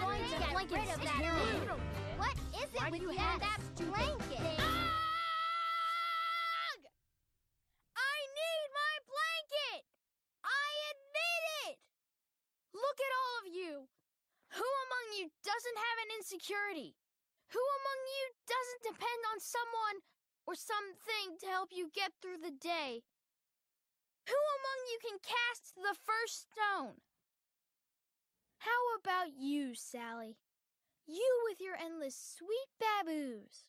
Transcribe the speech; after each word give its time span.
going 0.00 0.22
to 0.22 0.38
get 0.38 0.54
rid 0.54 0.88
of 0.94 1.00
that 1.02 1.18
mood. 1.18 1.68
What 2.18 2.36
is 2.54 2.68
it 2.70 2.80
Why 2.80 2.90
with 2.90 3.02
you 3.02 3.10
and 3.10 3.40
that 3.42 3.60
blanket? 3.76 4.58
Ugh! 4.58 4.82
I 7.94 8.16
need 8.38 8.66
my 8.74 8.94
blanket! 9.06 9.80
I 10.44 10.68
admit 10.92 11.42
it! 11.70 11.76
Look 12.74 12.98
at 12.98 13.12
all 13.14 13.34
of 13.42 13.46
you! 13.54 13.88
Who 14.54 14.66
among 14.66 15.06
you 15.18 15.30
doesn't 15.44 15.78
have 15.78 15.98
an 16.06 16.10
insecurity? 16.18 16.96
Who 17.52 17.62
among 17.62 18.00
you 18.12 18.24
doesn't 18.44 18.82
depend 18.92 19.20
on 19.32 19.40
someone 19.40 20.04
or 20.46 20.54
something 20.54 21.38
to 21.40 21.46
help 21.46 21.70
you 21.72 21.90
get 21.94 22.12
through 22.20 22.38
the 22.44 22.52
day? 22.52 23.04
Who 24.28 24.36
among 24.36 24.80
you 24.92 24.98
can 25.00 25.18
cast 25.24 25.72
the 25.76 25.96
first 25.96 26.52
stone? 26.52 27.00
How 28.58 28.80
about 29.00 29.32
you, 29.38 29.74
Sally? 29.74 30.36
You 31.06 31.42
with 31.48 31.60
your 31.60 31.74
endless 31.74 32.36
sweet 32.36 32.68
baboos. 32.78 33.64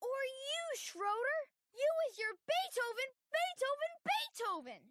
Or 0.00 0.20
you, 0.26 0.62
Schroeder? 0.76 1.38
You 1.74 1.88
with 2.06 2.18
your 2.18 2.34
Beethoven, 2.48 3.10
Beethoven, 3.30 3.92
Beethoven! 4.08 4.82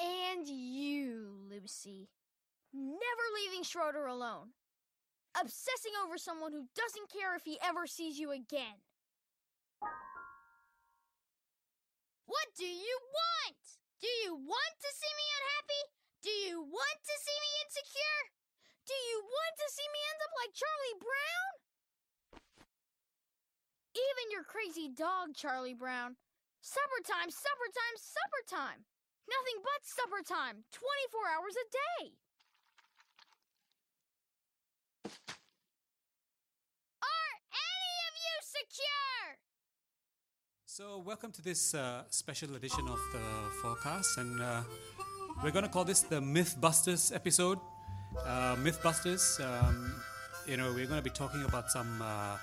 And 0.00 0.48
you, 0.48 1.44
Lucy. 1.50 2.08
Never 2.72 3.26
leaving 3.34 3.64
Schroeder 3.64 4.06
alone. 4.06 4.52
Obsessing 5.38 5.92
over 6.04 6.16
someone 6.16 6.52
who 6.52 6.68
doesn't 6.74 7.12
care 7.12 7.36
if 7.36 7.42
he 7.44 7.58
ever 7.62 7.86
sees 7.86 8.18
you 8.18 8.30
again. 8.30 8.80
What 12.26 12.46
do 12.56 12.64
you 12.64 12.98
want? 13.12 13.79
Do 14.00 14.08
you 14.24 14.32
want 14.32 14.74
to 14.80 14.90
see 14.96 15.12
me 15.12 15.26
unhappy? 15.28 15.82
Do 16.24 16.32
you 16.32 16.56
want 16.64 16.98
to 17.04 17.14
see 17.20 17.36
me 17.36 17.50
insecure? 17.60 18.20
Do 18.88 18.96
you 18.96 19.20
want 19.20 19.54
to 19.60 19.68
see 19.68 19.84
me 19.92 20.00
end 20.08 20.20
up 20.24 20.32
like 20.40 20.56
Charlie 20.56 20.98
Brown? 21.04 21.52
Even 23.92 24.32
your 24.32 24.48
crazy 24.48 24.88
dog, 24.88 25.36
Charlie 25.36 25.76
Brown. 25.76 26.16
Supper 26.64 27.04
time, 27.04 27.28
supper 27.28 27.68
time, 27.76 27.96
supper 28.00 28.42
time. 28.48 28.88
Nothing 29.28 29.60
but 29.60 29.84
supper 29.84 30.24
time, 30.24 30.64
24 30.72 31.36
hours 31.36 31.56
a 31.60 31.66
day. 31.68 32.16
Are 37.04 37.36
any 37.52 37.94
of 38.08 38.14
you 38.16 38.34
secure? 38.40 39.49
So, 40.72 41.02
welcome 41.04 41.32
to 41.32 41.42
this 41.42 41.74
uh, 41.74 42.04
special 42.10 42.54
edition 42.54 42.86
of 42.86 43.00
the 43.12 43.18
FOARcast, 43.60 44.18
and 44.18 44.40
uh, 44.40 44.62
we're 45.42 45.50
going 45.50 45.64
to 45.64 45.68
call 45.68 45.84
this 45.84 46.02
the 46.02 46.20
Mythbusters 46.20 47.12
episode. 47.12 47.58
Uh, 48.24 48.54
Mythbusters, 48.54 49.44
um, 49.44 49.92
you 50.46 50.56
know, 50.56 50.72
we're 50.72 50.86
going 50.86 51.00
to 51.00 51.02
be 51.02 51.10
talking 51.10 51.44
about 51.44 51.72
some, 51.72 52.00
uh, 52.00 52.36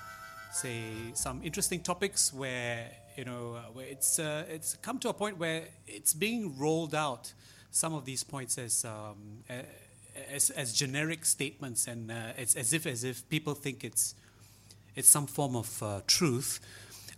say, 0.52 0.82
some 1.14 1.40
interesting 1.42 1.80
topics 1.80 2.30
where 2.30 2.90
you 3.16 3.24
know, 3.24 3.54
uh, 3.54 3.62
where 3.72 3.86
it's 3.86 4.18
uh, 4.18 4.44
it's 4.46 4.76
come 4.82 4.98
to 4.98 5.08
a 5.08 5.14
point 5.14 5.38
where 5.38 5.62
it's 5.86 6.12
being 6.12 6.54
rolled 6.58 6.94
out. 6.94 7.32
Some 7.70 7.94
of 7.94 8.04
these 8.04 8.24
points 8.24 8.58
as 8.58 8.84
um, 8.84 9.42
as, 10.30 10.50
as 10.50 10.74
generic 10.74 11.24
statements, 11.24 11.86
and 11.86 12.12
it's 12.36 12.56
as 12.56 12.74
if 12.74 12.86
as 12.86 13.04
if 13.04 13.26
people 13.30 13.54
think 13.54 13.84
it's 13.84 14.14
it's 14.94 15.08
some 15.08 15.26
form 15.26 15.56
of 15.56 15.82
truth. 16.06 16.60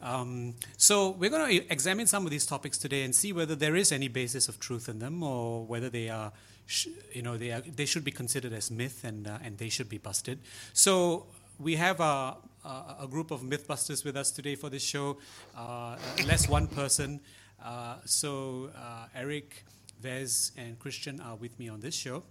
Um, 0.02 0.54
so 0.76 1.10
we're 1.10 1.30
going 1.30 1.60
to 1.60 1.72
examine 1.72 2.06
some 2.06 2.24
of 2.24 2.30
these 2.30 2.46
topics 2.46 2.78
today 2.78 3.02
and 3.02 3.14
see 3.14 3.32
whether 3.32 3.54
there 3.54 3.76
is 3.76 3.92
any 3.92 4.08
basis 4.08 4.48
of 4.48 4.58
truth 4.58 4.88
in 4.88 4.98
them, 4.98 5.22
or 5.22 5.64
whether 5.64 5.90
they 5.90 6.08
are, 6.08 6.32
sh- 6.66 6.88
you 7.12 7.22
know, 7.22 7.36
they 7.36 7.50
are, 7.52 7.60
they 7.60 7.84
should 7.84 8.04
be 8.04 8.10
considered 8.10 8.52
as 8.52 8.70
myth 8.70 9.04
and 9.04 9.26
uh, 9.26 9.38
and 9.44 9.58
they 9.58 9.68
should 9.68 9.88
be 9.88 9.98
busted. 9.98 10.38
So 10.72 11.26
we 11.58 11.76
have 11.76 12.00
a, 12.00 12.36
a, 12.64 12.96
a 13.02 13.08
group 13.10 13.30
of 13.30 13.42
mythbusters 13.42 14.04
with 14.04 14.16
us 14.16 14.30
today 14.30 14.54
for 14.54 14.70
this 14.70 14.82
show, 14.82 15.18
uh, 15.56 15.96
less 16.26 16.48
one 16.48 16.66
person. 16.66 17.20
Uh, 17.62 17.96
so 18.06 18.70
uh, 18.74 19.06
Eric, 19.14 19.64
Vez, 20.00 20.52
and 20.56 20.78
Christian 20.78 21.20
are 21.20 21.36
with 21.36 21.58
me 21.58 21.68
on 21.68 21.80
this 21.80 21.94
show. 21.94 22.22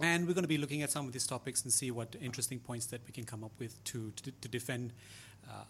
And 0.00 0.26
we're 0.26 0.34
going 0.34 0.44
to 0.44 0.48
be 0.48 0.58
looking 0.58 0.82
at 0.82 0.90
some 0.90 1.06
of 1.06 1.12
these 1.12 1.26
topics 1.26 1.62
and 1.62 1.72
see 1.72 1.90
what 1.90 2.16
interesting 2.20 2.58
points 2.58 2.86
that 2.86 3.00
we 3.06 3.12
can 3.12 3.24
come 3.24 3.44
up 3.44 3.52
with 3.58 3.82
to, 3.84 4.12
to, 4.22 4.30
to 4.30 4.48
defend 4.48 4.92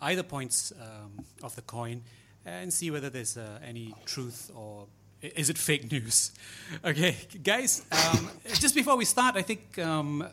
either 0.00 0.22
points 0.22 0.72
um, 0.80 1.24
of 1.42 1.54
the 1.56 1.62
coin 1.62 2.02
and 2.44 2.72
see 2.72 2.90
whether 2.90 3.10
there's 3.10 3.36
uh, 3.36 3.58
any 3.64 3.94
truth 4.04 4.50
or 4.54 4.86
is 5.22 5.50
it 5.50 5.58
fake 5.58 5.90
news. 5.90 6.32
Okay, 6.84 7.16
guys, 7.42 7.84
um, 7.90 8.30
just 8.44 8.74
before 8.74 8.96
we 8.96 9.04
start, 9.04 9.36
I 9.36 9.42
think 9.42 9.78
um, 9.78 10.22
uh, 10.22 10.26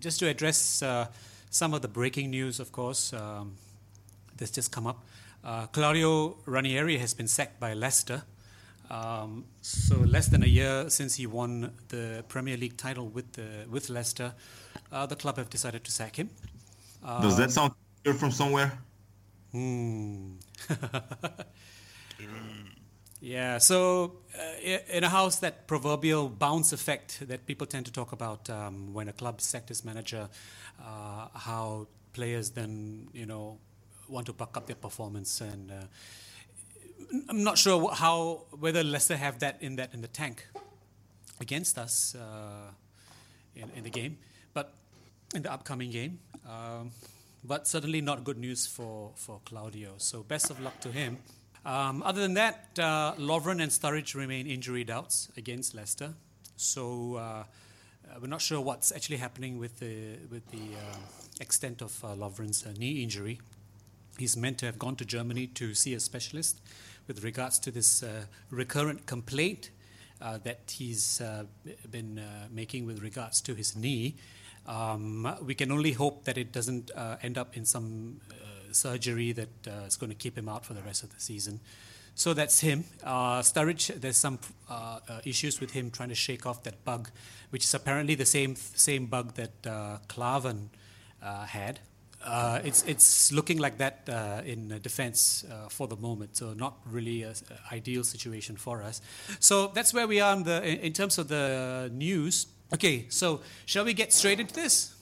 just 0.00 0.18
to 0.20 0.28
address 0.28 0.82
uh, 0.82 1.06
some 1.50 1.74
of 1.74 1.82
the 1.82 1.88
breaking 1.88 2.30
news, 2.30 2.60
of 2.60 2.72
course, 2.72 3.12
um, 3.12 3.56
that's 4.36 4.50
just 4.50 4.72
come 4.72 4.86
up. 4.86 5.04
Uh, 5.44 5.66
Claudio 5.66 6.36
Ranieri 6.46 6.98
has 6.98 7.14
been 7.14 7.28
sacked 7.28 7.60
by 7.60 7.74
Leicester. 7.74 8.22
Um, 8.90 9.44
so 9.62 9.96
less 9.96 10.26
than 10.28 10.42
a 10.42 10.46
year 10.46 10.90
since 10.90 11.14
he 11.14 11.26
won 11.26 11.72
the 11.88 12.24
Premier 12.28 12.56
League 12.56 12.76
title 12.76 13.06
with 13.06 13.32
the 13.32 13.66
with 13.70 13.88
Leicester, 13.88 14.32
uh, 14.90 15.06
the 15.06 15.16
club 15.16 15.36
have 15.36 15.48
decided 15.48 15.84
to 15.84 15.92
sack 15.92 16.16
him. 16.16 16.30
Does 17.22 17.36
that 17.36 17.50
sound 17.50 17.72
familiar 18.02 18.18
from 18.18 18.30
somewhere? 18.30 18.72
Hmm. 19.52 20.32
yeah. 23.20 23.58
So 23.58 24.18
uh, 24.38 24.68
in 24.88 25.04
a 25.04 25.08
house, 25.08 25.38
that 25.40 25.66
proverbial 25.66 26.28
bounce 26.28 26.72
effect 26.72 27.26
that 27.28 27.46
people 27.46 27.66
tend 27.66 27.86
to 27.86 27.92
talk 27.92 28.12
about 28.12 28.48
um, 28.50 28.92
when 28.92 29.08
a 29.08 29.12
club 29.12 29.40
sector's 29.40 29.84
manager, 29.84 30.28
uh, 30.80 31.28
how 31.34 31.86
players 32.12 32.50
then 32.50 33.08
you 33.12 33.26
know 33.26 33.58
want 34.08 34.26
to 34.26 34.32
buck 34.32 34.56
up 34.56 34.66
their 34.66 34.76
performance 34.76 35.40
and. 35.40 35.70
Uh, 35.70 35.74
I'm 37.28 37.42
not 37.42 37.58
sure 37.58 37.90
how 37.92 38.44
whether 38.50 38.84
Leicester 38.84 39.16
have 39.16 39.40
that 39.40 39.56
in 39.60 39.76
that 39.76 39.92
in 39.92 40.00
the 40.00 40.06
tank 40.06 40.46
against 41.40 41.76
us 41.76 42.14
uh, 42.14 42.70
in, 43.56 43.68
in 43.74 43.82
the 43.82 43.90
game, 43.90 44.18
but 44.54 44.72
in 45.34 45.42
the 45.42 45.52
upcoming 45.52 45.90
game. 45.90 46.20
Um, 46.48 46.92
but 47.44 47.66
certainly 47.66 48.00
not 48.00 48.24
good 48.24 48.38
news 48.38 48.66
for, 48.66 49.12
for 49.16 49.40
Claudio. 49.44 49.94
So 49.98 50.22
best 50.22 50.50
of 50.50 50.60
luck 50.60 50.80
to 50.80 50.90
him. 50.90 51.18
Um, 51.64 52.02
other 52.02 52.22
than 52.22 52.34
that, 52.34 52.70
uh, 52.78 53.14
Lovren 53.18 53.62
and 53.62 53.70
Sturridge 53.70 54.14
remain 54.14 54.46
injury 54.46 54.84
doubts 54.84 55.28
against 55.36 55.74
Leicester. 55.74 56.14
So 56.56 57.16
uh, 57.16 57.20
uh, 57.20 57.44
we're 58.20 58.28
not 58.28 58.40
sure 58.40 58.60
what's 58.60 58.92
actually 58.92 59.18
happening 59.18 59.58
with 59.58 59.78
the 59.78 60.18
with 60.30 60.46
the 60.50 60.76
uh, 60.76 60.96
extent 61.40 61.82
of 61.82 62.04
uh, 62.04 62.08
Lovren's 62.08 62.64
uh, 62.66 62.72
knee 62.78 63.02
injury. 63.02 63.40
He's 64.18 64.36
meant 64.36 64.58
to 64.58 64.66
have 64.66 64.78
gone 64.78 64.96
to 64.96 65.04
Germany 65.04 65.46
to 65.48 65.74
see 65.74 65.94
a 65.94 66.00
specialist 66.00 66.60
with 67.06 67.24
regards 67.24 67.58
to 67.60 67.70
this 67.70 68.04
recurrent 68.50 69.06
complaint 69.06 69.70
that 70.20 70.74
he's 70.76 71.22
been 71.90 72.20
making 72.50 72.84
with 72.84 73.02
regards 73.02 73.40
to 73.40 73.54
his 73.54 73.74
knee. 73.74 74.16
Um, 74.66 75.36
we 75.42 75.54
can 75.54 75.72
only 75.72 75.92
hope 75.92 76.24
that 76.24 76.38
it 76.38 76.52
doesn't 76.52 76.90
uh, 76.94 77.16
end 77.22 77.38
up 77.38 77.56
in 77.56 77.64
some 77.64 78.20
uh, 78.30 78.72
surgery 78.72 79.32
that 79.32 79.48
uh, 79.66 79.86
is 79.86 79.96
going 79.96 80.10
to 80.10 80.16
keep 80.16 80.36
him 80.36 80.48
out 80.48 80.64
for 80.64 80.74
the 80.74 80.82
rest 80.82 81.02
of 81.02 81.12
the 81.14 81.20
season. 81.20 81.60
So 82.14 82.34
that's 82.34 82.60
him. 82.60 82.84
Uh, 83.02 83.40
Sturridge, 83.40 83.98
there's 84.00 84.18
some 84.18 84.38
uh, 84.68 84.98
uh, 85.08 85.20
issues 85.24 85.60
with 85.60 85.70
him 85.70 85.90
trying 85.90 86.10
to 86.10 86.14
shake 86.14 86.44
off 86.44 86.62
that 86.64 86.84
bug, 86.84 87.10
which 87.50 87.64
is 87.64 87.72
apparently 87.72 88.14
the 88.14 88.26
same 88.26 88.56
same 88.56 89.06
bug 89.06 89.34
that 89.34 89.66
uh, 89.66 89.98
uh, 91.22 91.44
had. 91.46 91.80
Uh, 92.22 92.60
it's 92.62 92.82
it's 92.82 93.32
looking 93.32 93.56
like 93.58 93.78
that 93.78 94.06
in 94.44 94.78
defense 94.82 95.44
uh, 95.50 95.68
for 95.70 95.88
the 95.88 95.96
moment, 95.96 96.36
so 96.36 96.52
not 96.52 96.74
really 96.84 97.22
an 97.22 97.34
ideal 97.72 98.04
situation 98.04 98.56
for 98.56 98.82
us. 98.82 99.00
So 99.38 99.68
that's 99.68 99.94
where 99.94 100.06
we 100.06 100.20
are 100.20 100.36
in, 100.36 100.42
the, 100.42 100.86
in 100.86 100.92
terms 100.92 101.16
of 101.16 101.28
the 101.28 101.90
news. 101.90 102.46
Okay, 102.72 103.06
so 103.08 103.40
shall 103.66 103.84
we 103.84 103.94
get 103.94 104.12
straight 104.12 104.38
into 104.38 104.54
this? 104.54 104.94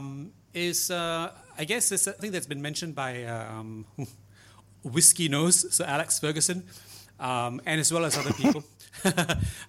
Um, 0.00 0.32
is 0.52 0.90
uh, 0.90 1.30
I 1.58 1.64
guess 1.64 1.92
it's 1.92 2.06
a 2.06 2.12
thing 2.12 2.32
that's 2.32 2.46
been 2.46 2.62
mentioned 2.62 2.94
by 2.94 3.24
um, 3.24 3.86
Whiskey 4.82 5.28
Nose, 5.28 5.74
so 5.74 5.84
Alex 5.84 6.18
Ferguson. 6.18 6.64
um, 7.20 7.60
and 7.66 7.80
as 7.80 7.92
well 7.92 8.04
as 8.04 8.16
other 8.16 8.32
people. 8.32 8.64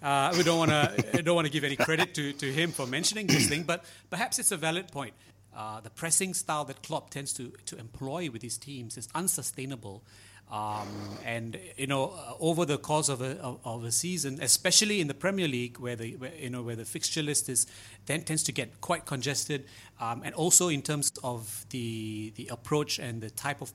uh, 0.01 0.33
we 0.35 0.43
don't 0.43 0.57
want 0.57 0.71
to 0.71 1.21
don't 1.23 1.35
want 1.35 1.45
to 1.45 1.53
give 1.53 1.63
any 1.63 1.75
credit 1.75 2.13
to, 2.15 2.33
to 2.33 2.51
him 2.51 2.71
for 2.71 2.87
mentioning 2.87 3.27
this 3.27 3.47
thing, 3.47 3.63
but 3.63 3.85
perhaps 4.09 4.39
it's 4.39 4.51
a 4.51 4.57
valid 4.57 4.91
point. 4.91 5.13
Uh, 5.55 5.79
the 5.81 5.89
pressing 5.89 6.33
style 6.33 6.65
that 6.65 6.81
Klopp 6.81 7.09
tends 7.09 7.33
to, 7.33 7.53
to 7.65 7.77
employ 7.77 8.29
with 8.31 8.41
his 8.41 8.57
teams 8.57 8.97
is 8.97 9.07
unsustainable. 9.13 10.03
Um, 10.51 10.89
and 11.25 11.57
you 11.77 11.87
know, 11.87 12.09
uh, 12.09 12.33
over 12.41 12.65
the 12.65 12.77
course 12.77 13.07
of 13.07 13.21
a, 13.21 13.37
of, 13.63 13.85
a 13.85 13.91
season, 13.91 14.39
especially 14.41 14.99
in 14.99 15.07
the 15.07 15.13
Premier 15.13 15.47
League, 15.47 15.77
where 15.77 15.95
the 15.95 16.17
where, 16.17 16.35
you 16.35 16.49
know 16.49 16.61
where 16.61 16.75
the 16.75 16.83
fixture 16.83 17.23
list 17.23 17.47
is 17.47 17.67
then 18.05 18.23
tends 18.23 18.43
to 18.43 18.51
get 18.51 18.81
quite 18.81 19.05
congested, 19.05 19.65
um, 20.01 20.21
and 20.25 20.35
also 20.35 20.67
in 20.67 20.81
terms 20.81 21.13
of 21.23 21.65
the 21.69 22.33
the 22.35 22.49
approach 22.51 22.99
and 22.99 23.21
the 23.21 23.29
type 23.29 23.61
of 23.61 23.71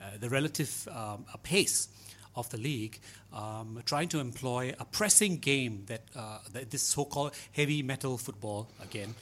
uh, 0.00 0.06
the 0.18 0.30
relative 0.30 0.88
um, 0.90 1.26
pace 1.42 1.88
of 2.36 2.48
the 2.50 2.58
league, 2.58 3.00
um, 3.32 3.80
trying 3.84 4.08
to 4.08 4.18
employ 4.18 4.74
a 4.78 4.84
pressing 4.84 5.36
game 5.38 5.84
that, 5.86 6.02
uh, 6.16 6.38
that 6.52 6.70
this 6.70 6.82
so-called 6.82 7.32
heavy 7.52 7.82
metal 7.82 8.18
football 8.18 8.68
again. 8.82 9.14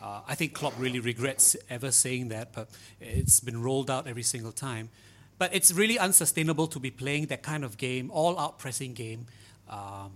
Uh, 0.00 0.20
I 0.26 0.34
think 0.34 0.54
Klopp 0.54 0.74
really 0.78 1.00
regrets 1.00 1.56
ever 1.70 1.90
saying 1.90 2.28
that, 2.28 2.52
but 2.52 2.68
it's 3.00 3.40
been 3.40 3.62
rolled 3.62 3.90
out 3.90 4.06
every 4.06 4.22
single 4.22 4.52
time. 4.52 4.90
But 5.38 5.54
it's 5.54 5.72
really 5.72 5.98
unsustainable 5.98 6.66
to 6.68 6.80
be 6.80 6.90
playing 6.90 7.26
that 7.26 7.42
kind 7.42 7.64
of 7.64 7.76
game, 7.76 8.10
all-out 8.10 8.58
pressing 8.58 8.92
game, 8.92 9.26
um, 9.68 10.12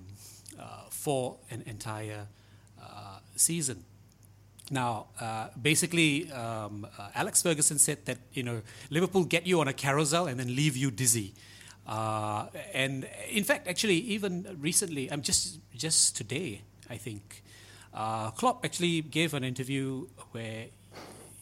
uh, 0.59 0.89
for 0.91 1.39
an 1.51 1.63
entire 1.67 2.27
uh, 2.83 3.19
season. 3.37 3.85
Now, 4.71 5.07
uh, 5.21 5.49
basically, 5.61 6.31
um, 6.33 6.87
uh, 6.99 7.09
Alex 7.15 7.43
Ferguson 7.43 7.79
said 7.79 8.07
that 8.07 8.19
you 8.33 8.43
know 8.43 8.63
Liverpool 8.91 9.25
get 9.25 9.47
you 9.47 9.61
on 9.61 9.69
a 9.69 9.73
carousel 9.73 10.27
and 10.27 10.41
then 10.41 10.55
leave 10.57 10.77
you 10.77 10.91
dizzy. 10.91 11.35
Uh, 11.87 12.47
and 12.73 13.07
in 13.29 13.45
fact, 13.45 13.69
actually, 13.69 13.97
even 13.97 14.57
recently, 14.61 15.11
I'm 15.11 15.23
just 15.23 15.59
just 15.77 16.17
today, 16.17 16.63
I 16.89 16.97
think, 16.97 17.43
uh, 17.93 18.31
Klopp 18.31 18.65
actually 18.65 19.03
gave 19.03 19.35
an 19.35 19.45
interview 19.45 20.07
where 20.31 20.67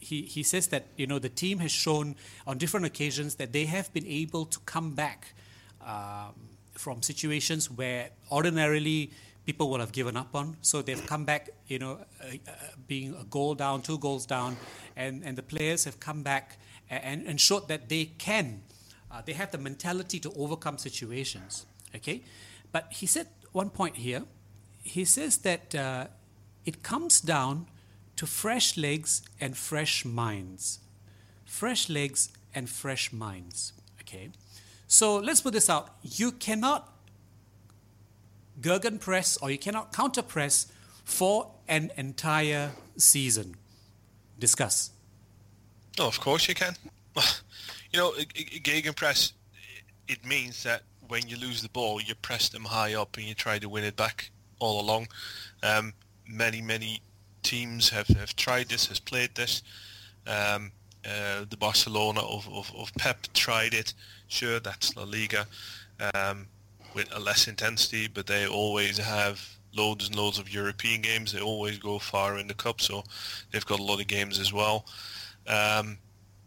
he, 0.01 0.23
he 0.23 0.43
says 0.43 0.67
that 0.67 0.87
you 0.97 1.07
know 1.07 1.19
the 1.19 1.29
team 1.29 1.59
has 1.59 1.71
shown 1.71 2.15
on 2.45 2.57
different 2.57 2.85
occasions 2.85 3.35
that 3.35 3.53
they 3.53 3.65
have 3.65 3.93
been 3.93 4.07
able 4.07 4.45
to 4.45 4.59
come 4.61 4.93
back 4.93 5.33
um, 5.85 6.33
from 6.73 7.01
situations 7.01 7.69
where 7.69 8.09
ordinarily 8.31 9.11
people 9.45 9.69
would 9.69 9.79
have 9.79 9.91
given 9.91 10.17
up 10.17 10.35
on. 10.35 10.57
So 10.61 10.81
they've 10.81 11.05
come 11.07 11.25
back, 11.25 11.49
you 11.67 11.79
know, 11.79 11.99
uh, 12.23 12.25
uh, 12.47 12.51
being 12.87 13.15
a 13.15 13.23
goal 13.23 13.55
down, 13.55 13.81
two 13.81 13.97
goals 13.97 14.25
down, 14.25 14.57
and, 14.95 15.23
and 15.23 15.37
the 15.37 15.43
players 15.43 15.83
have 15.85 15.99
come 15.99 16.21
back 16.21 16.57
and, 16.89 17.25
and 17.25 17.39
showed 17.39 17.67
that 17.69 17.89
they 17.89 18.05
can 18.05 18.61
uh, 19.11 19.21
they 19.25 19.33
have 19.33 19.51
the 19.51 19.57
mentality 19.57 20.19
to 20.19 20.31
overcome 20.33 20.77
situations. 20.77 21.65
Okay, 21.95 22.23
but 22.71 22.87
he 22.91 23.05
said 23.05 23.27
one 23.51 23.69
point 23.69 23.97
here. 23.97 24.23
He 24.83 25.05
says 25.05 25.37
that 25.39 25.75
uh, 25.75 26.07
it 26.65 26.81
comes 26.81 27.19
down 27.19 27.67
to 28.21 28.27
fresh 28.27 28.77
legs 28.77 29.23
and 29.39 29.57
fresh 29.57 30.05
minds. 30.05 30.77
Fresh 31.43 31.89
legs 31.89 32.29
and 32.53 32.69
fresh 32.69 33.11
minds. 33.11 33.73
Okay, 33.99 34.29
so 34.85 35.17
let's 35.17 35.41
put 35.41 35.53
this 35.53 35.71
out. 35.71 35.95
You 36.03 36.31
cannot 36.31 36.87
gegenpress 38.61 39.41
or 39.41 39.49
you 39.49 39.57
cannot 39.57 39.91
counter 39.91 40.21
press 40.21 40.71
for 41.03 41.49
an 41.67 41.91
entire 41.97 42.73
season. 42.95 43.55
Discuss. 44.37 44.91
Oh, 45.99 46.05
of 46.05 46.19
course 46.19 46.47
you 46.47 46.53
can. 46.53 46.75
You 47.93 47.99
know, 47.99 48.11
gegenpress, 48.11 49.33
it 50.07 50.25
means 50.25 50.63
that 50.63 50.83
when 51.09 51.27
you 51.27 51.35
lose 51.35 51.61
the 51.61 51.67
ball, 51.67 51.99
you 51.99 52.15
press 52.15 52.47
them 52.47 52.63
high 52.63 52.93
up 52.93 53.17
and 53.17 53.25
you 53.25 53.33
try 53.33 53.59
to 53.59 53.67
win 53.67 53.83
it 53.83 53.97
back 53.97 54.31
all 54.59 54.79
along. 54.79 55.09
Um, 55.61 55.93
many, 56.25 56.61
many 56.61 57.01
teams 57.43 57.89
have, 57.89 58.07
have 58.07 58.35
tried 58.35 58.69
this, 58.69 58.87
has 58.87 58.99
played 58.99 59.35
this. 59.35 59.61
Um, 60.27 60.71
uh, 61.05 61.45
the 61.49 61.57
Barcelona 61.57 62.21
of, 62.21 62.47
of, 62.51 62.71
of 62.75 62.93
Pep 62.95 63.27
tried 63.33 63.73
it. 63.73 63.93
Sure, 64.27 64.59
that's 64.59 64.95
La 64.95 65.03
Liga 65.03 65.47
um, 66.13 66.47
with 66.93 67.13
a 67.15 67.19
less 67.19 67.47
intensity, 67.47 68.07
but 68.07 68.27
they 68.27 68.47
always 68.47 68.97
have 68.97 69.41
loads 69.75 70.07
and 70.07 70.15
loads 70.15 70.37
of 70.37 70.53
European 70.53 71.01
games. 71.01 71.31
They 71.31 71.41
always 71.41 71.77
go 71.79 71.99
far 71.99 72.37
in 72.37 72.47
the 72.47 72.53
cup, 72.53 72.81
so 72.81 73.03
they've 73.51 73.65
got 73.65 73.79
a 73.79 73.83
lot 73.83 74.01
of 74.01 74.07
games 74.07 74.39
as 74.39 74.53
well. 74.53 74.85
Um, 75.47 75.97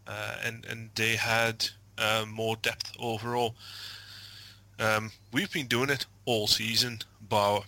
uh, 0.06 0.37
and 0.44 0.64
and 0.67 0.90
they 0.94 1.17
had 1.17 1.67
uh, 1.99 2.25
more 2.29 2.56
depth 2.56 2.93
overall. 2.99 3.56
Um, 4.79 5.11
we've 5.32 5.52
been 5.52 5.67
doing 5.67 5.90
it 5.90 6.06
all 6.26 6.47
season, 6.47 7.00
about 7.23 7.64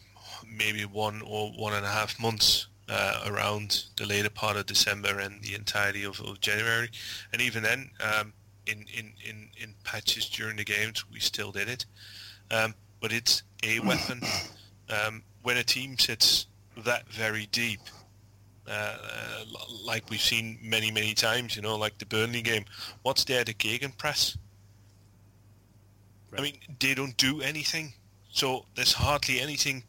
maybe 0.46 0.84
one 0.84 1.22
or 1.22 1.50
one 1.50 1.72
and 1.72 1.84
a 1.84 1.90
half 1.90 2.20
months 2.20 2.66
uh, 2.88 3.24
around 3.26 3.84
the 3.96 4.06
later 4.06 4.30
part 4.30 4.56
of 4.56 4.66
December 4.66 5.18
and 5.18 5.42
the 5.42 5.54
entirety 5.54 6.04
of, 6.04 6.20
of 6.20 6.40
January, 6.40 6.90
and 7.32 7.42
even 7.42 7.62
then, 7.62 7.90
um, 8.00 8.32
in, 8.66 8.84
in, 8.96 9.12
in, 9.28 9.48
in 9.58 9.74
patches 9.84 10.28
during 10.28 10.56
the 10.56 10.64
games, 10.64 11.04
we 11.10 11.20
still 11.20 11.52
did 11.52 11.68
it. 11.68 11.86
Um, 12.50 12.74
but 13.00 13.12
it's 13.12 13.42
a 13.62 13.80
weapon. 13.84 14.20
Um, 14.88 15.22
when 15.42 15.56
a 15.56 15.64
team 15.64 15.98
sits 15.98 16.46
that 16.84 17.08
very 17.08 17.46
deep, 17.46 17.80
uh, 18.68 18.96
like 19.84 20.08
we've 20.10 20.20
seen 20.20 20.58
many, 20.62 20.90
many 20.90 21.14
times, 21.14 21.56
you 21.56 21.62
know, 21.62 21.76
like 21.76 21.98
the 21.98 22.06
Burnley 22.06 22.42
game. 22.42 22.64
What's 23.02 23.24
there, 23.24 23.44
the 23.44 23.54
gegenpress? 23.54 24.36
Right. 26.30 26.40
I 26.40 26.42
mean, 26.42 26.58
they 26.80 26.94
don't 26.94 27.16
do 27.16 27.40
anything, 27.40 27.94
so 28.30 28.66
there's 28.74 28.92
hardly 28.92 29.40
anything 29.40 29.84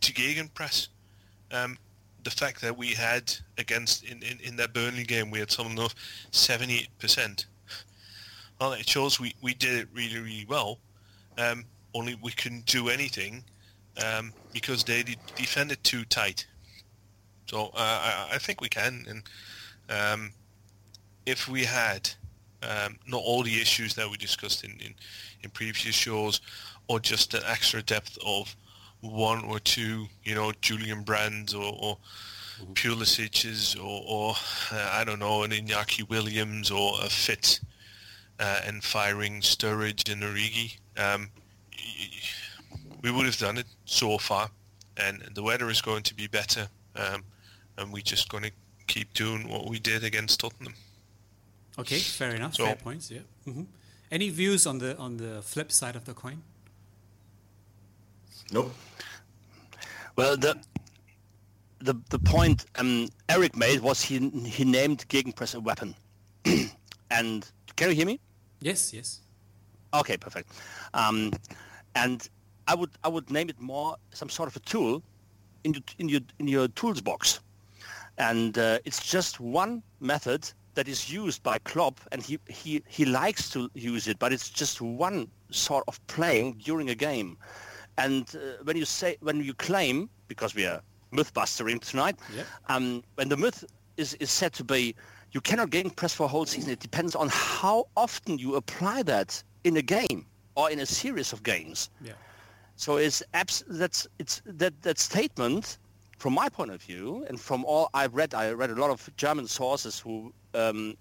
to 0.00 0.12
gegenpress. 0.12 0.88
Um, 1.52 1.78
the 2.28 2.36
fact 2.36 2.60
that 2.60 2.76
we 2.76 2.88
had 2.88 3.34
against 3.56 4.04
in, 4.04 4.22
in, 4.22 4.38
in 4.40 4.56
that 4.56 4.74
Burnley 4.74 5.04
game, 5.04 5.30
we 5.30 5.38
had 5.38 5.50
something 5.50 5.78
of 5.78 5.94
78%. 6.30 7.46
Well, 8.60 8.72
it 8.72 8.88
shows 8.88 9.18
we, 9.18 9.34
we 9.40 9.54
did 9.54 9.78
it 9.78 9.88
really, 9.94 10.18
really 10.18 10.46
well. 10.46 10.78
Um, 11.38 11.64
only 11.94 12.18
we 12.22 12.32
couldn't 12.32 12.66
do 12.66 12.88
anything 12.88 13.44
um, 14.04 14.32
because 14.52 14.84
they 14.84 15.04
defended 15.36 15.82
too 15.84 16.04
tight. 16.04 16.46
So 17.46 17.70
uh, 17.74 18.26
I, 18.28 18.28
I, 18.34 18.38
think 18.38 18.60
we 18.60 18.68
can, 18.68 19.06
and 19.08 19.22
um, 19.88 20.32
if 21.24 21.48
we 21.48 21.64
had 21.64 22.10
um, 22.62 22.98
not 23.06 23.22
all 23.24 23.42
the 23.42 23.58
issues 23.58 23.94
that 23.94 24.10
we 24.10 24.18
discussed 24.18 24.64
in, 24.64 24.72
in, 24.72 24.94
in 25.42 25.50
previous 25.50 25.94
shows, 25.94 26.42
or 26.88 27.00
just 27.00 27.32
an 27.32 27.42
extra 27.46 27.82
depth 27.82 28.18
of 28.26 28.54
one 29.00 29.44
or 29.44 29.58
two, 29.58 30.06
you 30.24 30.34
know, 30.34 30.52
Julian 30.60 31.02
Brandts 31.02 31.54
or, 31.54 31.72
or 31.78 31.98
mm-hmm. 32.60 32.72
Pulisic's 32.72 33.76
or, 33.76 34.02
or 34.06 34.34
uh, 34.72 34.90
I 34.92 35.04
don't 35.04 35.18
know, 35.18 35.42
an 35.42 35.50
Iñaki 35.50 36.08
Williams 36.08 36.70
or 36.70 36.92
a 37.02 37.08
fit 37.08 37.60
uh, 38.40 38.60
and 38.66 38.82
firing 38.82 39.40
Sturridge 39.40 40.10
and 40.12 40.22
Origi. 40.22 40.78
Um, 40.96 41.30
we 43.02 43.10
would 43.10 43.26
have 43.26 43.38
done 43.38 43.58
it 43.58 43.66
so 43.84 44.18
far, 44.18 44.50
and 44.96 45.22
the 45.34 45.42
weather 45.42 45.70
is 45.70 45.80
going 45.80 46.02
to 46.04 46.14
be 46.14 46.26
better. 46.26 46.68
Um, 46.96 47.24
and 47.76 47.92
we're 47.92 48.02
just 48.02 48.28
going 48.28 48.42
to 48.44 48.50
keep 48.88 49.12
doing 49.14 49.48
what 49.48 49.68
we 49.68 49.78
did 49.78 50.02
against 50.02 50.40
Tottenham. 50.40 50.74
Okay, 51.78 51.98
fair 51.98 52.34
enough. 52.34 52.56
So, 52.56 52.64
fair 52.64 52.74
points. 52.74 53.10
Yeah. 53.10 53.20
Mm-hmm. 53.46 53.62
Any 54.10 54.30
views 54.30 54.66
on 54.66 54.78
the 54.78 54.96
on 54.96 55.18
the 55.18 55.42
flip 55.42 55.70
side 55.70 55.94
of 55.94 56.04
the 56.06 56.14
coin? 56.14 56.42
Nope. 58.52 58.74
Well, 60.16 60.36
the 60.36 60.58
the 61.80 61.94
the 62.10 62.18
point 62.18 62.66
um, 62.76 63.08
Eric 63.28 63.56
made 63.56 63.80
was 63.80 64.02
he 64.02 64.18
he 64.28 64.64
named 64.64 65.08
gegenpress 65.08 65.54
a 65.54 65.60
weapon, 65.60 65.94
and 67.10 67.50
can 67.76 67.90
you 67.90 67.94
hear 67.94 68.06
me? 68.06 68.20
Yes. 68.60 68.92
Yes. 68.92 69.20
Okay, 69.94 70.16
perfect. 70.16 70.50
Um, 70.94 71.32
and 71.94 72.28
I 72.66 72.74
would 72.74 72.90
I 73.04 73.08
would 73.08 73.30
name 73.30 73.48
it 73.48 73.60
more 73.60 73.96
some 74.12 74.28
sort 74.28 74.48
of 74.48 74.56
a 74.56 74.60
tool 74.60 75.02
in 75.64 75.74
your 75.74 75.82
in 75.98 76.08
your 76.08 76.20
in 76.38 76.48
your 76.48 76.68
tools 76.68 77.00
box. 77.00 77.40
And 78.18 78.58
uh, 78.58 78.80
it's 78.84 79.06
just 79.06 79.38
one 79.38 79.82
method 80.00 80.50
that 80.74 80.88
is 80.88 81.10
used 81.10 81.42
by 81.42 81.58
Klopp, 81.58 82.00
and 82.12 82.22
he, 82.22 82.38
he, 82.48 82.82
he 82.88 83.04
likes 83.04 83.50
to 83.50 83.70
use 83.74 84.06
it, 84.08 84.18
but 84.18 84.32
it's 84.32 84.50
just 84.50 84.80
one 84.80 85.28
sort 85.50 85.84
of 85.88 86.04
playing 86.06 86.54
during 86.64 86.90
a 86.90 86.94
game. 86.94 87.36
And 87.98 88.24
uh, 88.34 88.62
when 88.64 88.76
you 88.76 88.84
say 88.84 89.16
when 89.20 89.42
you 89.42 89.54
claim, 89.54 90.08
because 90.28 90.54
we 90.54 90.64
are 90.64 90.80
mythbustering 91.12 91.80
tonight, 91.80 92.16
yeah. 92.34 92.44
um, 92.68 93.02
when 93.16 93.28
the 93.28 93.36
myth 93.36 93.64
is, 93.96 94.14
is 94.14 94.30
said 94.30 94.52
to 94.54 94.64
be 94.64 94.94
you 95.32 95.40
cannot 95.40 95.70
gegenpress 95.70 96.14
for 96.14 96.24
a 96.24 96.28
whole 96.28 96.46
season, 96.46 96.70
it 96.70 96.80
depends 96.80 97.14
on 97.14 97.28
how 97.30 97.86
often 97.96 98.38
you 98.38 98.56
apply 98.56 99.02
that 99.02 99.42
in 99.64 99.76
a 99.76 99.82
game 99.82 100.24
or 100.54 100.70
in 100.70 100.80
a 100.80 100.86
series 100.86 101.32
of 101.32 101.42
games. 101.42 101.90
Yeah. 102.02 102.12
So 102.76 102.96
it's 102.96 103.22
abs- 103.34 103.64
that's 103.68 104.06
it's 104.18 104.40
that 104.46 104.80
that 104.82 104.98
statement 104.98 105.78
from 106.18 106.34
my 106.34 106.48
point 106.48 106.70
of 106.70 106.82
view, 106.82 107.24
and 107.28 107.40
from 107.40 107.64
all 107.64 107.90
I've 107.94 108.14
read, 108.14 108.34
I 108.34 108.50
read 108.50 108.70
a 108.70 108.74
lot 108.74 108.90
of 108.90 109.08
German 109.16 109.46
sources 109.46 110.00
who 110.00 110.32
um, 110.52 110.96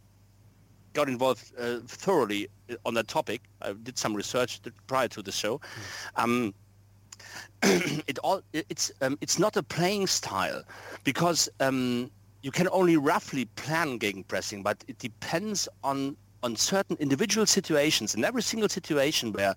got 0.94 1.10
involved 1.10 1.52
uh, 1.60 1.80
thoroughly 1.88 2.48
on 2.86 2.94
that 2.94 3.08
topic. 3.08 3.42
I 3.62 3.74
did 3.74 3.98
some 3.98 4.14
research 4.16 4.62
prior 4.86 5.08
to 5.10 5.22
the 5.22 5.32
show. 5.32 5.60
Um, 6.16 6.54
it 8.08 8.20
all 8.20 8.42
it's 8.54 8.92
um, 9.02 9.18
it's 9.22 9.40
not 9.40 9.58
a 9.58 9.64
playing 9.64 10.08
style 10.08 10.64
because 11.04 11.50
um, 11.60 12.12
you 12.42 12.52
can 12.52 12.68
only 12.72 12.98
roughly 12.98 13.46
plan 13.46 14.00
gegenpressing, 14.00 14.64
but 14.64 14.84
it 14.88 14.98
depends 15.00 15.68
on 15.84 16.16
on 16.44 16.56
certain 16.56 16.96
individual 17.00 17.46
situations. 17.46 18.16
And 18.16 18.24
every 18.24 18.42
single 18.42 18.70
situation 18.70 19.34
where 19.34 19.56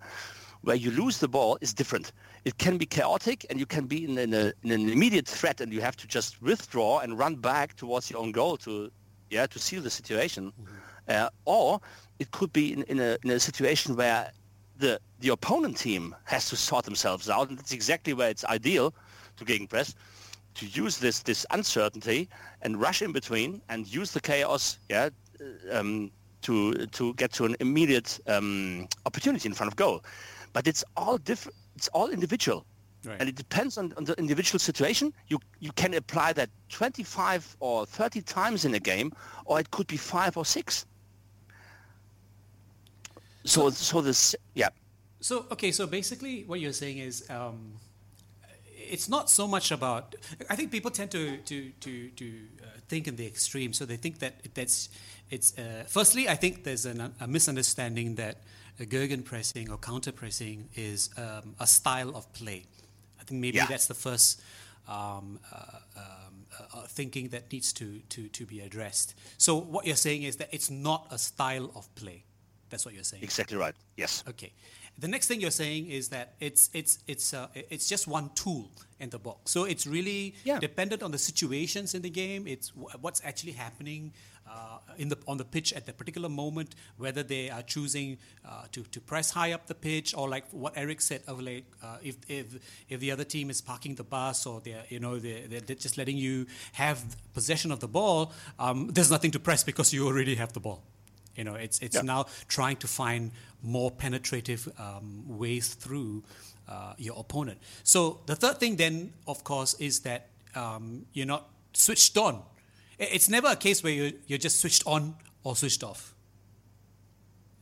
where 0.62 0.76
you 0.76 0.90
lose 0.90 1.18
the 1.18 1.28
ball 1.28 1.56
is 1.60 1.72
different. 1.72 2.12
It 2.44 2.58
can 2.58 2.76
be 2.76 2.86
chaotic, 2.86 3.46
and 3.48 3.58
you 3.58 3.66
can 3.66 3.86
be 3.86 4.04
in, 4.04 4.18
in, 4.18 4.34
a, 4.34 4.52
in 4.62 4.72
an 4.72 4.90
immediate 4.90 5.26
threat, 5.26 5.60
and 5.60 5.72
you 5.72 5.80
have 5.80 5.96
to 5.96 6.06
just 6.06 6.42
withdraw 6.42 6.98
and 6.98 7.18
run 7.18 7.36
back 7.36 7.76
towards 7.76 8.10
your 8.10 8.20
own 8.20 8.32
goal 8.32 8.56
to 8.58 8.90
yeah 9.30 9.46
to 9.46 9.58
seal 9.58 9.82
the 9.82 9.90
situation. 9.90 10.52
Mm-hmm. 10.52 10.74
Uh, 11.08 11.28
or 11.44 11.80
it 12.18 12.30
could 12.30 12.52
be 12.52 12.72
in, 12.72 12.82
in, 12.84 13.00
a, 13.00 13.18
in 13.24 13.30
a 13.30 13.40
situation 13.40 13.96
where 13.96 14.30
the 14.80 15.00
the 15.20 15.28
opponent 15.28 15.76
team 15.76 16.14
has 16.24 16.48
to 16.50 16.56
sort 16.56 16.84
themselves 16.84 17.28
out, 17.28 17.48
and 17.48 17.58
that's 17.58 17.72
exactly 17.72 18.12
where 18.14 18.30
it's 18.30 18.44
ideal 18.44 18.94
to 19.36 19.44
gegenpress 19.44 19.94
to 20.54 20.66
use 20.66 20.98
this 20.98 21.20
this 21.20 21.46
uncertainty 21.50 22.28
and 22.62 22.80
rush 22.80 23.02
in 23.02 23.12
between 23.12 23.60
and 23.68 23.86
use 23.92 24.12
the 24.12 24.20
chaos, 24.20 24.78
yeah, 24.88 25.08
uh, 25.40 25.78
um, 25.78 26.10
to 26.42 26.86
to 26.86 27.14
get 27.14 27.32
to 27.32 27.44
an 27.44 27.56
immediate 27.60 28.20
um, 28.26 28.88
opportunity 29.06 29.48
in 29.48 29.54
front 29.54 29.72
of 29.72 29.76
goal. 29.76 30.02
But 30.52 30.66
it's 30.66 30.84
all 30.96 31.18
different. 31.18 31.56
It's 31.76 31.88
all 31.88 32.10
individual. 32.10 32.64
Right. 33.02 33.16
And 33.18 33.30
it 33.30 33.34
depends 33.34 33.78
on, 33.78 33.94
on, 33.96 34.04
the 34.04 34.14
individual 34.18 34.58
situation. 34.58 35.14
You 35.28 35.38
you 35.60 35.72
can 35.72 35.94
apply 35.94 36.34
that 36.34 36.50
25 36.68 37.56
or 37.60 37.86
30 37.86 38.20
times 38.22 38.64
in 38.64 38.74
a 38.74 38.80
game, 38.80 39.12
or 39.46 39.58
it 39.58 39.70
could 39.70 39.86
be 39.86 39.96
five 39.96 40.36
or 40.36 40.44
six. 40.44 40.84
So, 43.44 43.70
so 43.70 44.00
this, 44.00 44.36
yeah. 44.54 44.68
So, 45.20 45.46
okay, 45.52 45.72
so 45.72 45.86
basically 45.86 46.44
what 46.44 46.60
you're 46.60 46.72
saying 46.72 46.98
is 46.98 47.28
um, 47.30 47.72
it's 48.76 49.08
not 49.08 49.30
so 49.30 49.46
much 49.46 49.70
about, 49.70 50.14
I 50.48 50.56
think 50.56 50.70
people 50.70 50.90
tend 50.90 51.10
to, 51.12 51.36
to, 51.38 51.70
to, 51.80 52.08
to 52.10 52.26
uh, 52.62 52.66
think 52.88 53.06
in 53.08 53.16
the 53.16 53.26
extreme. 53.26 53.72
So 53.72 53.84
they 53.84 53.96
think 53.96 54.18
that 54.18 54.54
that's, 54.54 54.88
it's, 55.30 55.56
uh, 55.58 55.84
firstly, 55.86 56.28
I 56.28 56.34
think 56.34 56.64
there's 56.64 56.86
an, 56.86 57.14
a 57.20 57.26
misunderstanding 57.26 58.16
that 58.16 58.42
gegenpressing 58.80 59.70
or 59.70 59.76
counterpressing 59.78 60.64
is 60.74 61.10
um, 61.16 61.54
a 61.60 61.66
style 61.66 62.16
of 62.16 62.32
play. 62.32 62.64
I 63.20 63.24
think 63.24 63.40
maybe 63.40 63.58
yeah. 63.58 63.66
that's 63.66 63.86
the 63.86 63.94
first 63.94 64.40
um, 64.88 65.38
uh, 65.52 65.56
um, 65.96 66.46
uh, 66.58 66.82
thinking 66.88 67.28
that 67.28 67.52
needs 67.52 67.72
to, 67.74 68.00
to, 68.08 68.28
to 68.28 68.46
be 68.46 68.60
addressed. 68.60 69.14
So 69.38 69.56
what 69.56 69.86
you're 69.86 69.96
saying 69.96 70.22
is 70.22 70.36
that 70.36 70.48
it's 70.52 70.70
not 70.70 71.06
a 71.10 71.18
style 71.18 71.70
of 71.74 71.94
play. 71.94 72.24
That's 72.70 72.84
what 72.84 72.94
you're 72.94 73.04
saying. 73.04 73.22
Exactly 73.22 73.56
right. 73.56 73.74
Yes. 73.96 74.24
Okay. 74.28 74.52
The 74.98 75.08
next 75.08 75.28
thing 75.28 75.40
you're 75.40 75.50
saying 75.50 75.88
is 75.88 76.08
that 76.08 76.34
it's 76.40 76.70
it's 76.72 76.98
it's 77.06 77.34
uh, 77.34 77.48
it's 77.54 77.88
just 77.88 78.06
one 78.06 78.30
tool 78.34 78.70
in 78.98 79.10
the 79.10 79.18
box. 79.18 79.50
So 79.50 79.64
it's 79.64 79.86
really 79.86 80.34
yeah. 80.44 80.58
dependent 80.58 81.02
on 81.02 81.10
the 81.10 81.18
situations 81.18 81.94
in 81.94 82.02
the 82.02 82.10
game. 82.10 82.46
It's 82.46 82.68
w- 82.70 82.88
what's 83.00 83.22
actually 83.24 83.52
happening 83.52 84.12
uh, 84.46 84.78
in 84.98 85.08
the 85.08 85.16
on 85.26 85.36
the 85.36 85.44
pitch 85.44 85.72
at 85.72 85.86
the 85.86 85.92
particular 85.92 86.28
moment, 86.28 86.74
whether 86.98 87.22
they 87.22 87.50
are 87.50 87.62
choosing 87.62 88.18
uh, 88.44 88.64
to 88.72 88.82
to 88.82 89.00
press 89.00 89.30
high 89.30 89.52
up 89.52 89.66
the 89.66 89.74
pitch 89.74 90.14
or 90.14 90.28
like 90.28 90.44
what 90.50 90.74
Eric 90.76 91.00
said 91.00 91.22
of 91.26 91.40
like 91.40 91.64
uh, 91.82 91.96
if 92.02 92.16
if 92.28 92.46
if 92.88 93.00
the 93.00 93.10
other 93.10 93.24
team 93.24 93.48
is 93.50 93.60
parking 93.60 93.94
the 93.94 94.04
bus 94.04 94.46
or 94.46 94.60
they're 94.60 94.84
you 94.88 95.00
know 95.00 95.18
they're, 95.18 95.46
they're 95.48 95.76
just 95.76 95.96
letting 95.96 96.16
you 96.16 96.46
have 96.72 97.16
possession 97.32 97.72
of 97.72 97.80
the 97.80 97.88
ball, 97.88 98.32
um, 98.58 98.88
there's 98.88 99.10
nothing 99.10 99.30
to 99.30 99.38
press 99.38 99.64
because 99.64 99.92
you 99.92 100.06
already 100.06 100.34
have 100.34 100.52
the 100.52 100.60
ball. 100.60 100.82
You 101.40 101.44
know, 101.44 101.54
it's 101.54 101.78
it's 101.78 101.96
yeah. 101.96 102.02
now 102.02 102.26
trying 102.48 102.76
to 102.76 102.86
find 102.86 103.30
more 103.62 103.90
penetrative 103.90 104.68
um, 104.78 105.24
ways 105.26 105.72
through 105.72 106.22
uh, 106.68 106.92
your 106.98 107.18
opponent. 107.18 107.58
So 107.82 108.20
the 108.26 108.36
third 108.36 108.60
thing, 108.60 108.76
then, 108.76 109.14
of 109.26 109.42
course, 109.42 109.72
is 109.80 110.00
that 110.00 110.28
um, 110.54 111.06
you're 111.14 111.24
not 111.26 111.48
switched 111.72 112.18
on. 112.18 112.42
It's 112.98 113.30
never 113.30 113.48
a 113.48 113.56
case 113.56 113.82
where 113.82 113.92
you're, 113.94 114.12
you're 114.26 114.38
just 114.38 114.60
switched 114.60 114.82
on 114.86 115.14
or 115.42 115.56
switched 115.56 115.82
off. 115.82 116.14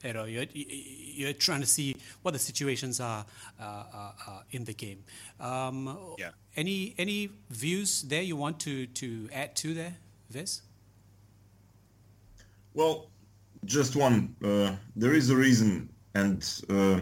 You 0.03 0.13
know, 0.13 0.25
you're, 0.25 0.47
you're 0.53 1.33
trying 1.35 1.61
to 1.61 1.67
see 1.67 1.95
what 2.23 2.33
the 2.33 2.41
situations 2.41 2.99
are 2.99 3.25
uh, 3.61 3.63
uh, 3.63 4.13
uh 4.27 4.41
in 4.51 4.65
the 4.65 4.75
game. 4.75 5.05
Um, 5.39 6.17
yeah. 6.19 6.31
Any 6.57 6.97
any 6.99 7.31
views 7.49 8.03
there 8.03 8.23
you 8.23 8.35
want 8.35 8.59
to 8.61 8.87
to 8.87 9.29
add 9.33 9.55
to 9.57 9.75
there, 9.75 9.95
Viz? 10.31 10.63
Well, 12.75 13.07
just 13.65 13.97
one. 13.97 14.35
Uh, 14.45 14.75
there 14.97 15.15
is 15.15 15.31
a 15.31 15.37
reason, 15.37 15.89
and 16.15 16.63
uh, 16.71 17.01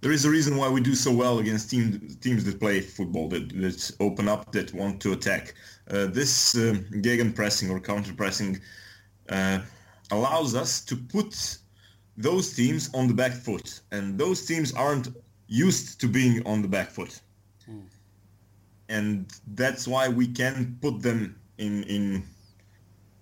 there 0.00 0.12
is 0.12 0.24
a 0.24 0.30
reason 0.30 0.56
why 0.56 0.68
we 0.68 0.80
do 0.80 0.94
so 0.94 1.12
well 1.12 1.38
against 1.38 1.70
team, 1.70 2.16
teams 2.20 2.44
that 2.44 2.60
play 2.60 2.80
football, 2.80 3.28
that, 3.28 3.48
that 3.60 3.90
open 4.00 4.28
up, 4.28 4.52
that 4.52 4.72
want 4.74 5.00
to 5.00 5.12
attack. 5.12 5.54
Uh, 5.90 6.06
this 6.06 6.54
uh, 6.56 6.74
gegenpressing 6.92 7.70
or 7.70 7.80
counter-pressing 7.80 8.60
uh, 9.28 9.58
allows 10.10 10.54
us 10.54 10.84
to 10.84 10.96
put 10.96 11.58
those 12.16 12.54
teams 12.54 12.90
on 12.94 13.08
the 13.08 13.14
back 13.14 13.32
foot, 13.32 13.80
and 13.92 14.18
those 14.18 14.44
teams 14.46 14.72
aren't 14.74 15.08
used 15.46 16.00
to 16.00 16.06
being 16.06 16.46
on 16.46 16.62
the 16.62 16.68
back 16.68 16.90
foot. 16.90 17.20
Mm. 17.68 17.82
And 18.88 19.32
that's 19.54 19.88
why 19.88 20.08
we 20.08 20.26
can 20.28 20.78
put 20.80 21.02
them 21.02 21.36
in, 21.58 21.82
in 21.84 22.24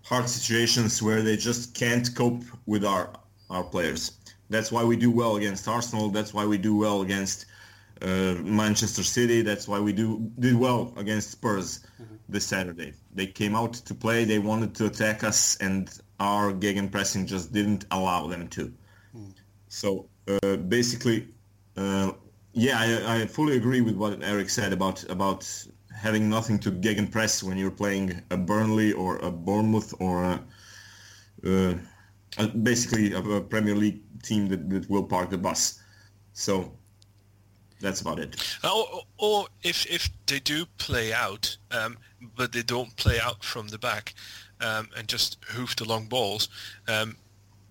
hard 0.05 0.29
situations 0.29 1.03
where 1.03 1.23
they 1.23 1.37
just 1.37 1.75
can't 1.75 2.15
cope 2.15 2.45
with 2.67 2.85
our 2.85 3.13
our 3.51 3.65
players. 3.65 4.13
That's 4.51 4.71
why 4.73 4.85
we 4.85 4.97
do 4.97 5.11
well 5.11 5.37
against 5.37 5.69
Arsenal. 5.69 6.11
That's 6.11 6.35
why 6.35 6.47
we 6.47 6.59
do 6.59 6.77
well 6.77 7.03
against 7.03 7.47
uh, 8.03 8.35
Manchester 8.43 9.03
City. 9.03 9.43
That's 9.43 9.69
why 9.69 9.81
we 9.81 9.93
do 9.93 10.31
did 10.39 10.55
well 10.55 10.93
against 10.97 11.31
Spurs 11.31 11.81
mm-hmm. 12.01 12.15
this 12.29 12.47
Saturday. 12.47 12.93
They 13.15 13.27
came 13.27 13.55
out 13.55 13.75
to 13.75 13.95
play. 13.95 14.25
They 14.25 14.39
wanted 14.39 14.75
to 14.77 14.87
attack 14.87 15.25
us, 15.25 15.57
and 15.57 15.89
our 16.21 16.53
gegenpressing 16.53 17.27
just 17.27 17.53
didn't 17.53 17.87
allow 17.91 18.27
them 18.27 18.49
to. 18.49 18.73
Mm. 19.17 19.35
So 19.69 20.09
uh, 20.29 20.57
basically, 20.57 21.29
uh, 21.77 22.13
yeah, 22.53 22.79
I, 22.79 23.23
I, 23.23 23.27
fully 23.27 23.57
agree 23.57 23.81
with 23.81 23.97
what 23.97 24.23
Eric 24.23 24.51
said 24.51 24.73
about 24.73 25.09
about 25.11 25.49
having 26.03 26.29
nothing 26.29 26.59
to 26.59 26.73
gegenpress 26.73 27.45
when 27.45 27.57
you're 27.57 27.71
playing 27.71 28.21
a 28.31 28.37
Burnley 28.37 28.93
or 28.93 29.19
a 29.19 29.31
Bournemouth 29.31 29.95
or 30.01 30.25
a, 30.25 30.45
uh, 31.47 31.75
a, 32.39 32.49
basically 32.49 33.13
a, 33.13 33.21
a, 33.21 33.41
Premier 33.41 33.77
League 33.77 34.03
team 34.23 34.49
that, 34.49 34.69
that 34.69 34.91
will 34.91 35.05
park 35.05 35.31
the 35.31 35.39
bus. 35.39 35.81
So 36.33 36.73
that's 37.81 38.01
about 38.01 38.19
it. 38.19 38.59
Or, 38.65 39.03
or 39.19 39.47
if 39.63 39.87
if 39.87 40.09
they 40.27 40.41
do 40.41 40.67
play 40.79 41.13
out, 41.13 41.57
um, 41.71 41.97
but 42.37 42.51
they 42.51 42.63
don't 42.63 42.95
play 42.97 43.21
out 43.21 43.45
from 43.45 43.69
the 43.69 43.79
back 43.79 44.15
um, 44.61 44.89
and 44.97 45.07
just 45.07 45.39
hoof 45.51 45.77
the 45.77 45.85
long 45.85 46.07
balls, 46.07 46.49
um, 46.89 47.17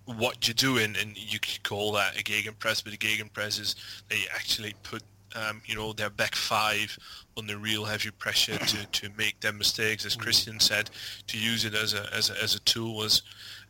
what 0.06 0.48
you're 0.48 0.54
doing, 0.54 0.96
and 1.00 1.18
you 1.18 1.40
could 1.40 1.64
call 1.64 1.92
that 1.94 2.18
a 2.20 2.24
gegenpress, 2.24 2.82
but 2.84 2.94
a 2.94 2.98
gegenpress 2.98 3.60
is 3.60 3.76
they 4.10 4.22
actually 4.34 4.74
put 4.84 5.04
um, 5.36 5.62
you 5.66 5.76
know, 5.76 5.94
their 5.94 6.10
back 6.10 6.36
five 6.36 6.98
under 7.38 7.58
real 7.58 7.86
heavy 7.86 8.12
pressure 8.12 8.58
to, 8.58 8.86
to 8.88 9.10
make 9.18 9.40
their 9.40 9.54
mistakes, 9.54 10.06
as 10.06 10.16
Christian 10.16 10.60
said, 10.60 10.90
to 11.28 11.38
use 11.38 11.66
it 11.66 11.74
as 11.74 11.94
a 11.94 12.08
as 12.14 12.30
a, 12.30 12.44
as 12.44 12.56
a 12.56 12.60
tool, 12.62 13.04
as 13.04 13.22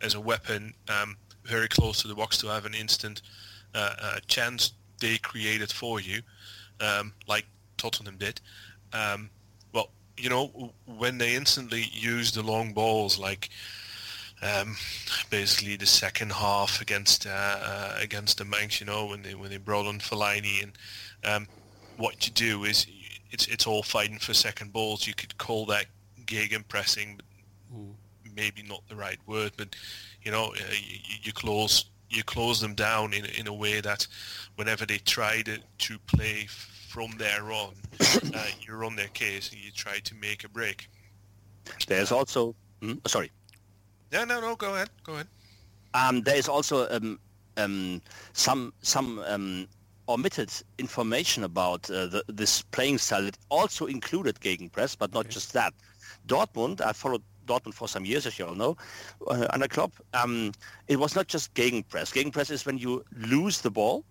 as 0.02 0.16
a 0.16 0.20
weapon, 0.20 0.74
um, 0.90 1.18
very 1.46 1.68
close 1.68 2.02
to 2.02 2.08
the 2.08 2.16
box 2.16 2.38
to 2.40 2.48
have 2.48 2.66
an 2.66 2.74
instant 2.74 3.22
uh, 3.76 3.94
uh, 4.02 4.20
chance 4.28 4.74
they 5.00 5.18
created 5.18 5.72
for 5.72 6.00
you, 6.00 6.22
um, 6.80 7.14
like 7.28 7.46
Tottenham 7.78 8.18
did. 8.18 8.42
Um, 8.94 9.30
well, 9.74 9.90
you 10.18 10.30
know, 10.30 10.74
when 10.86 11.18
they 11.18 11.36
instantly 11.36 11.86
use 11.92 12.32
the 12.32 12.44
long 12.44 12.74
balls, 12.74 13.18
like 13.18 13.50
um, 14.42 14.76
basically 15.30 15.76
the 15.76 15.86
second 15.86 16.32
half 16.32 16.82
against 16.82 17.28
uh, 17.28 17.30
uh, 17.30 17.98
against 18.00 18.38
the 18.38 18.44
Mancs, 18.44 18.80
you 18.80 18.86
know, 18.86 19.06
when 19.06 19.22
they 19.22 19.36
when 19.36 19.50
they 19.50 19.58
brought 19.58 19.86
on 19.86 20.00
Fellaini 20.00 20.64
and 20.64 20.74
um, 21.26 21.48
what 21.98 22.26
you 22.26 22.34
do 22.34 22.64
is 22.64 22.88
it's 23.32 23.48
it's 23.48 23.68
all 23.68 23.84
fighting 23.84 24.20
for 24.20 24.34
second 24.34 24.74
balls. 24.74 25.08
You 25.08 25.14
could 25.14 25.38
call 25.38 25.66
that 25.68 25.86
gegenpressing, 26.26 27.20
mm. 27.74 27.94
maybe 28.36 28.64
not 28.64 28.84
the 28.90 28.96
right 28.96 29.20
word, 29.28 29.52
but 29.58 29.76
you 30.24 30.32
know 30.32 30.48
uh, 30.48 30.72
you, 30.72 31.18
you, 31.24 31.34
close 31.34 31.86
you 32.10 32.24
close 32.24 32.60
them 32.60 32.76
down 32.76 33.14
in 33.14 33.26
in 33.26 33.48
a 33.48 33.54
way 33.54 33.82
that 33.82 34.08
whenever 34.56 34.86
they 34.86 34.98
try 34.98 35.42
to, 35.44 35.60
to 35.80 36.00
play 36.08 36.48
from 36.90 37.12
there 37.18 37.52
on, 37.52 37.74
uh, 38.36 38.48
you're 38.62 38.84
on 38.84 38.96
their 38.96 39.08
case 39.08 39.52
and 39.52 39.64
you 39.64 39.72
try 39.72 40.00
to 40.00 40.16
make 40.16 40.44
a 40.44 40.50
break. 40.50 40.90
There's 41.88 42.12
also 42.12 42.56
mm, 42.82 43.00
sorry. 43.08 43.32
Yeah, 44.12 44.26
no, 44.26 44.42
no, 44.42 44.56
go 44.58 44.74
ahead, 44.76 44.90
go 45.04 45.14
ahead. 45.14 45.28
Um, 45.94 46.22
there 46.22 46.36
is 46.36 46.50
also 46.50 46.90
um, 46.90 47.20
um, 47.58 48.02
some 48.34 48.74
some 48.82 49.20
um, 49.20 49.68
omitted 50.08 50.52
information 50.78 51.44
about 51.44 51.90
uh, 51.90 52.08
the, 52.08 52.24
this 52.28 52.62
playing 52.62 52.98
style. 52.98 53.26
It 53.26 53.38
also 53.50 53.86
included 53.86 54.40
gegenpress, 54.40 54.98
but 54.98 55.14
not 55.14 55.26
okay. 55.26 55.34
just 55.34 55.54
that. 55.54 55.74
Dortmund, 56.28 56.82
I 56.82 56.94
followed 56.94 57.24
Dortmund 57.48 57.74
for 57.74 57.88
some 57.88 58.06
years, 58.06 58.26
as 58.26 58.38
you 58.38 58.46
all 58.46 58.56
know, 58.56 58.78
uh, 59.28 59.48
under 59.52 59.68
Klopp. 59.68 59.94
Um, 60.14 60.52
it 60.88 60.98
was 60.98 61.16
not 61.16 61.28
just 61.28 61.54
gegenpress. 61.54 62.14
Gegenpress 62.14 62.52
is 62.52 62.66
when 62.66 62.78
you 62.78 63.04
lose 63.16 63.62
the 63.62 63.72
ball 63.72 64.04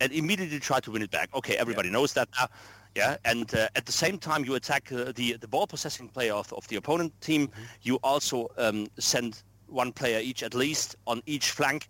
and 0.00 0.12
immediately 0.12 0.58
try 0.58 0.80
to 0.80 0.90
win 0.90 1.02
it 1.02 1.10
back. 1.10 1.28
Okay, 1.34 1.56
everybody 1.56 1.88
yeah. 1.88 1.94
knows 1.94 2.14
that 2.14 2.28
now. 2.38 2.48
Yeah, 2.96 3.18
and 3.24 3.54
uh, 3.54 3.68
at 3.76 3.86
the 3.86 3.92
same 3.92 4.18
time 4.18 4.44
you 4.44 4.56
attack 4.56 4.90
uh, 4.90 5.12
the 5.14 5.36
the 5.36 5.46
ball 5.46 5.68
possessing 5.68 6.08
player 6.08 6.34
of, 6.34 6.52
of 6.52 6.66
the 6.66 6.76
opponent 6.76 7.12
team. 7.20 7.46
Mm-hmm. 7.46 7.62
You 7.82 7.96
also 8.02 8.48
um, 8.58 8.88
send 8.98 9.42
one 9.68 9.92
player 9.92 10.18
each 10.18 10.42
at 10.42 10.54
least 10.54 10.96
on 11.06 11.22
each 11.26 11.50
flank 11.50 11.86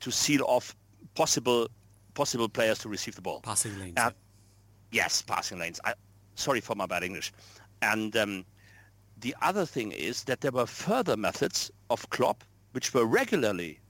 to 0.00 0.10
seal 0.10 0.42
off 0.48 0.74
possible 1.14 1.68
possible 2.14 2.48
players 2.48 2.78
to 2.80 2.88
receive 2.88 3.14
the 3.14 3.22
ball. 3.22 3.40
Passing 3.40 3.78
lanes. 3.78 3.94
Uh, 3.96 4.10
yes, 4.90 5.22
passing 5.22 5.58
lanes. 5.58 5.80
I, 5.84 5.94
sorry 6.34 6.60
for 6.60 6.74
my 6.74 6.86
bad 6.86 7.02
English. 7.02 7.32
And 7.80 8.16
um, 8.16 8.44
the 9.20 9.34
other 9.42 9.66
thing 9.66 9.92
is 9.92 10.24
that 10.24 10.40
there 10.40 10.52
were 10.52 10.66
further 10.66 11.16
methods 11.16 11.70
of 11.90 12.08
Klopp 12.10 12.44
which 12.72 12.94
were 12.94 13.04
regularly 13.04 13.80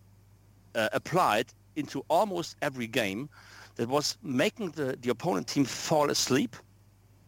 uh, 0.75 0.89
applied 0.93 1.47
into 1.77 2.05
almost 2.09 2.57
every 2.63 2.87
game 2.87 3.29
that 3.77 3.89
was 3.89 4.19
making 4.23 4.71
the, 4.73 4.97
the 5.01 5.11
opponent 5.11 5.47
team 5.47 5.65
fall 5.65 6.11
asleep 6.11 6.57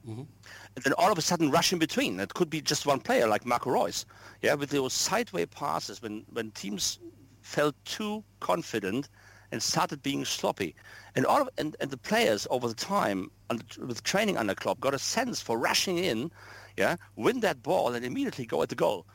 mm-hmm. 0.06 0.20
and 0.20 0.84
then 0.84 0.92
all 0.94 1.10
of 1.10 1.18
a 1.18 1.22
sudden 1.22 1.50
rush 1.50 1.72
in 1.72 1.78
between. 1.78 2.20
It 2.20 2.34
could 2.34 2.50
be 2.50 2.60
just 2.60 2.86
one 2.86 3.00
player 3.00 3.26
like 3.26 3.46
Marco 3.46 3.70
Reus. 3.70 4.04
Yeah, 4.42 4.54
with 4.54 4.70
those 4.70 4.92
sideways 4.92 5.46
passes 5.50 6.02
when, 6.02 6.24
when 6.32 6.50
teams 6.50 6.98
felt 7.40 7.74
too 7.84 8.22
confident 8.40 9.08
and 9.54 9.62
started 9.62 10.02
being 10.02 10.24
sloppy. 10.24 10.74
And 11.14 11.24
all 11.24 11.42
of, 11.42 11.48
and, 11.58 11.76
and 11.80 11.90
the 11.92 11.96
players 11.96 12.44
over 12.50 12.66
the 12.66 12.74
time 12.74 13.30
under, 13.48 13.64
with 13.86 14.02
training 14.02 14.36
under 14.36 14.52
Klopp 14.52 14.80
got 14.80 14.94
a 14.94 14.98
sense 14.98 15.40
for 15.40 15.56
rushing 15.56 15.96
in, 15.96 16.32
yeah, 16.76 16.96
win 17.14 17.38
that 17.40 17.62
ball 17.62 17.94
and 17.94 18.04
immediately 18.04 18.46
go 18.46 18.62
at 18.62 18.68
the 18.68 18.74
goal. 18.74 19.06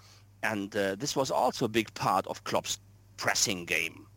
And 0.41 0.73
uh, 0.77 0.95
this 0.95 1.13
was 1.13 1.29
also 1.29 1.65
a 1.65 1.67
big 1.67 1.93
part 1.93 2.25
of 2.27 2.45
Klopp's 2.45 2.79
pressing 3.17 3.65
game. 3.65 4.07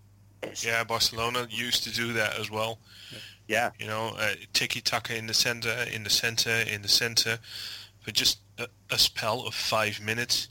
Yeah, 0.62 0.84
Barcelona 0.84 1.48
used 1.50 1.82
to 1.84 1.92
do 1.92 2.12
that 2.12 2.38
as 2.38 2.52
well. 2.52 2.78
Yeah. 3.48 3.70
You 3.80 3.88
know, 3.88 4.12
uh, 4.16 4.34
tiki-taka 4.52 5.16
in 5.16 5.26
the 5.26 5.34
center, 5.34 5.74
in 5.92 6.04
the 6.04 6.10
center, 6.10 6.62
in 6.72 6.82
the 6.82 6.88
center. 6.88 7.38
For 8.02 8.12
just 8.12 8.38
a, 8.58 8.68
a 8.90 8.98
spell 8.98 9.44
of 9.44 9.54
five 9.54 10.00
minutes, 10.00 10.48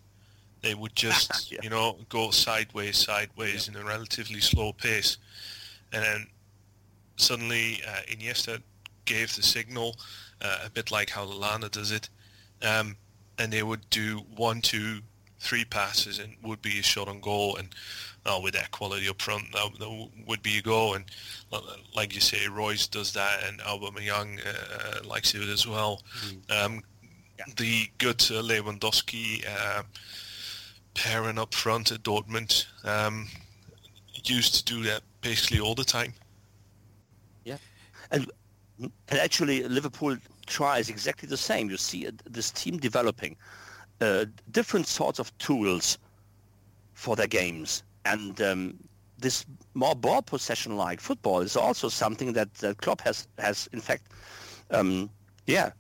they 0.62 0.76
would 0.76 0.98
just, 0.98 1.50
yeah. 1.52 1.60
you 1.64 1.70
know, 1.70 1.98
go 2.10 2.30
sideways, 2.32 2.98
sideways 2.98 3.70
yeah. 3.70 3.80
in 3.80 3.86
a 3.86 3.88
relatively 3.88 4.42
slow 4.42 4.74
pace. 4.74 5.18
And 5.94 6.04
then 6.04 6.28
suddenly 7.18 7.82
uh, 7.88 8.02
Iniesta 8.10 8.62
gave 9.06 9.36
the 9.36 9.44
signal, 9.44 9.96
uh, 10.42 10.60
a 10.66 10.70
bit 10.70 10.92
like 10.92 11.10
how 11.10 11.26
Lallana 11.26 11.70
does 11.70 11.92
it. 11.92 12.10
Um, 12.62 12.96
and 13.38 13.52
they 13.52 13.64
would 13.64 13.90
do 13.90 14.22
one, 14.36 14.62
two, 14.62 15.00
three 15.40 15.66
passes 15.66 16.20
and 16.20 16.36
would 16.44 16.62
be 16.62 16.80
a 16.80 16.84
shot 16.84 17.08
on 17.08 17.20
goal. 17.20 17.56
And 17.58 17.70
uh, 18.26 18.40
with 18.42 18.54
that 18.54 18.72
quality 18.72 19.10
up 19.10 19.22
front, 19.22 19.52
that, 19.54 19.70
that, 19.80 20.10
would 20.28 20.44
be 20.44 20.60
a 20.60 20.62
goal. 20.62 20.94
And 20.94 21.06
like 21.96 22.14
you 22.14 22.22
say, 22.22 22.48
Reus 22.48 22.88
does 22.88 23.14
that, 23.14 23.44
and 23.48 23.60
Aubameyang 23.62 24.40
uh, 24.46 25.08
likes 25.08 25.34
it 25.34 25.42
as 25.50 25.68
well. 25.68 26.04
Mm. 26.26 26.66
Um, 26.66 26.84
yeah. 27.38 27.46
The 27.58 27.90
good 27.98 28.22
uh, 28.22 28.44
Lewandowski 28.44 29.44
uh, 29.48 29.84
pairing 30.94 31.40
up 31.40 31.54
front 31.54 31.92
at 31.92 32.04
Dortmund 32.04 32.66
um, 32.86 33.28
used 34.24 34.56
to 34.56 34.64
do 34.64 34.84
that 34.84 35.02
basically 35.22 35.60
all 35.60 35.76
the 35.76 35.84
time. 35.84 36.14
Yeah, 37.46 37.58
and 38.12 38.32
and 38.80 39.20
actually 39.20 39.64
Liverpool 39.64 40.18
tries 40.48 40.90
exactly 40.90 41.28
the 41.30 41.38
same. 41.38 41.70
You 41.70 41.78
see 41.78 42.10
this 42.30 42.52
team 42.52 42.78
developing 42.78 43.38
uh, 44.02 44.26
different 44.50 44.88
sorts 44.88 45.20
of 45.20 45.36
tools 45.38 45.98
for 46.94 47.16
their 47.16 47.28
games 47.28 47.84
and 48.06 48.42
um, 48.42 48.78
this 49.22 49.46
more 49.74 49.96
ball 49.96 50.22
possession-like 50.22 51.00
football 51.00 51.42
is 51.42 51.56
also 51.56 51.88
something 51.88 52.34
that, 52.34 52.54
that 52.56 52.78
Klopp 52.78 53.02
has, 53.02 53.28
has 53.38 53.70
in 53.72 53.80
fact, 53.80 54.08
um, 54.72 55.10
yeah, 55.46 55.72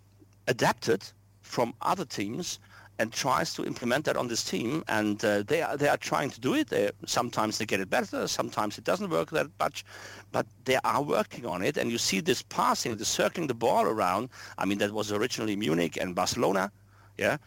adapted 0.47 1.03
from 1.41 1.73
other 1.81 2.05
teams 2.05 2.59
and 3.01 3.11
tries 3.11 3.53
to 3.55 3.65
implement 3.65 4.05
that 4.05 4.15
on 4.15 4.27
this 4.27 4.43
team. 4.43 4.83
And 4.87 5.23
uh, 5.25 5.43
they 5.43 5.61
are 5.63 5.75
they 5.75 5.89
are 5.89 5.97
trying 5.97 6.29
to 6.29 6.39
do 6.39 6.53
it. 6.53 6.69
They, 6.69 6.91
sometimes 7.05 7.57
they 7.57 7.65
get 7.65 7.79
it 7.79 7.89
better, 7.89 8.27
sometimes 8.27 8.77
it 8.77 8.83
doesn't 8.83 9.09
work 9.09 9.31
that 9.31 9.47
much, 9.59 9.83
but 10.31 10.45
they 10.65 10.77
are 10.83 11.01
working 11.01 11.45
on 11.47 11.63
it. 11.63 11.77
And 11.77 11.91
you 11.91 11.97
see 11.97 12.21
this 12.21 12.41
passing, 12.43 12.95
the 12.95 13.05
circling 13.05 13.47
the 13.47 13.55
ball 13.65 13.85
around. 13.85 14.29
I 14.57 14.65
mean, 14.65 14.77
that 14.77 14.91
was 14.91 15.11
originally 15.11 15.55
Munich 15.55 15.97
and 16.01 16.13
Barcelona, 16.13 16.71
yeah, 17.17 17.37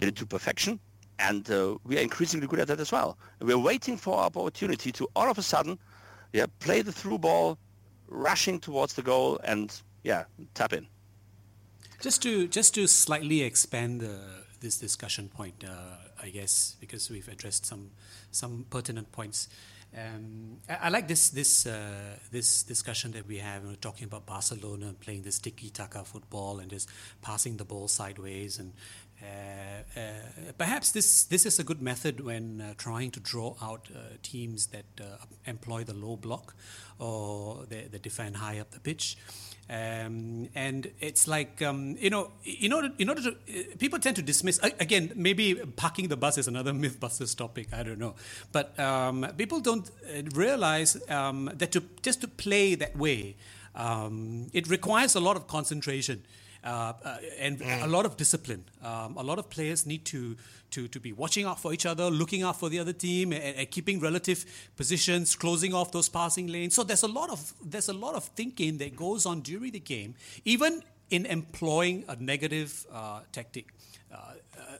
did 0.00 0.08
it 0.08 0.16
to 0.16 0.26
perfection 0.26 0.80
and 1.20 1.50
uh, 1.50 1.76
we 1.84 1.98
are 1.98 2.00
increasingly 2.00 2.46
good 2.46 2.60
at 2.60 2.68
that 2.68 2.80
as 2.80 2.90
well. 2.90 3.18
we're 3.40 3.58
waiting 3.58 3.96
for 3.98 4.16
our 4.16 4.26
opportunity 4.26 4.90
to 4.90 5.06
all 5.14 5.30
of 5.30 5.36
a 5.36 5.42
sudden, 5.42 5.78
yeah, 6.32 6.46
play 6.60 6.80
the 6.82 6.92
through 6.92 7.18
ball, 7.18 7.58
rushing 8.08 8.58
towards 8.58 8.94
the 8.94 9.02
goal, 9.02 9.38
and 9.44 9.82
yeah, 10.02 10.24
tap 10.54 10.72
in. 10.72 10.86
Just 12.00 12.22
to 12.22 12.48
just 12.48 12.74
to 12.74 12.86
slightly 12.86 13.42
expand 13.42 14.02
uh, 14.02 14.39
this 14.60 14.78
discussion 14.78 15.28
point, 15.28 15.64
uh, 15.64 15.96
I 16.22 16.30
guess 16.30 16.76
because 16.80 17.10
we've 17.10 17.28
addressed 17.28 17.66
some 17.66 17.90
some 18.30 18.66
pertinent 18.70 19.12
points. 19.12 19.48
Um, 19.96 20.58
I, 20.68 20.74
I, 20.82 20.88
like 20.88 21.08
this 21.08 21.30
this 21.30 21.66
uh, 21.66 22.16
this 22.30 22.62
discussion 22.62 23.12
that 23.12 23.26
we 23.26 23.38
have. 23.38 23.64
We're 23.64 23.74
talking 23.74 24.04
about 24.04 24.26
Barcelona 24.26 24.94
playing 25.00 25.22
this 25.22 25.38
tiki 25.38 25.70
taka 25.70 26.04
football 26.04 26.60
and 26.60 26.70
just 26.70 26.88
passing 27.22 27.56
the 27.56 27.64
ball 27.64 27.88
sideways 27.88 28.58
and 28.58 28.72
uh, 29.22 30.00
uh, 30.00 30.52
perhaps 30.56 30.92
this, 30.92 31.24
this 31.24 31.44
is 31.44 31.58
a 31.58 31.64
good 31.64 31.82
method 31.82 32.20
when 32.20 32.60
uh, 32.60 32.74
trying 32.78 33.10
to 33.10 33.20
draw 33.20 33.54
out 33.60 33.88
teams 34.22 34.68
that 34.68 34.84
employ 35.46 35.84
the 35.84 35.94
low 35.94 36.16
block 36.16 36.54
or 36.98 37.64
they, 37.68 37.86
they 37.90 37.98
defend 37.98 38.36
high 38.36 38.58
up 38.58 38.70
the 38.70 38.80
pitch. 38.80 39.16
Um, 39.70 40.48
and 40.56 40.90
it's 40.98 41.28
like 41.28 41.62
um, 41.62 41.96
you 42.00 42.10
know, 42.10 42.32
in 42.42 42.72
order 42.72 42.90
in 42.98 43.08
order 43.08 43.22
to 43.22 43.36
people 43.78 44.00
tend 44.00 44.16
to 44.16 44.22
dismiss 44.22 44.58
again. 44.58 45.12
Maybe 45.14 45.54
parking 45.76 46.08
the 46.08 46.16
bus 46.16 46.38
is 46.38 46.48
another 46.48 46.72
MythBusters 46.82 47.36
topic. 47.36 47.68
I 47.72 47.84
don't 47.84 48.00
know, 48.00 48.16
but 48.50 48.76
um, 48.80 49.24
people 49.38 49.60
don't 49.60 49.88
realize 50.34 50.98
um, 51.08 51.50
that 51.54 51.70
to 51.70 51.84
just 52.02 52.20
to 52.22 52.28
play 52.28 52.74
that 52.74 52.96
way, 52.96 53.36
um, 53.76 54.48
it 54.52 54.68
requires 54.68 55.14
a 55.14 55.20
lot 55.20 55.36
of 55.36 55.46
concentration. 55.46 56.24
Uh, 56.62 56.92
uh, 57.02 57.16
and 57.38 57.58
mm. 57.60 57.84
a 57.84 57.86
lot 57.86 58.04
of 58.04 58.18
discipline. 58.18 58.62
Um, 58.84 59.16
a 59.16 59.22
lot 59.22 59.38
of 59.38 59.48
players 59.48 59.86
need 59.86 60.04
to, 60.06 60.36
to, 60.72 60.88
to 60.88 61.00
be 61.00 61.12
watching 61.12 61.44
out 61.44 61.60
for 61.60 61.72
each 61.72 61.86
other, 61.86 62.10
looking 62.10 62.42
out 62.42 62.58
for 62.58 62.68
the 62.68 62.78
other 62.78 62.92
team, 62.92 63.32
and, 63.32 63.42
and, 63.42 63.70
keeping 63.70 64.00
relative 64.00 64.44
positions, 64.76 65.36
closing 65.36 65.74
off 65.74 65.92
those 65.92 66.08
passing 66.08 66.46
lanes. 66.48 66.74
So 66.74 66.82
there's 66.82 67.02
a 67.02 67.08
lot 67.08 67.30
of 67.30 67.52
there's 67.64 67.88
a 67.88 67.92
lot 67.92 68.14
of 68.14 68.24
thinking 68.24 68.78
that 68.78 68.96
goes 68.96 69.26
on 69.26 69.40
during 69.40 69.72
the 69.72 69.80
game, 69.80 70.14
even 70.44 70.82
in 71.10 71.26
employing 71.26 72.04
a 72.08 72.16
negative 72.16 72.86
uh, 72.92 73.20
tactic. 73.32 73.66
Uh, 74.12 74.34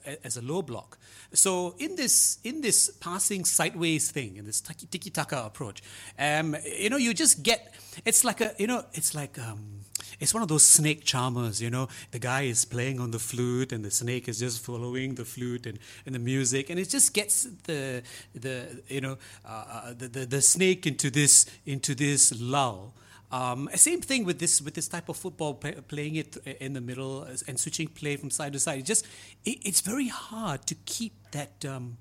uh, 0.06 0.16
as 0.24 0.36
a 0.36 0.42
low 0.42 0.60
block. 0.60 0.98
So 1.32 1.76
in 1.78 1.94
this 1.94 2.38
in 2.42 2.62
this 2.62 2.90
passing 2.90 3.44
sideways 3.44 4.10
thing, 4.10 4.36
in 4.36 4.44
this 4.44 4.60
tiki 4.60 5.10
taka 5.10 5.44
approach, 5.44 5.82
um, 6.18 6.56
you 6.64 6.90
know, 6.90 6.96
you 6.96 7.14
just 7.14 7.42
get 7.42 7.74
it's 8.04 8.24
like 8.24 8.40
a 8.40 8.54
you 8.58 8.66
know 8.66 8.84
it's 8.92 9.14
like 9.14 9.38
um, 9.38 9.79
it's 10.20 10.34
one 10.34 10.42
of 10.42 10.48
those 10.48 10.66
snake 10.66 11.04
charmers, 11.04 11.62
you 11.62 11.70
know. 11.70 11.88
The 12.10 12.18
guy 12.18 12.42
is 12.42 12.66
playing 12.66 13.00
on 13.00 13.10
the 13.10 13.18
flute, 13.18 13.72
and 13.72 13.82
the 13.82 13.90
snake 13.90 14.28
is 14.28 14.38
just 14.38 14.62
following 14.62 15.14
the 15.14 15.24
flute 15.24 15.66
and, 15.66 15.78
and 16.04 16.14
the 16.14 16.18
music, 16.18 16.68
and 16.68 16.78
it 16.78 16.90
just 16.90 17.14
gets 17.14 17.44
the 17.64 18.02
the 18.34 18.82
you 18.88 19.00
know 19.00 19.16
uh, 19.44 19.64
uh 19.72 19.94
the, 19.96 20.08
the 20.08 20.26
the 20.26 20.42
snake 20.42 20.86
into 20.86 21.10
this 21.10 21.46
into 21.64 21.94
this 21.94 22.38
lull. 22.38 22.94
Um, 23.32 23.70
same 23.76 24.00
thing 24.00 24.24
with 24.24 24.40
this 24.40 24.60
with 24.60 24.74
this 24.74 24.88
type 24.88 25.08
of 25.08 25.16
football, 25.16 25.54
playing 25.54 26.16
it 26.16 26.36
in 26.60 26.74
the 26.74 26.80
middle 26.80 27.22
and 27.22 27.58
switching 27.58 27.88
play 27.88 28.16
from 28.16 28.30
side 28.30 28.52
to 28.52 28.58
side. 28.58 28.80
It 28.80 28.84
just 28.84 29.06
it, 29.44 29.58
it's 29.64 29.80
very 29.80 30.08
hard 30.08 30.66
to 30.66 30.74
keep 30.84 31.14
that 31.30 31.64
um, 31.64 31.96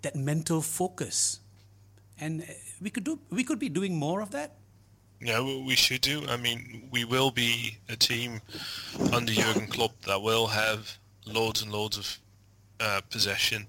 that 0.00 0.16
mental 0.16 0.62
focus, 0.62 1.40
and 2.18 2.46
we 2.80 2.88
could 2.88 3.04
do 3.04 3.18
we 3.30 3.44
could 3.44 3.58
be 3.58 3.68
doing 3.68 3.96
more 3.96 4.22
of 4.22 4.30
that. 4.30 4.59
Yeah, 5.20 5.42
we 5.42 5.76
should 5.76 6.00
do. 6.00 6.24
I 6.28 6.38
mean, 6.38 6.88
we 6.90 7.04
will 7.04 7.30
be 7.30 7.76
a 7.90 7.96
team 7.96 8.40
under 9.12 9.32
Jurgen 9.32 9.66
Klopp 9.66 10.00
that 10.06 10.22
will 10.22 10.46
have 10.46 10.96
loads 11.26 11.62
and 11.62 11.70
loads 11.70 11.98
of 11.98 12.18
uh, 12.80 13.02
possession 13.10 13.66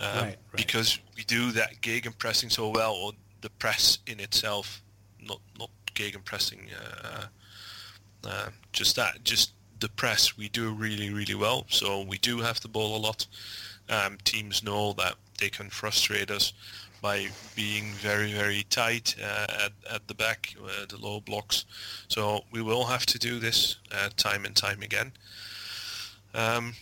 um, 0.00 0.08
right, 0.08 0.22
right. 0.22 0.36
because 0.54 0.98
we 1.16 1.24
do 1.24 1.50
that 1.52 1.80
gegenpressing 1.80 2.52
so 2.52 2.68
well, 2.68 2.92
or 2.92 3.12
the 3.40 3.50
press 3.50 3.98
in 4.06 4.20
itself, 4.20 4.82
not 5.26 5.40
not 5.58 5.70
gegenpressing, 5.94 6.68
uh, 7.04 7.26
uh, 8.24 8.48
just 8.72 8.96
that, 8.96 9.24
just 9.24 9.52
the 9.80 9.88
press 9.88 10.36
we 10.36 10.48
do 10.50 10.72
really 10.72 11.10
really 11.10 11.34
well. 11.34 11.64
So 11.68 12.02
we 12.02 12.18
do 12.18 12.40
have 12.40 12.60
the 12.60 12.68
ball 12.68 12.96
a 12.96 13.00
lot. 13.00 13.26
Um, 13.88 14.18
teams 14.24 14.62
know 14.62 14.92
that 14.94 15.14
they 15.38 15.48
can 15.48 15.70
frustrate 15.70 16.30
us 16.30 16.52
by 17.06 17.28
being 17.54 17.84
very, 18.08 18.32
very 18.32 18.64
tight 18.68 19.14
uh, 19.22 19.66
at, 19.66 19.72
at 19.94 20.08
the 20.08 20.14
back, 20.14 20.54
uh, 20.60 20.86
the 20.88 20.98
low 20.98 21.20
blocks. 21.20 21.64
So 22.08 22.40
we 22.50 22.62
will 22.62 22.86
have 22.86 23.06
to 23.06 23.18
do 23.18 23.38
this 23.38 23.76
uh, 23.92 24.08
time 24.16 24.44
and 24.44 24.56
time 24.56 24.82
again. 24.82 25.12
Um, 26.34 26.74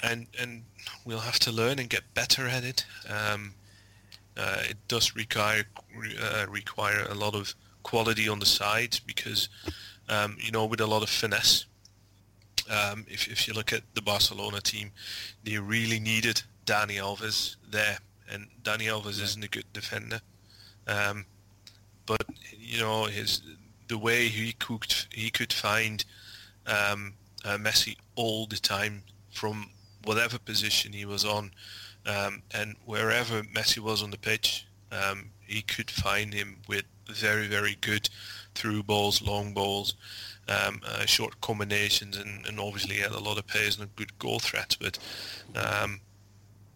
and 0.00 0.26
and 0.40 0.62
we'll 1.04 1.26
have 1.30 1.40
to 1.40 1.50
learn 1.50 1.80
and 1.80 1.88
get 1.90 2.02
better 2.14 2.46
at 2.46 2.62
it. 2.62 2.86
Um, 3.08 3.54
uh, 4.36 4.62
it 4.70 4.76
does 4.86 5.16
require 5.16 5.64
uh, 6.22 6.46
require 6.48 7.06
a 7.10 7.14
lot 7.14 7.34
of 7.34 7.54
quality 7.82 8.28
on 8.28 8.38
the 8.38 8.46
sides 8.46 9.00
because 9.00 9.48
um, 10.08 10.36
you 10.38 10.52
know 10.52 10.66
with 10.66 10.80
a 10.80 10.86
lot 10.86 11.02
of 11.02 11.08
finesse. 11.08 11.66
Um, 12.70 13.06
if 13.08 13.26
if 13.26 13.48
you 13.48 13.54
look 13.54 13.72
at 13.72 13.82
the 13.94 14.02
Barcelona 14.02 14.60
team, 14.60 14.92
they 15.42 15.58
really 15.58 16.00
needed 16.00 16.42
Dani 16.64 16.96
Alves 16.98 17.56
there, 17.72 17.98
and 18.30 18.48
Dani 18.62 18.84
Alves 18.84 19.18
yeah. 19.18 19.24
isn't 19.24 19.44
a 19.44 19.48
good 19.48 19.72
defender. 19.72 20.20
Um, 20.86 21.26
but 22.06 22.24
you 22.52 22.80
know 22.80 23.04
his 23.04 23.42
the 23.88 23.98
way 23.98 24.28
he 24.28 24.52
cooked 24.52 25.08
he 25.12 25.30
could 25.30 25.52
find 25.52 26.04
um, 26.66 27.14
uh, 27.44 27.56
Messi 27.56 27.96
all 28.14 28.46
the 28.46 28.56
time 28.56 29.02
from 29.30 29.70
whatever 30.04 30.38
position 30.38 30.92
he 30.92 31.04
was 31.04 31.24
on, 31.24 31.50
um, 32.06 32.42
and 32.52 32.76
wherever 32.84 33.42
Messi 33.42 33.78
was 33.78 34.02
on 34.02 34.10
the 34.10 34.18
pitch, 34.18 34.66
um, 34.92 35.30
he 35.46 35.62
could 35.62 35.90
find 35.90 36.34
him 36.34 36.58
with 36.68 36.84
very 37.08 37.46
very 37.46 37.76
good 37.80 38.08
through 38.54 38.82
balls, 38.82 39.20
long 39.20 39.52
balls, 39.52 39.94
um, 40.48 40.80
uh, 40.86 41.04
short 41.06 41.40
combinations, 41.40 42.16
and, 42.16 42.46
and 42.46 42.60
obviously 42.60 42.96
had 42.96 43.12
a 43.12 43.20
lot 43.20 43.38
of 43.38 43.46
pace 43.46 43.76
and 43.76 43.84
a 43.84 43.96
good 43.96 44.16
goal 44.18 44.38
threat. 44.38 44.76
But 44.80 44.98
um, 45.56 46.00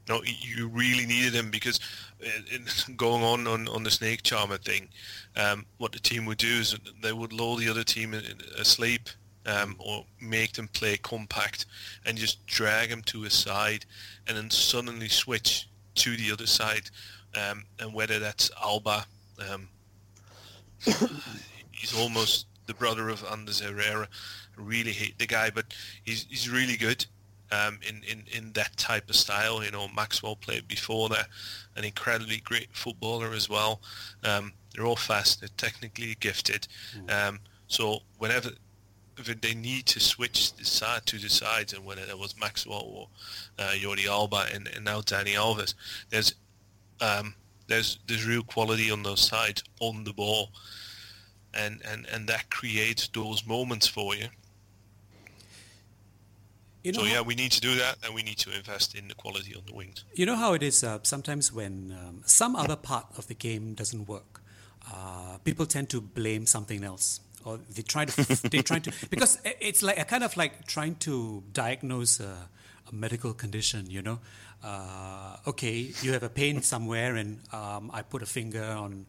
no, 0.09 0.23
you 0.25 0.69
really 0.69 1.07
needed 1.07 1.35
him 1.35 1.51
because 1.51 1.81
going 2.97 3.23
on, 3.23 3.47
on 3.47 3.69
on 3.69 3.83
the 3.83 3.91
snake 3.91 4.23
charmer 4.23 4.59
thing, 4.59 4.89
um, 5.37 5.67
what 5.79 5.93
the 5.93 5.99
team 5.99 6.27
would 6.27 6.39
do 6.39 6.47
is 6.47 6.77
they 7.03 7.13
would 7.13 7.33
lull 7.33 7.57
the 7.57 7.69
other 7.69 7.85
team 7.85 8.15
asleep 8.59 9.09
um, 9.47 9.77
or 9.79 10.05
make 10.21 10.53
them 10.53 10.69
play 10.69 10.97
compact 10.97 11.67
and 12.05 12.19
just 12.19 12.45
drag 12.47 12.91
them 12.91 13.03
to 13.03 13.25
a 13.25 13.31
side 13.31 13.85
and 14.27 14.37
then 14.37 14.51
suddenly 14.51 15.09
switch 15.09 15.69
to 15.95 16.17
the 16.17 16.31
other 16.31 16.47
side. 16.47 16.91
Um, 17.37 17.65
and 17.79 17.93
whether 17.93 18.19
that's 18.19 18.51
Alba, 18.63 19.07
um, 19.51 19.69
he's 21.71 21.99
almost 21.99 22.47
the 22.67 22.75
brother 22.75 23.09
of 23.09 23.25
Ander 23.31 23.53
Herrera. 23.53 24.09
I 24.57 24.61
really 24.61 24.93
hate 24.93 25.19
the 25.19 25.27
guy, 25.27 25.51
but 25.51 25.67
he's 26.05 26.27
he's 26.29 26.49
really 26.49 26.77
good 26.77 27.07
um, 27.51 27.79
in, 27.89 28.03
in, 28.05 28.25
in 28.33 28.53
that 28.53 28.77
type 28.77 29.09
of 29.09 29.17
style. 29.17 29.63
You 29.65 29.71
know, 29.71 29.89
Maxwell 29.89 30.37
played 30.37 30.69
before 30.69 31.09
that, 31.11 31.29
an 31.77 31.85
incredibly 31.85 32.39
great 32.39 32.69
footballer 32.73 33.33
as 33.33 33.49
well. 33.49 33.81
Um, 34.25 34.53
they're 34.75 34.87
all 34.87 34.97
fast, 34.97 35.41
they're 35.41 35.49
technically 35.57 36.17
gifted. 36.21 36.69
Mm. 36.97 37.29
Um, 37.29 37.41
so 37.67 38.01
whenever 38.19 38.51
they 39.41 39.55
need 39.55 39.87
to 39.87 40.01
switch 40.01 40.53
the 40.55 40.65
side 40.65 41.05
to 41.07 41.19
the 41.19 41.29
sides, 41.29 41.73
and 41.73 41.85
whether 41.85 42.03
it 42.03 42.19
was 42.19 42.39
Maxwell 42.39 42.83
or 42.83 43.09
uh, 43.59 43.73
Jordi 43.73 44.07
Alba 44.07 44.47
and, 44.55 44.69
and 44.69 44.85
now 44.85 45.01
Dani 45.01 45.35
Alves, 45.35 45.75
there's 46.11 46.35
um, 47.01 47.35
there's 47.67 47.99
there's 48.07 48.27
real 48.27 48.43
quality 48.43 48.91
on 48.91 49.03
those 49.03 49.21
sides 49.21 49.63
on 49.81 50.05
the 50.05 50.13
ball, 50.13 50.51
and 51.55 51.81
and 51.91 52.07
and 52.13 52.27
that 52.29 52.51
creates 52.51 53.09
those 53.09 53.47
moments 53.47 53.87
for 53.87 54.15
you. 54.15 54.29
You 56.85 56.93
know 56.93 57.01
so 57.01 57.07
yeah, 57.07 57.21
we 57.21 57.35
need 57.35 57.53
to 57.53 57.61
do 57.61 57.75
that, 57.77 57.97
and 58.05 58.15
we 58.15 58.23
need 58.23 58.39
to 58.39 58.55
invest 58.55 58.95
in 58.95 59.09
the 59.09 59.15
quality 59.15 59.55
on 59.55 59.63
the 59.67 59.75
wings. 59.75 60.05
You 60.15 60.27
know 60.27 60.37
how 60.37 60.53
it 60.53 60.63
is. 60.63 60.85
Uh, 60.85 60.99
sometimes 61.03 61.53
when 61.53 61.97
um, 61.99 62.23
some 62.25 62.55
other 62.55 62.77
part 62.77 63.07
of 63.17 63.27
the 63.27 63.35
game 63.35 63.75
doesn't 63.75 64.07
work, 64.09 64.41
uh, 64.93 65.39
people 65.45 65.67
tend 65.67 65.91
to 65.91 66.01
blame 66.01 66.47
something 66.47 66.85
else, 66.85 67.21
or 67.45 67.59
they 67.75 67.83
try 67.83 68.05
to 68.05 68.49
they 68.51 68.63
try 68.63 68.79
to 68.79 68.93
because 69.11 69.41
it's 69.61 69.83
like 69.83 69.99
a 69.99 70.05
kind 70.05 70.23
of 70.23 70.37
like 70.37 70.67
trying 70.67 70.95
to 70.97 71.43
diagnose 71.53 72.21
a, 72.21 72.49
a 72.91 72.95
medical 72.95 73.35
condition. 73.35 73.91
You 73.91 74.03
know, 74.03 74.19
uh, 74.63 75.37
okay, 75.49 75.93
you 76.03 76.13
have 76.13 76.23
a 76.23 76.29
pain 76.31 76.63
somewhere, 76.63 77.17
and 77.17 77.41
um, 77.53 77.91
I 77.93 78.03
put 78.03 78.23
a 78.23 78.27
finger 78.27 78.65
on 78.65 79.07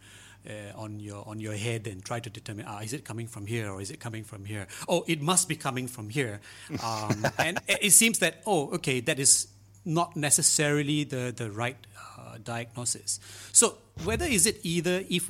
uh, 0.47 0.77
on 0.77 0.99
your 0.99 1.27
on 1.27 1.39
your 1.39 1.53
head 1.53 1.87
and 1.87 2.03
try 2.03 2.19
to 2.19 2.29
determine 2.29 2.65
ah, 2.67 2.79
is 2.79 2.93
it 2.93 3.03
coming 3.05 3.27
from 3.27 3.45
here 3.45 3.69
or 3.69 3.81
is 3.81 3.91
it 3.91 3.99
coming 3.99 4.23
from 4.23 4.45
here? 4.45 4.67
Oh, 4.87 5.03
it 5.07 5.21
must 5.21 5.47
be 5.47 5.55
coming 5.55 5.87
from 5.87 6.09
here. 6.09 6.39
Um, 6.83 7.27
and 7.37 7.59
it 7.67 7.91
seems 7.91 8.19
that 8.19 8.41
oh, 8.45 8.69
okay, 8.75 8.99
that 9.01 9.19
is 9.19 9.47
not 9.85 10.15
necessarily 10.15 11.03
the 11.03 11.33
the 11.35 11.51
right 11.51 11.77
uh, 12.17 12.37
diagnosis. 12.43 13.19
So 13.51 13.77
whether 14.03 14.25
is 14.25 14.45
it 14.45 14.59
either 14.63 15.03
if 15.09 15.29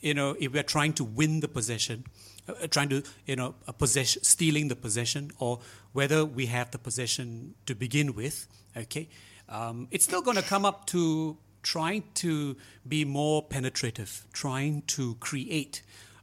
you 0.00 0.14
know 0.14 0.36
if 0.38 0.52
we're 0.52 0.62
trying 0.62 0.92
to 0.94 1.04
win 1.04 1.40
the 1.40 1.48
possession, 1.48 2.04
uh, 2.48 2.66
trying 2.68 2.88
to 2.90 3.02
you 3.26 3.36
know 3.36 3.54
a 3.66 3.72
possession 3.72 4.22
stealing 4.22 4.68
the 4.68 4.76
possession, 4.76 5.30
or 5.38 5.60
whether 5.92 6.24
we 6.24 6.46
have 6.46 6.70
the 6.70 6.78
possession 6.78 7.54
to 7.66 7.74
begin 7.74 8.14
with, 8.14 8.46
okay, 8.76 9.08
um, 9.48 9.88
it's 9.90 10.04
still 10.04 10.22
going 10.22 10.36
to 10.36 10.42
come 10.42 10.64
up 10.64 10.86
to 10.86 11.36
trying 11.62 12.04
to 12.14 12.56
be 12.86 13.04
more 13.04 13.42
penetrative, 13.42 14.26
trying 14.32 14.82
to 14.82 15.14
create 15.16 15.82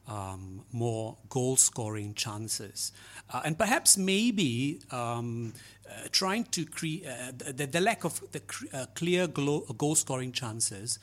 um, 0.10 0.66
more 0.72 1.18
goal 1.30 1.56
scoring 1.56 2.14
chances. 2.14 2.92
Uh, 3.32 3.42
and 3.46 3.58
perhaps 3.58 3.98
maybe 3.98 4.82
um, 4.92 5.54
uh, 5.88 6.08
trying 6.12 6.44
to 6.46 6.66
create 6.66 7.06
uh, 7.06 7.32
the, 7.52 7.68
the, 7.68 7.80
lack 7.80 8.04
of 8.04 8.20
the 8.32 8.42
uh, 8.74 8.86
clear 8.96 9.28
goal 9.28 9.96
scoring 9.96 10.32
chances 10.32 11.00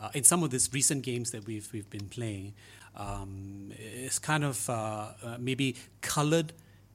uh, 0.00 0.08
in 0.12 0.24
some 0.24 0.42
of 0.42 0.50
these 0.50 0.68
recent 0.72 1.02
games 1.02 1.30
that 1.30 1.46
we've, 1.46 1.68
we've 1.72 1.88
been 1.88 2.08
playing 2.08 2.52
um, 2.96 3.72
is 3.78 4.18
kind 4.18 4.44
of 4.44 4.68
uh, 4.68 5.12
maybe 5.38 5.76
colored 6.00 6.52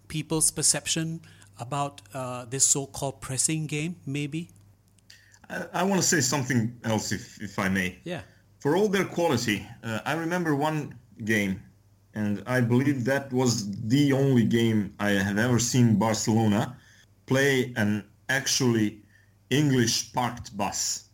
people's 0.10 0.52
perception 0.52 1.22
about 1.60 2.02
this 2.50 2.66
so 2.66 2.86
called 2.86 3.22
pressing 3.22 3.68
game, 3.68 3.96
maybe. 4.06 4.50
I, 5.74 5.84
want 5.84 6.02
to 6.02 6.08
say 6.08 6.22
something 6.22 6.76
else, 6.84 7.12
if, 7.12 7.42
if 7.42 7.60
I 7.60 7.70
may. 7.70 8.00
Yeah. 8.04 8.22
For 8.60 8.76
all 8.76 8.88
their 8.88 9.06
quality, 9.06 9.68
uh, 9.84 10.00
I 10.06 10.14
remember 10.14 10.56
one 10.56 10.96
game, 11.26 11.62
and 12.14 12.44
I 12.46 12.62
believe 12.62 13.06
that 13.06 13.32
was 13.34 13.70
the 13.88 14.14
only 14.14 14.46
game 14.46 14.94
I 15.00 15.12
have 15.12 15.38
ever 15.38 15.60
seen 15.60 15.98
Barcelona 15.98 16.78
play 17.26 17.74
an 17.76 18.06
actually 18.30 19.02
English 19.50 20.14
parked 20.14 20.56
bus. 20.56 21.10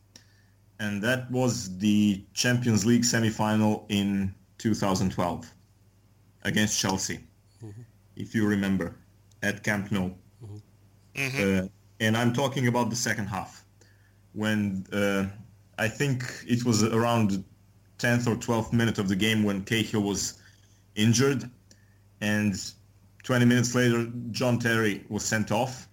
And 0.80 1.02
that 1.04 1.30
was 1.32 1.78
the 1.78 2.24
Champions 2.34 2.86
League 2.86 3.04
semi-final 3.04 3.86
in 3.90 4.34
2012 4.60 5.54
against 6.44 6.80
Chelsea, 6.80 7.20
mm-hmm. 7.64 7.82
if 8.16 8.34
you 8.34 8.48
remember, 8.48 8.96
at 9.44 9.64
Camp 9.64 9.92
Nou. 9.92 10.12
Mm-hmm. 11.16 11.66
Uh, 11.66 11.68
and 12.00 12.16
I'm 12.16 12.32
talking 12.32 12.68
about 12.68 12.90
the 12.90 12.96
second 12.96 13.28
half 13.28 13.66
when 14.34 14.86
uh, 14.92 15.26
I 15.78 15.88
think 15.88 16.24
it 16.48 16.64
was 16.64 16.84
around 16.84 17.44
10th 18.00 18.28
or 18.28 18.36
12th 18.36 18.74
minute 18.74 18.98
of 18.98 19.08
the 19.08 19.16
game 19.16 19.44
when 19.44 19.64
Cahill 19.64 20.02
was 20.02 20.40
injured, 20.96 21.50
and 22.22 22.54
20 23.24 23.46
minutes 23.46 23.76
later 23.76 24.10
John 24.32 24.60
Terry 24.60 25.04
was 25.10 25.24
sent 25.24 25.52
off, 25.52 25.88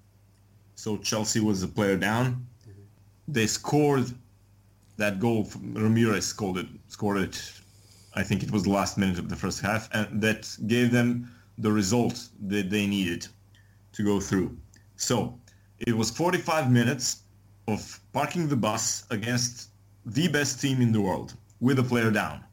so 0.75 0.97
Chelsea 0.99 1.41
was 1.41 1.63
a 1.63 1.69
player 1.69 1.97
down. 1.97 2.47
They 3.29 3.47
scored 3.47 4.13
that 4.97 5.19
goal. 5.21 5.45
Ramires 5.47 6.23
scored 6.23 6.59
it. 6.59 6.67
Scored 6.89 7.19
it. 7.19 7.53
I 8.15 8.23
think 8.23 8.43
it 8.43 8.51
was 8.51 8.63
the 8.63 8.71
last 8.71 8.97
minute 8.97 9.19
of 9.19 9.29
the 9.29 9.37
first 9.37 9.61
half, 9.61 9.89
and 9.93 10.21
that 10.23 10.57
gave 10.67 10.91
them 10.91 11.31
the 11.59 11.71
result 11.71 12.29
that 12.47 12.71
they 12.71 12.87
needed 12.87 13.27
to 13.93 14.05
go 14.05 14.21
through. 14.21 14.57
So 14.97 15.39
it 15.79 15.95
was 15.95 16.11
45 16.11 16.71
minutes 16.71 17.23
of 17.69 18.01
parking 18.13 18.49
the 18.49 18.57
bus 18.57 19.07
against 19.11 19.71
the 20.05 20.29
best 20.29 20.61
team 20.61 20.81
in 20.81 20.93
the 20.93 21.01
world 21.01 21.35
with 21.61 21.79
a 21.79 21.83
player 21.83 22.11
down. 22.11 22.45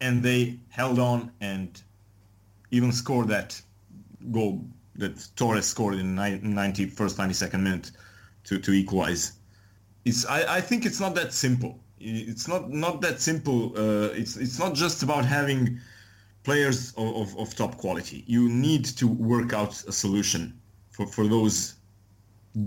And 0.00 0.22
they 0.22 0.58
held 0.68 0.98
on 0.98 1.30
and 1.40 1.80
even 2.70 2.92
scored 2.92 3.28
that 3.28 3.60
goal 4.32 4.64
that 4.96 5.28
Torres 5.36 5.66
scored 5.66 5.94
in 5.94 6.14
90, 6.14 6.86
first 6.86 7.18
92nd 7.18 7.60
minute 7.60 7.90
to, 8.44 8.58
to 8.58 8.72
equalize. 8.72 9.32
It's, 10.04 10.24
I, 10.26 10.56
I 10.56 10.60
think 10.60 10.86
it's 10.86 11.00
not 11.00 11.14
that 11.16 11.32
simple. 11.32 11.80
It's 11.98 12.46
not, 12.46 12.70
not 12.70 13.00
that 13.00 13.20
simple. 13.20 13.72
Uh, 13.76 14.10
it's, 14.12 14.36
it's 14.36 14.58
not 14.58 14.74
just 14.74 15.02
about 15.02 15.24
having 15.24 15.80
players 16.42 16.92
of, 16.96 17.16
of, 17.16 17.38
of 17.38 17.54
top 17.56 17.76
quality. 17.78 18.24
You 18.26 18.48
need 18.48 18.84
to 18.84 19.08
work 19.08 19.52
out 19.52 19.82
a 19.88 19.92
solution 19.92 20.58
for, 20.90 21.06
for 21.06 21.26
those 21.26 21.74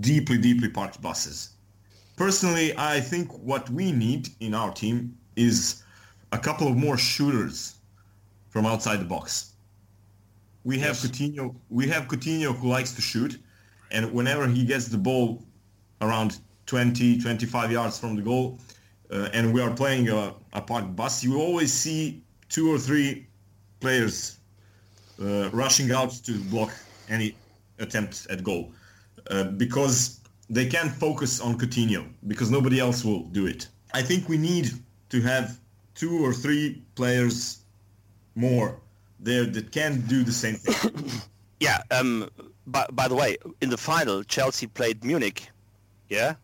deeply, 0.00 0.38
deeply 0.38 0.68
parked 0.68 1.00
buses. 1.00 1.50
Personally, 2.16 2.76
I 2.76 3.00
think 3.00 3.32
what 3.38 3.70
we 3.70 3.92
need 3.92 4.28
in 4.40 4.54
our 4.54 4.72
team 4.72 5.16
is 5.36 5.82
a 6.32 6.38
couple 6.38 6.68
of 6.68 6.76
more 6.76 6.98
shooters 6.98 7.76
from 8.50 8.66
outside 8.66 8.98
the 8.98 9.04
box. 9.04 9.52
We 10.64 10.78
have 10.80 11.02
yes. 11.02 11.06
Coutinho. 11.06 11.54
We 11.70 11.88
have 11.88 12.08
Coutinho 12.08 12.54
who 12.54 12.68
likes 12.68 12.92
to 12.92 13.00
shoot, 13.00 13.38
and 13.90 14.12
whenever 14.12 14.46
he 14.46 14.64
gets 14.64 14.88
the 14.88 14.98
ball 14.98 15.42
around 16.00 16.38
20, 16.66 17.20
25 17.20 17.72
yards 17.72 17.98
from 17.98 18.16
the 18.16 18.22
goal, 18.22 18.58
uh, 19.10 19.28
and 19.32 19.54
we 19.54 19.62
are 19.62 19.70
playing 19.70 20.08
a, 20.10 20.34
a 20.52 20.60
park 20.60 20.94
bus, 20.94 21.24
you 21.24 21.38
always 21.40 21.72
see 21.72 22.22
two 22.48 22.72
or 22.74 22.78
three 22.78 23.26
players 23.80 24.40
uh, 25.22 25.48
rushing 25.50 25.92
out 25.92 26.10
to 26.10 26.38
block 26.44 26.72
any 27.08 27.34
attempt 27.78 28.26
at 28.28 28.42
goal 28.42 28.72
uh, 29.30 29.44
because 29.44 30.20
they 30.50 30.66
can't 30.66 30.90
focus 30.90 31.40
on 31.40 31.58
Coutinho 31.58 32.06
because 32.26 32.50
nobody 32.50 32.80
else 32.80 33.04
will 33.04 33.24
do 33.24 33.46
it. 33.46 33.68
I 33.94 34.02
think 34.02 34.28
we 34.28 34.38
need 34.38 34.70
to 35.10 35.20
have 35.22 35.58
two 35.94 36.24
or 36.24 36.32
three 36.32 36.82
players 36.94 37.58
more 38.34 38.80
there 39.20 39.44
that 39.44 39.72
can 39.72 40.00
do 40.02 40.22
the 40.22 40.32
same 40.32 40.54
thing. 40.56 41.10
Yeah. 41.60 41.82
Um. 41.90 42.30
By, 42.68 42.86
by 42.92 43.08
the 43.08 43.16
way, 43.16 43.36
in 43.62 43.68
the 43.70 43.76
final, 43.76 44.22
Chelsea 44.22 44.68
played 44.68 45.02
Munich. 45.02 45.50
Yeah. 46.08 46.34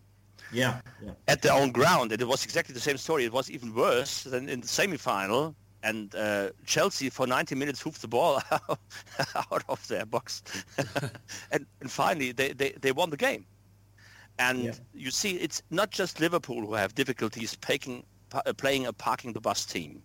yeah, 0.53 0.81
yeah. 1.01 1.13
At 1.29 1.43
their 1.43 1.53
own 1.53 1.71
ground, 1.71 2.11
and 2.13 2.21
it 2.21 2.27
was 2.27 2.45
exactly 2.45 2.73
the 2.73 2.81
same 2.81 2.97
story. 2.97 3.25
It 3.25 3.33
was 3.33 3.49
even 3.49 3.75
worse 3.75 4.25
than 4.25 4.49
in 4.49 4.61
the 4.61 4.67
semi-final. 4.67 5.55
And 5.85 6.15
uh, 6.15 6.49
Chelsea 6.65 7.11
for 7.11 7.27
90 7.27 7.55
minutes 7.55 7.81
hoofed 7.83 8.01
the 8.01 8.09
ball 8.09 8.43
out 9.51 9.65
of 9.69 9.87
their 9.89 10.07
box, 10.07 10.43
and, 11.53 11.67
and 11.81 11.91
finally 11.91 12.33
they, 12.33 12.53
they, 12.53 12.71
they 12.81 12.91
won 12.93 13.11
the 13.11 13.17
game. 13.19 13.45
And 14.39 14.65
Yeah. 14.65 14.73
you 14.95 15.11
see, 15.11 15.33
it's 15.37 15.63
not 15.71 15.91
just 15.91 16.21
Liverpool 16.21 16.61
who 16.67 16.75
have 16.75 16.95
difficulties 16.95 17.55
paying, 17.57 18.03
pa- 18.31 18.43
uh, 18.47 18.53
playing 18.55 18.87
a 18.87 18.93
parking 18.93 19.33
the 19.35 19.41
bus 19.41 19.65
team. 19.67 20.03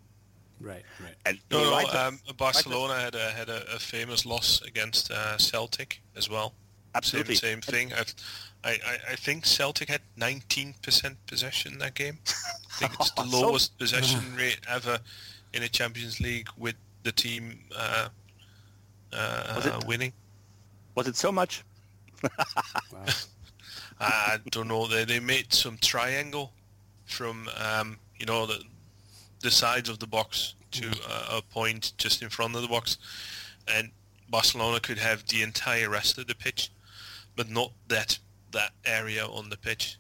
Right, 0.62 0.84
right. 1.02 1.16
And 1.26 1.40
No, 1.50 1.62
you're 1.62 1.72
no, 1.72 1.78
right, 1.78 1.96
um, 1.96 2.20
Barcelona 2.38 3.00
had 3.00 3.16
a 3.16 3.32
had 3.32 3.48
a, 3.50 3.64
a 3.74 3.80
famous 3.80 4.26
loss 4.26 4.62
against 4.68 5.10
uh, 5.12 5.38
Celtic 5.38 6.02
as 6.18 6.30
well. 6.30 6.54
absolutely. 6.94 7.36
Same, 7.36 7.62
same 7.62 7.74
thing. 7.90 7.94
I've, 7.94 8.14
I, 8.66 8.72
I, 8.72 8.98
I 9.14 9.16
think 9.16 9.46
Celtic 9.46 9.88
had 9.90 10.02
19% 10.20 11.16
possession 11.26 11.72
in 11.74 11.80
that 11.80 11.94
game. 11.96 12.20
I 12.28 12.76
think 12.80 12.94
it's 13.00 13.12
the 13.12 13.24
So- 13.32 13.40
lowest 13.42 13.78
possession 13.78 14.36
rate 14.36 14.60
ever 14.68 15.00
in 15.54 15.64
a 15.64 15.70
Champions 15.70 16.20
League 16.20 16.48
with 16.58 16.76
the 17.04 17.12
team 17.12 17.60
uh, 17.76 18.10
Was 19.12 19.68
uh, 19.68 19.80
it- 19.82 19.88
winning. 19.88 20.14
Was 20.96 21.08
it 21.08 21.16
so 21.16 21.32
much? 21.32 21.64
Wow. 22.24 22.30
I 24.02 24.38
don't 24.52 24.68
know. 24.68 24.88
They, 24.88 25.06
they 25.06 25.20
made 25.20 25.54
some 25.54 25.78
triangle 25.82 26.54
from, 27.06 27.50
um, 27.58 27.98
you 28.18 28.26
know, 28.26 28.46
the, 28.46 28.62
the 29.42 29.52
sides 29.52 29.90
of 29.90 30.00
the 30.00 30.08
box 30.08 30.56
to 30.72 30.88
uh, 31.10 31.38
a 31.38 31.42
point 31.42 31.94
just 31.98 32.22
in 32.22 32.30
front 32.30 32.56
of 32.56 32.62
the 32.62 32.68
box. 32.68 32.98
And 33.74 33.92
Barcelona 34.30 34.80
could 34.80 34.98
have 34.98 35.26
the 35.28 35.42
entire 35.42 35.90
rest 35.90 36.18
of 36.18 36.28
the 36.28 36.36
pitch, 36.36 36.72
but 37.36 37.50
not 37.50 37.72
that 37.88 38.18
that 38.52 38.72
area 38.86 39.26
on 39.26 39.50
the 39.50 39.58
pitch. 39.58 39.98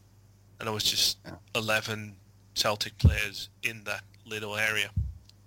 And 0.59 0.67
it 0.67 0.71
was 0.71 0.83
just 0.83 1.17
11 1.55 2.15
Celtic 2.55 2.97
players 2.97 3.49
in 3.63 3.83
that 3.85 4.01
little 4.25 4.55
area. 4.57 4.89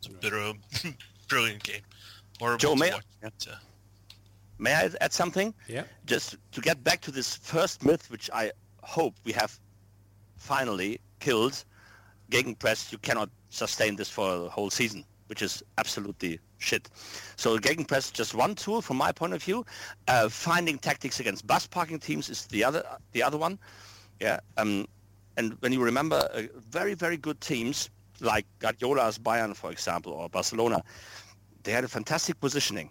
It's 0.04 0.08
a 0.26 0.30
brilliant, 0.30 0.58
brilliant 1.28 1.62
game. 1.62 1.82
Horrible 2.40 2.58
Joe, 2.58 2.74
may 2.74 2.90
I- 2.90 2.94
watch. 2.94 3.04
but, 3.20 3.46
uh, 3.50 3.54
May 4.58 4.74
I 4.74 4.90
add 5.00 5.12
something? 5.12 5.52
Yeah. 5.66 5.84
Just 6.06 6.36
to 6.52 6.60
get 6.60 6.84
back 6.84 7.00
to 7.02 7.10
this 7.10 7.34
first 7.34 7.84
myth, 7.84 8.08
which 8.12 8.30
I 8.32 8.52
hope 8.82 9.14
we 9.24 9.32
have 9.32 9.58
finally 10.36 11.00
killed. 11.18 11.64
Gegenpress, 12.30 12.92
you 12.92 12.98
cannot 12.98 13.28
sustain 13.50 13.96
this 13.96 14.08
for 14.08 14.46
a 14.46 14.48
whole 14.48 14.70
season, 14.70 15.04
which 15.26 15.42
is 15.42 15.64
absolutely 15.78 16.38
shit. 16.58 16.88
So 17.36 17.58
Gegenpress, 17.58 17.98
is 18.06 18.10
just 18.12 18.34
one 18.34 18.54
tool 18.54 18.82
from 18.82 18.98
my 18.98 19.10
point 19.10 19.32
of 19.32 19.42
view. 19.42 19.66
Uh, 20.06 20.28
finding 20.28 20.78
tactics 20.78 21.18
against 21.18 21.44
bus 21.44 21.66
parking 21.66 21.98
teams 21.98 22.30
is 22.30 22.46
the 22.46 22.62
other 22.62 22.84
the 23.12 23.22
other 23.22 23.38
one. 23.38 23.58
Yeah. 24.20 24.38
Um, 24.58 24.86
and 25.36 25.54
when 25.60 25.72
you 25.72 25.82
remember 25.82 26.28
uh, 26.34 26.42
very 26.70 26.94
very 26.94 27.16
good 27.16 27.40
teams 27.40 27.90
like 28.22 28.46
Guardiola's 28.60 29.18
Bayern, 29.18 29.54
for 29.54 29.70
example, 29.70 30.12
or 30.12 30.28
Barcelona, 30.28 30.82
they 31.64 31.72
had 31.72 31.84
a 31.84 31.88
fantastic 31.88 32.40
positioning 32.40 32.90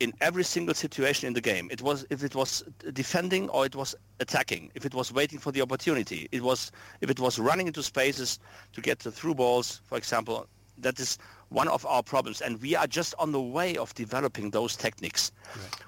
in 0.00 0.14
every 0.22 0.42
single 0.42 0.74
situation 0.74 1.26
in 1.28 1.34
the 1.34 1.40
game. 1.40 1.68
It 1.70 1.82
was 1.82 2.06
if 2.10 2.24
it 2.24 2.34
was 2.34 2.64
defending 2.92 3.48
or 3.50 3.66
it 3.66 3.76
was 3.76 3.94
attacking, 4.18 4.72
if 4.74 4.84
it 4.84 4.94
was 4.94 5.12
waiting 5.12 5.38
for 5.38 5.52
the 5.52 5.60
opportunity, 5.60 6.28
it 6.32 6.42
was 6.42 6.72
if 7.02 7.10
it 7.10 7.20
was 7.20 7.38
running 7.38 7.66
into 7.66 7.82
spaces 7.82 8.38
to 8.72 8.80
get 8.80 8.98
the 8.98 9.12
through 9.12 9.34
balls, 9.34 9.82
for 9.84 9.96
example. 9.98 10.46
That 10.78 10.98
is 10.98 11.18
one 11.50 11.68
of 11.68 11.84
our 11.84 12.02
problems, 12.02 12.40
and 12.40 12.58
we 12.62 12.74
are 12.74 12.86
just 12.86 13.14
on 13.18 13.32
the 13.32 13.40
way 13.40 13.76
of 13.76 13.92
developing 13.94 14.50
those 14.50 14.76
techniques. 14.76 15.30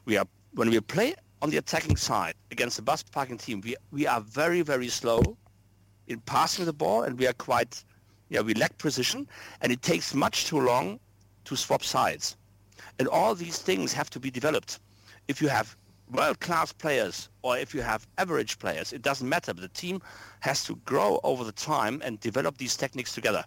We 0.04 0.18
are 0.18 0.26
when 0.52 0.68
we 0.68 0.78
play 0.80 1.14
on 1.40 1.48
the 1.48 1.56
attacking 1.56 1.96
side 1.96 2.34
against 2.50 2.76
the 2.76 2.82
bus 2.82 3.02
parking 3.02 3.38
team, 3.38 3.62
we 3.62 3.74
we 3.90 4.06
are 4.06 4.20
very 4.20 4.60
very 4.60 4.88
slow 4.88 5.22
in 6.08 6.20
passing 6.20 6.66
the 6.66 6.74
ball, 6.74 7.04
and 7.04 7.18
we 7.18 7.26
are 7.26 7.32
quite 7.32 7.82
yeah 8.32 8.40
we 8.40 8.54
lack 8.54 8.76
precision, 8.78 9.28
and 9.60 9.70
it 9.70 9.82
takes 9.82 10.14
much 10.14 10.46
too 10.46 10.60
long 10.60 10.98
to 11.44 11.56
swap 11.56 11.84
sides. 11.84 12.36
And 12.98 13.08
all 13.08 13.34
these 13.34 13.58
things 13.58 13.92
have 13.92 14.10
to 14.10 14.20
be 14.20 14.30
developed. 14.30 14.80
If 15.28 15.40
you 15.42 15.48
have 15.48 15.76
world-class 16.10 16.72
players 16.72 17.28
or 17.42 17.56
if 17.56 17.74
you 17.74 17.82
have 17.82 18.06
average 18.18 18.58
players, 18.58 18.92
it 18.92 19.02
doesn't 19.02 19.28
matter. 19.28 19.54
But 19.54 19.62
the 19.62 19.68
team 19.68 20.02
has 20.40 20.64
to 20.64 20.76
grow 20.84 21.20
over 21.24 21.44
the 21.44 21.52
time 21.52 22.02
and 22.04 22.20
develop 22.20 22.58
these 22.58 22.76
techniques 22.76 23.14
together. 23.14 23.44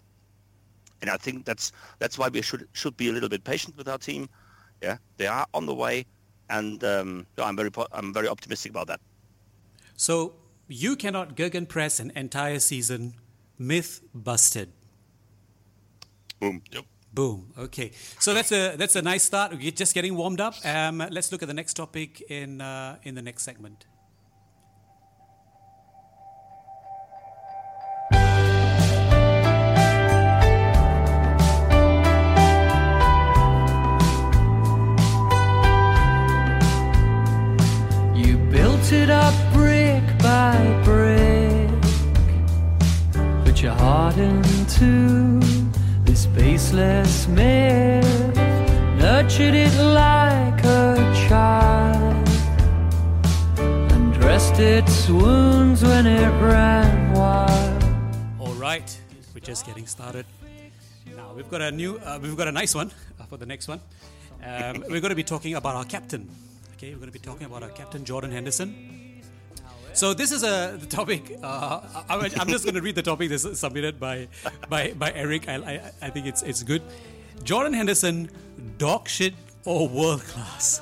And 1.02 1.10
I 1.10 1.18
think 1.18 1.46
that's 1.46 1.72
that's 2.00 2.18
why 2.18 2.30
we 2.30 2.42
should 2.42 2.68
should 2.74 2.98
be 2.98 3.10
a 3.10 3.12
little 3.12 3.30
bit 3.30 3.44
patient 3.44 3.78
with 3.78 3.88
our 3.88 3.98
team. 3.98 4.30
Yeah, 4.82 4.98
they 5.18 5.28
are 5.28 5.46
on 5.54 5.66
the 5.66 5.74
way, 5.74 6.06
and 6.50 6.84
um, 6.84 7.28
I'm 7.38 7.56
very 7.56 7.72
I'm 7.92 8.14
very 8.14 8.28
optimistic 8.28 8.72
about 8.72 8.88
that. 8.88 9.00
So 9.98 10.34
you 10.68 10.96
cannot 10.96 11.36
gegenpress 11.36 12.00
an 12.00 12.12
entire 12.16 12.60
season. 12.60 13.14
Myth 13.58 14.02
busted. 14.14 14.70
Boom. 16.46 16.62
yep. 16.72 16.86
Boom. 17.12 17.54
Okay. 17.58 17.92
So 18.20 18.34
that's 18.34 18.52
a 18.52 18.76
that's 18.76 18.96
a 18.96 19.02
nice 19.02 19.24
start. 19.24 19.54
We're 19.54 19.72
just 19.72 19.96
getting 19.96 20.16
warmed 20.16 20.42
up. 20.42 20.54
Um, 20.64 21.04
let's 21.10 21.32
look 21.32 21.42
at 21.42 21.48
the 21.48 21.54
next 21.56 21.74
topic 21.74 22.22
in 22.30 22.62
uh, 22.62 22.98
in 23.04 23.16
the 23.16 23.22
next 23.22 23.44
segment. 23.44 23.86
You 38.14 38.38
built 38.52 38.92
it 38.92 39.10
up 39.10 39.34
brick 39.54 40.04
by 40.20 40.82
brick, 40.84 41.70
put 43.46 43.64
your 43.64 43.74
heart 43.74 44.18
into 44.18 45.35
baseless 46.76 47.28
myth, 47.28 48.36
nurtured 48.98 49.56
it 49.56 49.74
like 49.80 50.64
a 50.66 51.28
child, 51.28 52.30
and 53.58 54.14
dressed 54.14 54.60
its 54.60 55.10
wounds 55.10 55.84
when 55.84 56.06
it 56.06 56.30
ran 56.42 57.14
wild. 57.14 57.84
All 58.40 58.54
right, 58.56 59.02
we're 59.34 59.40
just 59.40 59.66
getting 59.66 59.88
started. 59.88 60.26
Now 61.16 61.34
we've 61.34 61.50
got 61.50 61.62
a 61.62 61.72
new, 61.72 61.98
uh, 61.98 62.20
we've 62.22 62.36
got 62.36 62.48
a 62.48 62.52
nice 62.52 62.76
one 62.76 62.92
uh, 63.20 63.24
for 63.26 63.38
the 63.38 63.46
next 63.46 63.68
one. 63.68 63.80
Um, 64.44 64.84
we're 64.90 65.02
going 65.02 65.10
to 65.10 65.16
be 65.16 65.24
talking 65.24 65.56
about 65.56 65.76
our 65.76 65.86
captain. 65.86 66.30
Okay, 66.74 66.92
we're 66.92 67.00
going 67.00 67.12
to 67.12 67.14
be 67.14 67.20
talking 67.20 67.46
about 67.46 67.64
our 67.64 67.70
captain, 67.70 68.04
Jordan 68.04 68.32
Henderson. 68.32 69.05
So 69.96 70.14
this 70.14 70.32
is 70.32 70.44
a 70.44 70.78
the 70.80 70.86
topic. 70.86 71.38
Uh, 71.42 71.80
I, 72.10 72.16
I- 72.16 72.32
I'm 72.40 72.48
just 72.50 72.66
going 72.66 72.76
to 72.76 72.82
read 72.82 72.96
the 72.96 73.02
topic 73.02 73.30
that's 73.30 73.48
submitted 73.60 74.00
by 74.00 74.28
by 74.70 74.92
by 74.94 75.12
Eric. 75.14 75.48
I, 75.48 75.56
I, 75.56 75.92
I 76.02 76.10
think 76.10 76.28
it's 76.28 76.42
it's 76.44 76.64
good. 76.64 76.82
Jordan 77.44 77.74
Henderson, 77.74 78.30
dog 78.78 79.08
shit 79.08 79.34
or 79.66 79.88
world 79.88 80.22
class. 80.24 80.82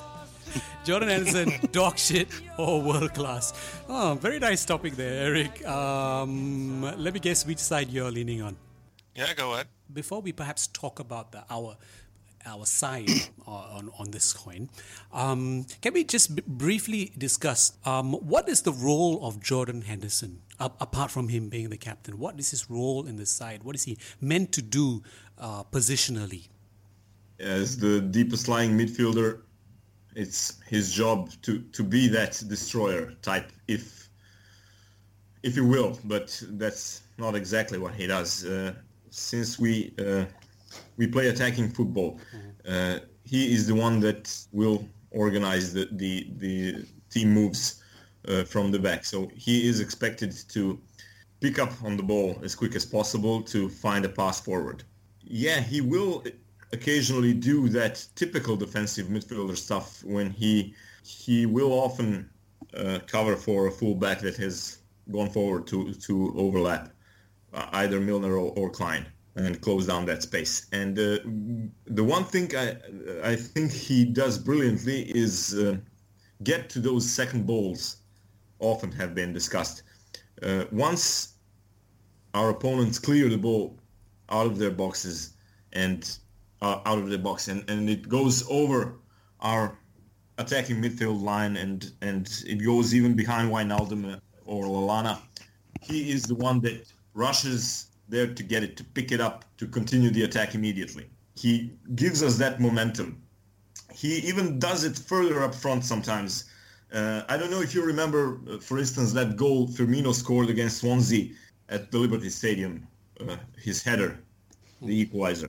Jordan 0.84 1.08
Henderson, 1.08 1.52
dog 1.72 1.96
shit 1.98 2.28
or 2.58 2.82
world 2.82 3.14
class. 3.14 3.52
Oh, 3.88 4.18
very 4.20 4.38
nice 4.38 4.64
topic 4.64 4.94
there, 4.96 5.26
Eric. 5.28 5.66
Um, 5.66 6.82
let 6.98 7.14
me 7.14 7.20
guess 7.20 7.46
which 7.46 7.58
side 7.58 7.88
you're 7.90 8.10
leaning 8.10 8.42
on. 8.42 8.56
Yeah, 9.14 9.32
go 9.34 9.54
ahead. 9.54 9.68
Before 9.92 10.20
we 10.20 10.32
perhaps 10.32 10.66
talk 10.68 10.98
about 10.98 11.30
the 11.32 11.44
our 11.50 11.76
our 12.46 12.66
side 12.66 13.08
on, 13.46 13.90
on 13.98 14.10
this 14.10 14.32
coin, 14.32 14.68
um, 15.12 15.66
can 15.80 15.92
we 15.92 16.04
just 16.04 16.34
b- 16.34 16.42
briefly 16.46 17.12
discuss 17.16 17.72
um, 17.84 18.14
what 18.14 18.48
is 18.48 18.62
the 18.62 18.72
role 18.72 19.26
of 19.26 19.40
Jordan 19.40 19.82
Henderson 19.82 20.40
apart 20.60 21.10
from 21.10 21.28
him 21.28 21.48
being 21.48 21.70
the 21.70 21.76
captain? 21.76 22.18
What 22.18 22.38
is 22.38 22.50
his 22.50 22.70
role 22.70 23.06
in 23.06 23.16
the 23.16 23.26
side? 23.26 23.62
What 23.64 23.74
is 23.74 23.84
he 23.84 23.98
meant 24.20 24.52
to 24.52 24.62
do 24.62 25.02
uh, 25.38 25.64
positionally? 25.64 26.48
As 27.40 27.76
the 27.76 28.00
deepest 28.00 28.48
lying 28.48 28.78
midfielder, 28.78 29.40
it's 30.14 30.60
his 30.68 30.92
job 30.92 31.30
to, 31.42 31.58
to 31.58 31.82
be 31.82 32.06
that 32.08 32.42
destroyer 32.48 33.14
type, 33.22 33.50
if 33.66 34.08
if 35.42 35.56
you 35.56 35.66
will. 35.66 35.98
But 36.04 36.40
that's 36.50 37.02
not 37.18 37.34
exactly 37.34 37.78
what 37.78 37.94
he 37.94 38.06
does. 38.06 38.44
Uh, 38.44 38.74
since 39.10 39.58
we 39.58 39.92
uh, 39.98 40.24
we 40.96 41.06
play 41.06 41.28
attacking 41.28 41.70
football, 41.70 42.20
uh, 42.68 42.98
he 43.24 43.52
is 43.52 43.66
the 43.66 43.74
one 43.74 44.00
that 44.00 44.36
will 44.52 44.88
organize 45.10 45.72
the 45.72 45.88
the, 45.92 46.28
the 46.38 46.86
team 47.10 47.32
moves 47.32 47.82
uh, 48.28 48.44
from 48.44 48.70
the 48.70 48.78
back. 48.78 49.04
So 49.04 49.30
he 49.34 49.68
is 49.68 49.80
expected 49.80 50.32
to 50.50 50.78
pick 51.40 51.58
up 51.58 51.72
on 51.82 51.96
the 51.96 52.02
ball 52.02 52.38
as 52.42 52.54
quick 52.54 52.74
as 52.74 52.84
possible 52.84 53.42
to 53.42 53.68
find 53.68 54.04
a 54.04 54.08
pass 54.08 54.40
forward. 54.40 54.84
Yeah, 55.22 55.60
he 55.60 55.80
will 55.80 56.24
occasionally 56.72 57.32
do 57.32 57.68
that 57.68 58.06
typical 58.14 58.56
defensive 58.56 59.06
midfielder 59.06 59.56
stuff 59.56 60.02
when 60.04 60.30
he 60.30 60.74
he 61.02 61.46
will 61.46 61.72
often 61.72 62.28
uh, 62.76 62.98
cover 63.06 63.36
for 63.36 63.66
a 63.66 63.70
fullback 63.70 64.20
that 64.20 64.36
has 64.36 64.78
gone 65.12 65.30
forward 65.30 65.66
to 65.66 65.92
to 65.94 66.34
overlap 66.36 66.90
uh, 67.52 67.66
either 67.72 68.00
Milner 68.00 68.36
or, 68.36 68.52
or 68.56 68.70
Klein 68.70 69.06
and 69.36 69.60
close 69.60 69.86
down 69.86 70.06
that 70.06 70.22
space. 70.22 70.66
And 70.72 70.98
uh, 70.98 71.18
the 71.86 72.04
one 72.04 72.24
thing 72.24 72.54
I 72.56 72.76
I 73.22 73.36
think 73.36 73.72
he 73.72 74.04
does 74.04 74.38
brilliantly 74.38 75.02
is 75.10 75.54
uh, 75.54 75.76
get 76.42 76.70
to 76.70 76.80
those 76.80 77.08
second 77.08 77.46
balls. 77.46 77.96
Often 78.60 78.92
have 78.92 79.14
been 79.14 79.32
discussed. 79.32 79.82
Uh, 80.42 80.64
once 80.70 81.34
our 82.34 82.50
opponents 82.50 82.98
clear 82.98 83.28
the 83.28 83.38
ball 83.38 83.78
out 84.30 84.46
of 84.46 84.58
their 84.58 84.70
boxes 84.70 85.34
and 85.72 86.18
uh, 86.62 86.80
out 86.86 86.98
of 86.98 87.10
the 87.10 87.18
box 87.18 87.48
and, 87.48 87.68
and 87.68 87.88
it 87.90 88.08
goes 88.08 88.44
over 88.48 88.96
our 89.40 89.78
attacking 90.38 90.82
midfield 90.82 91.22
line 91.22 91.56
and 91.56 91.92
and 92.00 92.42
it 92.46 92.64
goes 92.64 92.94
even 92.94 93.14
behind 93.14 93.50
Wijnaldum 93.50 94.20
or 94.44 94.64
Lallana. 94.64 95.18
He 95.82 96.10
is 96.10 96.22
the 96.22 96.34
one 96.34 96.60
that 96.60 96.92
rushes 97.14 97.90
there 98.08 98.32
to 98.32 98.42
get 98.42 98.62
it, 98.62 98.76
to 98.76 98.84
pick 98.84 99.12
it 99.12 99.20
up, 99.20 99.44
to 99.58 99.66
continue 99.66 100.10
the 100.10 100.24
attack 100.24 100.54
immediately. 100.54 101.08
He 101.36 101.72
gives 101.94 102.22
us 102.22 102.36
that 102.38 102.60
momentum. 102.60 103.22
He 103.92 104.16
even 104.18 104.58
does 104.58 104.84
it 104.84 104.96
further 104.98 105.42
up 105.42 105.54
front 105.54 105.84
sometimes. 105.84 106.44
Uh, 106.92 107.22
I 107.28 107.36
don't 107.36 107.50
know 107.50 107.60
if 107.60 107.74
you 107.74 107.84
remember, 107.84 108.40
uh, 108.48 108.58
for 108.58 108.78
instance, 108.78 109.12
that 109.12 109.36
goal 109.36 109.68
Firmino 109.68 110.14
scored 110.14 110.48
against 110.48 110.78
Swansea 110.78 111.30
at 111.68 111.90
the 111.90 111.98
Liberty 111.98 112.28
Stadium, 112.28 112.86
uh, 113.20 113.36
his 113.56 113.82
header, 113.82 114.18
the 114.82 115.00
equalizer. 115.00 115.48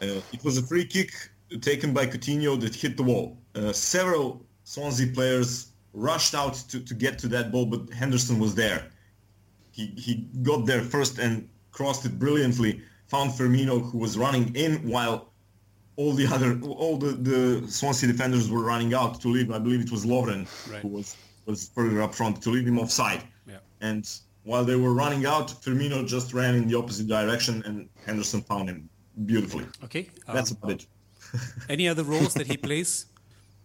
Uh, 0.00 0.20
it 0.32 0.42
was 0.42 0.58
a 0.58 0.62
free 0.62 0.84
kick 0.84 1.12
taken 1.60 1.92
by 1.92 2.06
Coutinho 2.06 2.60
that 2.60 2.74
hit 2.74 2.96
the 2.96 3.02
wall. 3.02 3.38
Uh, 3.54 3.72
several 3.72 4.44
Swansea 4.64 5.12
players 5.12 5.72
rushed 5.92 6.34
out 6.34 6.54
to, 6.54 6.80
to 6.80 6.94
get 6.94 7.18
to 7.18 7.28
that 7.28 7.52
ball, 7.52 7.66
but 7.66 7.92
Henderson 7.92 8.38
was 8.38 8.54
there. 8.54 8.90
He, 9.70 9.86
he 9.96 10.26
got 10.42 10.66
there 10.66 10.82
first 10.82 11.18
and 11.18 11.48
crossed 11.72 12.04
it 12.06 12.18
brilliantly, 12.18 12.80
found 13.08 13.30
Firmino 13.32 13.90
who 13.90 13.98
was 13.98 14.16
running 14.16 14.54
in 14.54 14.76
while 14.88 15.32
all 15.96 16.12
the 16.12 16.26
other, 16.26 16.58
all 16.62 16.96
the, 16.96 17.12
the 17.12 17.68
Swansea 17.70 18.10
defenders 18.10 18.50
were 18.50 18.62
running 18.62 18.94
out 18.94 19.20
to 19.22 19.28
leave. 19.28 19.50
I 19.50 19.58
believe 19.58 19.80
it 19.82 19.90
was 19.90 20.06
Lovren 20.06 20.46
Right. 20.72 20.80
who 20.82 20.88
was, 20.88 21.16
was 21.46 21.68
further 21.74 22.00
up 22.02 22.14
front 22.14 22.40
to 22.42 22.50
leave 22.50 22.66
him 22.66 22.78
offside. 22.78 23.22
Yeah. 23.46 23.58
And 23.80 24.08
while 24.44 24.64
they 24.64 24.76
were 24.76 24.94
running 24.94 25.26
out, 25.26 25.48
Firmino 25.48 26.06
just 26.06 26.32
ran 26.32 26.54
in 26.54 26.66
the 26.68 26.76
opposite 26.78 27.08
direction 27.08 27.62
and 27.66 27.88
Henderson 28.06 28.40
found 28.42 28.68
him 28.70 28.88
beautifully. 29.26 29.66
Okay. 29.84 30.08
Um, 30.26 30.34
That's 30.34 30.50
about 30.52 30.70
it. 30.72 30.86
any 31.68 31.88
other 31.88 32.04
roles 32.04 32.34
that 32.34 32.46
he 32.46 32.56
plays? 32.56 33.06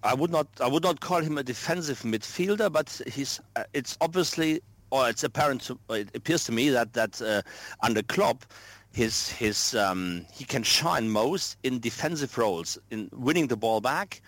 I 0.03 0.13
would 0.13 0.29
not 0.31 0.47
I 0.61 0.67
would 0.67 0.83
not 0.83 0.99
call 0.99 1.21
him 1.21 1.37
a 1.37 1.43
defensive 1.43 1.99
midfielder, 2.01 2.71
but 2.71 3.01
he's 3.07 3.39
uh, 3.55 3.63
it's 3.73 3.97
obviously 3.99 4.61
or 4.91 5.09
it's 5.09 5.23
apparent 5.23 5.61
to 5.61 5.79
it 5.89 6.09
appears 6.15 6.43
to 6.45 6.51
me 6.51 6.69
that 6.69 6.93
that 6.93 7.21
uh, 7.21 7.41
under 7.81 8.01
Klopp 8.03 8.45
his 8.93 9.29
his 9.29 9.75
um, 9.75 10.25
he 10.31 10.43
can 10.45 10.63
shine 10.63 11.09
most 11.09 11.57
in 11.63 11.79
defensive 11.79 12.37
roles 12.37 12.77
in 12.91 13.09
winning 13.13 13.47
the 13.47 13.57
ball 13.57 13.81
back 13.81 14.21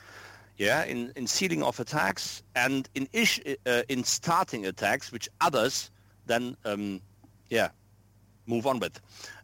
yeah 0.58 0.84
in 0.84 1.12
in 1.16 1.28
sealing 1.28 1.64
off 1.64 1.80
attacks 1.80 2.44
and 2.56 2.90
in 2.96 3.08
ish, 3.14 3.40
uh, 3.66 3.84
in 3.90 4.04
starting 4.04 4.66
attacks 4.66 5.12
which 5.12 5.30
others 5.42 5.92
then 6.26 6.56
um, 6.66 7.02
yeah 7.50 7.70
move 8.46 8.68
on 8.68 8.80
with 8.80 9.00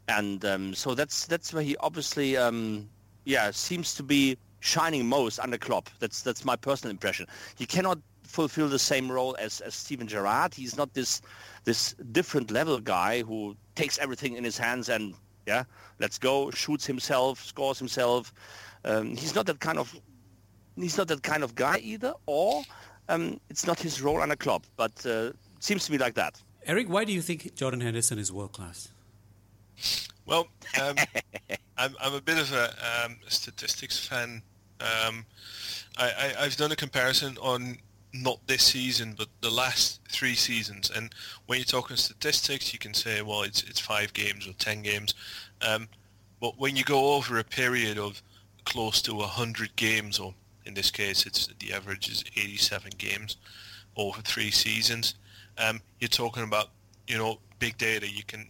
and 0.08 0.44
um, 0.46 0.74
so 0.76 0.94
that's 0.94 1.26
that's 1.26 1.54
where 1.54 1.64
he 1.64 1.76
obviously 1.78 2.38
um, 2.38 2.88
yeah 3.24 3.50
seems 3.52 3.96
to 3.96 4.04
be 4.04 4.38
shining 4.66 5.06
most 5.06 5.40
under 5.40 5.58
Klopp. 5.58 5.90
That's 6.00 6.22
that's 6.22 6.44
my 6.44 6.56
personal 6.56 6.92
impression. 6.92 7.28
He 7.56 7.66
cannot 7.66 8.00
fulfill 8.36 8.68
the 8.68 8.80
same 8.80 9.10
role 9.12 9.36
as, 9.40 9.62
as 9.62 9.74
Steven 9.74 10.08
Gerrard. 10.08 10.54
He's 10.54 10.76
not 10.78 10.94
this 10.94 11.22
this 11.64 11.96
different 12.12 12.52
level 12.52 12.80
guy 12.80 13.24
who 13.24 13.56
takes 13.76 13.98
everything 13.98 14.36
in 14.36 14.44
his 14.44 14.58
hands 14.58 14.90
and 14.90 15.16
yeah, 15.48 15.64
let's 16.00 16.18
go, 16.18 16.52
shoots 16.52 16.86
himself, 16.86 17.44
scores 17.44 17.80
himself. 17.80 18.34
Um, 18.84 19.16
he's 19.16 19.34
not 19.34 19.46
that 19.46 19.60
kind 19.60 19.80
of 19.80 19.96
he's 20.76 20.98
not 20.98 21.08
that 21.08 21.24
kind 21.24 21.44
of 21.44 21.56
guy 21.56 21.78
either, 21.78 22.14
or 22.26 22.64
um, 23.10 23.40
it's 23.50 23.66
not 23.66 23.80
his 23.80 24.02
role 24.02 24.22
under 24.22 24.36
Klopp. 24.36 24.66
But 24.76 25.06
uh, 25.06 25.32
seems 25.60 25.86
to 25.86 25.92
me 25.92 25.98
like 25.98 26.16
that. 26.16 26.42
Eric, 26.66 26.90
why 26.90 27.06
do 27.06 27.14
you 27.14 27.22
think 27.22 27.56
Jordan 27.56 27.82
Henderson 27.82 28.20
is 28.20 28.32
world 28.32 28.54
class? 28.54 28.90
Well, 30.26 30.48
um, 30.82 30.96
I'm, 31.78 31.96
I'm 32.02 32.14
a 32.14 32.22
bit 32.22 32.40
of 32.40 32.52
a 32.52 32.66
um, 33.06 33.18
statistics 33.28 34.00
fan. 34.00 34.42
Um, 34.82 35.26
I, 35.98 36.08
I, 36.18 36.44
I've 36.44 36.58
done 36.58 36.72
a 36.72 36.76
comparison 36.76 37.38
on 37.38 37.78
not 38.22 38.40
this 38.48 38.64
season, 38.64 39.16
but 39.18 39.28
the 39.42 39.50
last 39.50 40.02
three 40.10 40.36
seasons. 40.36 40.92
And 40.94 41.14
when 41.46 41.60
you're 41.60 41.66
talking 41.66 41.98
statistics, 41.98 42.74
you 42.74 42.80
can 42.80 42.94
say, 42.94 43.22
well, 43.22 43.44
it's 43.44 43.64
it's 43.64 43.80
five 43.80 44.14
games 44.14 44.48
or 44.48 44.54
ten 44.54 44.82
games. 44.82 45.14
Um, 45.62 45.88
but 46.40 46.60
when 46.60 46.76
you 46.76 46.84
go 46.84 47.16
over 47.16 47.40
a 47.40 47.44
period 47.44 47.98
of 47.98 48.22
close 48.66 49.02
to 49.04 49.16
100 49.16 49.76
games, 49.76 50.20
or 50.20 50.34
in 50.66 50.74
this 50.74 50.92
case, 50.92 51.26
it's 51.26 51.48
the 51.60 51.74
average 51.74 52.10
is 52.10 52.24
87 52.36 52.92
games 52.98 53.38
over 53.96 54.22
three 54.22 54.52
seasons, 54.52 55.16
um, 55.58 55.82
you're 56.00 56.10
talking 56.10 56.44
about, 56.44 56.70
you 57.08 57.18
know, 57.18 57.40
big 57.60 57.78
data. 57.78 58.10
You 58.10 58.24
can 58.24 58.48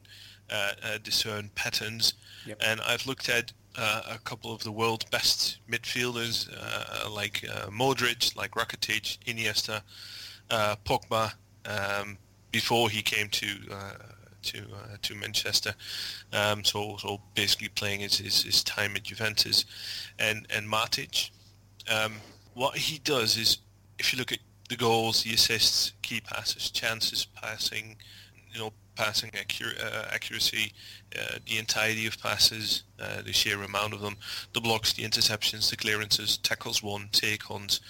uh, 0.49 0.71
uh, 0.83 0.97
discern 1.03 1.49
patterns. 1.55 2.15
Yep. 2.45 2.61
And 2.65 2.81
I've 2.81 3.05
looked 3.05 3.29
at 3.29 3.51
uh, 3.77 4.01
a 4.11 4.17
couple 4.19 4.53
of 4.53 4.63
the 4.63 4.71
world's 4.71 5.05
best 5.05 5.59
midfielders, 5.69 6.49
uh, 6.51 7.09
like 7.09 7.45
uh, 7.49 7.67
Modric, 7.67 8.35
like 8.35 8.51
Rakitic, 8.51 9.19
Iniesta, 9.25 9.81
uh, 10.49 10.75
Pogba, 10.85 11.33
um, 11.65 12.17
before 12.51 12.89
he 12.89 13.01
came 13.01 13.29
to 13.29 13.47
uh, 13.71 13.93
to 14.43 14.61
to 15.01 15.15
Manchester. 15.15 15.73
Um, 16.31 16.63
so 16.63 16.97
so 16.97 17.19
basically 17.33 17.69
playing 17.69 18.01
his, 18.01 18.17
his, 18.17 18.43
his 18.43 18.63
time 18.63 18.95
at 18.95 19.03
Juventus, 19.03 19.65
and 20.19 20.47
and 20.49 20.67
Matic. 20.67 21.31
Um, 21.91 22.13
what 22.53 22.77
he 22.77 22.99
does 22.99 23.37
is, 23.37 23.59
if 23.99 24.13
you 24.13 24.19
look 24.19 24.31
at 24.31 24.39
the 24.69 24.75
goals, 24.75 25.23
the 25.23 25.33
assists, 25.33 25.93
key 26.01 26.21
passes, 26.21 26.71
chances, 26.71 27.25
passing, 27.25 27.97
you 28.51 28.59
know, 28.59 28.73
passing 28.95 29.31
accur- 29.31 29.79
uh, 29.83 30.05
accuracy, 30.11 30.73
uh, 31.19 31.37
the 31.47 31.57
entirety 31.57 32.07
of 32.07 32.19
passes, 32.19 32.83
uh, 32.99 33.21
the 33.21 33.33
sheer 33.33 33.61
amount 33.63 33.93
of 33.93 34.01
them, 34.01 34.15
the 34.53 34.61
blocks, 34.61 34.93
the 34.93 35.03
interceptions, 35.03 35.69
the 35.69 35.77
clearances, 35.77 36.37
tackles 36.37 36.81
won, 36.81 37.09
take-ons. 37.11 37.81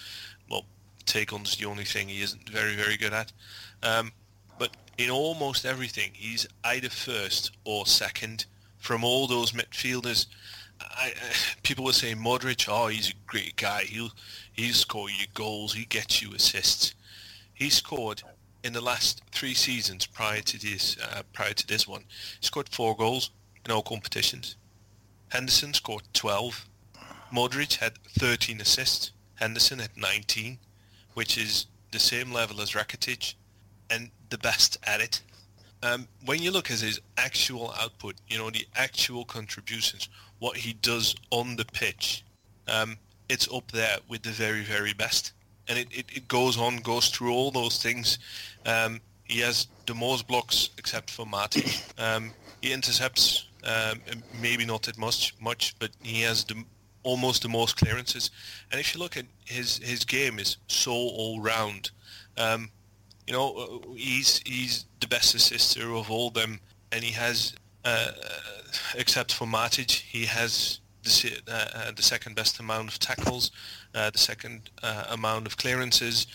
Well, 0.50 0.64
take-ons 1.06 1.50
is 1.50 1.56
the 1.56 1.66
only 1.66 1.84
thing 1.84 2.08
he 2.08 2.22
isn't 2.22 2.48
very, 2.48 2.74
very 2.74 2.96
good 2.96 3.12
at. 3.12 3.32
Um, 3.82 4.12
but 4.58 4.70
in 4.98 5.10
almost 5.10 5.64
everything, 5.64 6.10
he's 6.14 6.46
either 6.64 6.88
first 6.88 7.52
or 7.64 7.86
second 7.86 8.46
from 8.78 9.04
all 9.04 9.26
those 9.26 9.52
midfielders. 9.52 10.26
I, 10.80 11.14
people 11.62 11.84
were 11.84 11.92
say 11.92 12.14
Modric, 12.14 12.68
oh, 12.68 12.88
he's 12.88 13.10
a 13.10 13.14
great 13.26 13.56
guy. 13.56 13.84
He'll 13.84 14.10
he'll 14.52 14.74
score 14.74 15.08
you 15.08 15.26
goals. 15.34 15.72
He 15.72 15.86
gets 15.86 16.20
you 16.22 16.34
assists. 16.34 16.94
He 17.54 17.70
scored 17.70 18.22
in 18.62 18.72
the 18.72 18.80
last 18.80 19.22
three 19.32 19.54
seasons 19.54 20.06
prior 20.06 20.40
to 20.40 20.58
this 20.58 20.96
uh, 20.98 21.22
prior 21.32 21.52
to 21.52 21.66
this 21.66 21.86
one. 21.86 22.04
Scored 22.40 22.68
four 22.68 22.96
goals 22.96 23.30
in 23.64 23.70
all 23.72 23.82
competitions. 23.82 24.56
Henderson 25.28 25.74
scored 25.74 26.04
12. 26.12 26.66
Modric 27.32 27.76
had 27.76 27.98
13 28.18 28.60
assists. 28.60 29.12
Henderson 29.34 29.80
had 29.80 29.96
19, 29.96 30.58
which 31.14 31.36
is 31.36 31.66
the 31.90 31.98
same 31.98 32.32
level 32.32 32.60
as 32.60 32.72
Rakitic 32.72 33.34
and 33.90 34.10
the 34.30 34.38
best 34.38 34.78
at 34.84 35.00
it. 35.00 35.22
Um, 35.82 36.08
when 36.24 36.42
you 36.42 36.50
look 36.50 36.70
at 36.70 36.80
his 36.80 37.00
actual 37.16 37.74
output, 37.78 38.16
you 38.28 38.38
know, 38.38 38.50
the 38.50 38.66
actual 38.76 39.24
contributions, 39.24 40.08
what 40.38 40.56
he 40.56 40.72
does 40.74 41.14
on 41.30 41.56
the 41.56 41.64
pitch, 41.64 42.24
um, 42.68 42.96
it's 43.28 43.48
up 43.52 43.70
there 43.72 43.98
with 44.08 44.22
the 44.22 44.30
very, 44.30 44.62
very 44.62 44.92
best. 44.92 45.32
And 45.68 45.78
it, 45.78 45.88
it, 45.90 46.06
it 46.14 46.28
goes 46.28 46.58
on, 46.58 46.78
goes 46.78 47.08
through 47.08 47.32
all 47.32 47.50
those 47.50 47.82
things. 47.82 48.18
Um, 48.64 49.00
he 49.24 49.40
has 49.40 49.66
the 49.86 49.94
most 49.94 50.26
blocks 50.26 50.70
except 50.78 51.10
for 51.10 51.26
Matic. 51.26 51.82
Um, 51.98 52.32
he 52.62 52.72
intercepts, 52.72 53.46
um, 53.64 54.00
maybe 54.40 54.64
not 54.64 54.82
that 54.84 54.98
much, 54.98 55.34
much, 55.40 55.76
but 55.78 55.90
he 56.02 56.22
has 56.22 56.44
the, 56.44 56.64
almost 57.02 57.42
the 57.42 57.48
most 57.48 57.76
clearances. 57.76 58.30
And 58.70 58.80
if 58.80 58.94
you 58.94 59.00
look 59.00 59.16
at 59.16 59.26
his, 59.44 59.78
his 59.78 60.04
game 60.04 60.38
is 60.38 60.56
so 60.68 60.92
all 60.92 61.40
round. 61.40 61.90
Um, 62.36 62.70
you 63.26 63.32
know, 63.32 63.56
uh, 63.56 63.94
he's 63.96 64.40
he's 64.46 64.84
the 65.00 65.08
best 65.08 65.34
assister 65.34 65.92
of 65.94 66.10
all 66.10 66.30
them, 66.30 66.60
and 66.92 67.02
he 67.02 67.12
has, 67.12 67.54
uh, 67.84 68.12
except 68.94 69.32
for 69.32 69.46
Matic, 69.46 69.90
he 69.90 70.26
has 70.26 70.80
the 71.02 71.40
uh, 71.48 71.66
uh, 71.74 71.92
the 71.92 72.02
second 72.02 72.36
best 72.36 72.60
amount 72.60 72.88
of 72.88 72.98
tackles, 72.98 73.50
uh, 73.96 74.10
the 74.10 74.18
second 74.18 74.70
uh, 74.82 75.04
amount 75.10 75.46
of 75.46 75.56
clearances, 75.56 76.26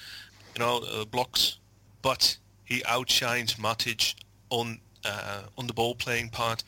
you 0.56 0.60
know, 0.60 0.84
uh, 0.92 1.06
blocks, 1.06 1.60
but 2.02 2.36
he 2.66 2.84
outshines 2.86 3.54
Matic 3.56 4.16
on 4.50 4.80
uh, 5.06 5.44
on 5.58 5.68
the 5.68 5.74
ball 5.74 5.96
playing 5.96 6.30
part. 6.30 6.64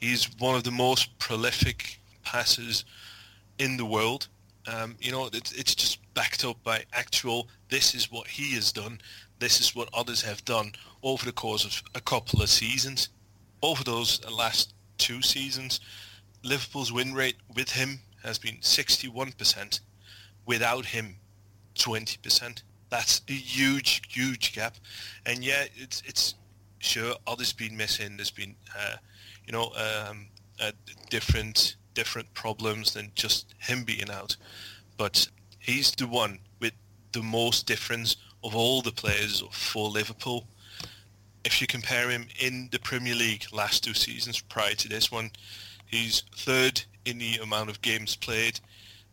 He's 0.00 0.28
one 0.38 0.54
of 0.54 0.64
the 0.64 0.70
most 0.70 1.18
prolific 1.18 2.00
passers 2.22 2.84
in 3.58 3.76
the 3.76 3.84
world. 3.84 4.28
Um, 4.66 4.96
you 5.00 5.12
know, 5.12 5.28
it's, 5.32 5.52
it's 5.52 5.74
just 5.74 5.98
backed 6.14 6.44
up 6.44 6.62
by 6.62 6.84
actual, 6.92 7.48
this 7.68 7.94
is 7.94 8.10
what 8.10 8.26
he 8.26 8.54
has 8.54 8.72
done, 8.72 9.00
this 9.38 9.60
is 9.60 9.74
what 9.74 9.88
others 9.92 10.22
have 10.22 10.44
done 10.44 10.72
over 11.02 11.24
the 11.24 11.32
course 11.32 11.64
of 11.64 11.82
a 11.94 12.00
couple 12.00 12.42
of 12.42 12.48
seasons. 12.48 13.08
Over 13.62 13.84
those 13.84 14.20
last 14.30 14.74
two 14.98 15.22
seasons, 15.22 15.80
Liverpool's 16.42 16.92
win 16.92 17.14
rate 17.14 17.36
with 17.54 17.70
him 17.70 18.00
has 18.22 18.38
been 18.38 18.56
61%. 18.58 19.80
Without 20.46 20.86
him, 20.86 21.16
20%. 21.76 22.62
That's 22.90 23.22
a 23.28 23.32
huge, 23.32 24.02
huge 24.08 24.54
gap. 24.54 24.76
And 25.26 25.44
yeah, 25.44 25.64
it's 25.74 26.02
it's 26.06 26.34
sure 26.78 27.14
others 27.26 27.52
been 27.52 27.76
missing. 27.76 28.16
There's 28.16 28.30
been, 28.30 28.54
uh, 28.78 28.96
you 29.46 29.52
know, 29.52 29.72
um, 29.74 30.28
uh, 30.60 30.72
different 31.10 31.76
different 31.94 32.32
problems 32.34 32.92
than 32.92 33.10
just 33.14 33.54
him 33.58 33.84
being 33.84 34.10
out. 34.10 34.36
But 34.96 35.28
he's 35.58 35.90
the 35.92 36.06
one 36.06 36.38
with 36.60 36.72
the 37.12 37.22
most 37.22 37.66
difference 37.66 38.16
of 38.42 38.54
all 38.54 38.82
the 38.82 38.92
players 38.92 39.42
for 39.50 39.88
Liverpool. 39.88 40.46
If 41.44 41.60
you 41.60 41.66
compare 41.66 42.10
him 42.10 42.26
in 42.40 42.68
the 42.72 42.78
Premier 42.78 43.14
League 43.14 43.46
last 43.52 43.84
two 43.84 43.94
seasons 43.94 44.40
prior 44.40 44.74
to 44.74 44.88
this 44.88 45.10
one, 45.10 45.30
he's 45.86 46.22
third 46.36 46.82
in 47.04 47.18
the 47.18 47.36
amount 47.36 47.70
of 47.70 47.82
games 47.82 48.16
played. 48.16 48.60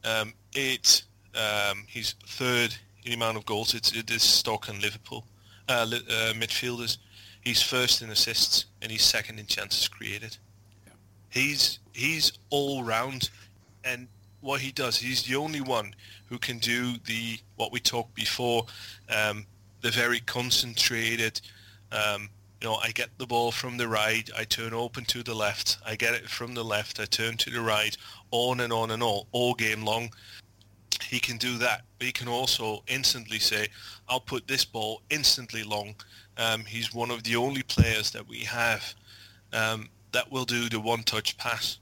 Um, 0.03 0.33
eight, 0.55 1.03
um, 1.35 1.85
he's 1.87 2.13
third 2.25 2.75
in 3.03 3.11
the 3.11 3.13
amount 3.15 3.37
of 3.37 3.45
goals. 3.45 3.73
It's, 3.73 3.91
it 3.93 4.09
is 4.11 4.23
Stoke 4.23 4.69
and 4.69 4.81
Liverpool 4.81 5.25
uh, 5.69 5.87
uh, 5.91 6.33
midfielders. 6.33 6.97
He's 7.41 7.61
first 7.61 8.01
in 8.01 8.09
assists 8.09 8.65
and 8.81 8.91
he's 8.91 9.03
second 9.03 9.39
in 9.39 9.45
chances 9.47 9.87
created. 9.87 10.37
Yeah. 10.85 10.93
He's 11.29 11.79
he's 11.93 12.33
all 12.49 12.83
round, 12.83 13.29
and 13.83 14.07
what 14.41 14.61
he 14.61 14.71
does, 14.71 14.97
he's 14.97 15.23
the 15.23 15.35
only 15.35 15.61
one 15.61 15.95
who 16.27 16.37
can 16.37 16.59
do 16.59 16.93
the 17.05 17.39
what 17.55 17.71
we 17.71 17.79
talked 17.79 18.13
before, 18.13 18.65
um, 19.09 19.45
the 19.81 19.91
very 19.91 20.19
concentrated. 20.21 21.41
Um, 21.91 22.29
you 22.61 22.67
know, 22.67 22.75
I 22.75 22.91
get 22.91 23.09
the 23.17 23.25
ball 23.25 23.51
from 23.51 23.77
the 23.77 23.87
right, 23.87 24.29
I 24.37 24.43
turn 24.43 24.71
open 24.71 25.03
to 25.05 25.23
the 25.23 25.33
left, 25.33 25.79
I 25.83 25.95
get 25.95 26.13
it 26.13 26.29
from 26.29 26.53
the 26.53 26.63
left, 26.63 26.99
I 26.99 27.05
turn 27.05 27.35
to 27.37 27.49
the 27.49 27.59
right, 27.59 27.97
on 28.29 28.59
and 28.59 28.71
on 28.71 28.91
and 28.91 29.01
on, 29.01 29.23
all 29.31 29.55
game 29.55 29.83
long. 29.83 30.11
He 30.99 31.19
can 31.19 31.37
do 31.37 31.57
that, 31.57 31.81
but 31.97 32.05
he 32.05 32.11
can 32.11 32.27
also 32.27 32.83
instantly 32.87 33.39
say, 33.39 33.67
I'll 34.07 34.19
put 34.19 34.47
this 34.47 34.65
ball 34.65 35.01
instantly 35.09 35.63
long. 35.63 35.95
Um, 36.37 36.65
he's 36.65 36.93
one 36.93 37.11
of 37.11 37.23
the 37.23 37.35
only 37.35 37.63
players 37.63 38.11
that 38.11 38.27
we 38.27 38.39
have 38.39 38.93
um, 39.53 39.89
that 40.11 40.31
will 40.31 40.45
do 40.45 40.69
the 40.69 40.79
one-touch 40.79 41.37
pass. 41.37 41.79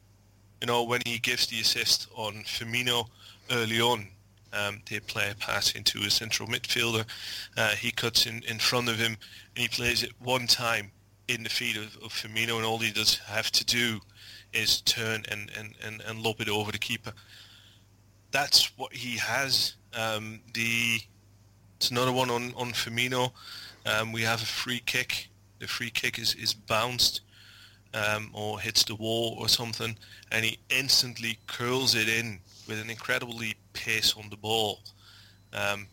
You 0.61 0.67
know, 0.67 0.83
when 0.83 1.01
he 1.05 1.19
gives 1.19 1.47
the 1.47 1.59
assist 1.59 2.07
on 2.15 2.43
Firmino 2.43 3.07
early 3.51 3.79
on, 3.79 4.07
um, 4.51 4.81
they 4.89 4.99
play 4.99 5.29
a 5.29 5.35
pass 5.35 5.71
into 5.71 5.99
a 5.99 6.09
central 6.09 6.49
midfielder. 6.49 7.05
Uh, 7.55 7.69
he 7.69 7.91
cuts 7.91 8.25
in, 8.25 8.43
in 8.43 8.57
front 8.59 8.89
of 8.89 8.97
him 8.97 9.15
and 9.55 9.61
he 9.61 9.67
plays 9.67 10.03
it 10.03 10.11
one 10.19 10.47
time 10.47 10.91
in 11.27 11.43
the 11.43 11.49
feet 11.49 11.77
of, 11.77 11.95
of 12.03 12.11
Firmino 12.11 12.57
and 12.57 12.65
all 12.65 12.79
he 12.79 12.91
does 12.91 13.19
have 13.19 13.51
to 13.51 13.65
do 13.65 13.99
is 14.53 14.81
turn 14.81 15.23
and, 15.29 15.51
and, 15.57 15.75
and, 15.85 16.01
and 16.07 16.21
lob 16.21 16.41
it 16.41 16.49
over 16.49 16.71
the 16.71 16.79
keeper. 16.79 17.13
That's 18.31 18.71
what 18.77 18.93
he 18.93 19.17
has. 19.17 19.75
Um, 19.93 20.39
the 20.53 20.99
It's 21.77 21.91
another 21.91 22.11
one 22.11 22.29
on, 22.29 22.53
on 22.55 22.71
Firmino. 22.71 23.31
Um, 23.85 24.11
we 24.11 24.21
have 24.21 24.41
a 24.41 24.45
free 24.45 24.81
kick. 24.85 25.29
The 25.59 25.67
free 25.67 25.89
kick 25.89 26.19
is, 26.19 26.35
is 26.35 26.53
bounced 26.53 27.21
um, 27.93 28.29
or 28.33 28.59
hits 28.59 28.83
the 28.83 28.95
wall 28.95 29.35
or 29.39 29.49
something, 29.49 29.97
and 30.31 30.45
he 30.45 30.59
instantly 30.69 31.37
curls 31.47 31.95
it 31.95 32.07
in 32.07 32.39
with 32.67 32.79
an 32.79 32.89
incredibly 32.89 33.55
pace 33.73 34.15
on 34.15 34.29
the 34.29 34.37
ball. 34.37 34.79
Um, 35.53 35.87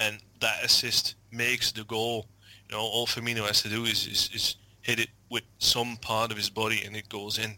and 0.00 0.18
that 0.40 0.64
assist 0.64 1.14
makes 1.30 1.72
the 1.72 1.84
goal. 1.84 2.26
You 2.68 2.76
know, 2.76 2.82
all 2.82 3.06
Firmino 3.06 3.46
has 3.46 3.62
to 3.62 3.68
do 3.68 3.84
is, 3.84 4.06
is, 4.06 4.30
is 4.34 4.56
hit 4.82 4.98
it 4.98 5.10
with 5.30 5.44
some 5.58 5.96
part 5.98 6.30
of 6.30 6.36
his 6.36 6.48
body 6.48 6.82
and 6.84 6.96
it 6.96 7.08
goes 7.08 7.38
in. 7.38 7.56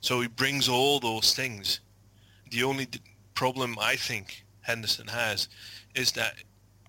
So 0.00 0.20
he 0.20 0.28
brings 0.28 0.68
all 0.68 1.00
those 1.00 1.34
things. 1.34 1.80
The 2.50 2.62
only 2.62 2.88
problem 3.36 3.76
I 3.80 3.94
think 3.94 4.44
Henderson 4.62 5.06
has 5.06 5.48
is 5.94 6.10
that 6.12 6.34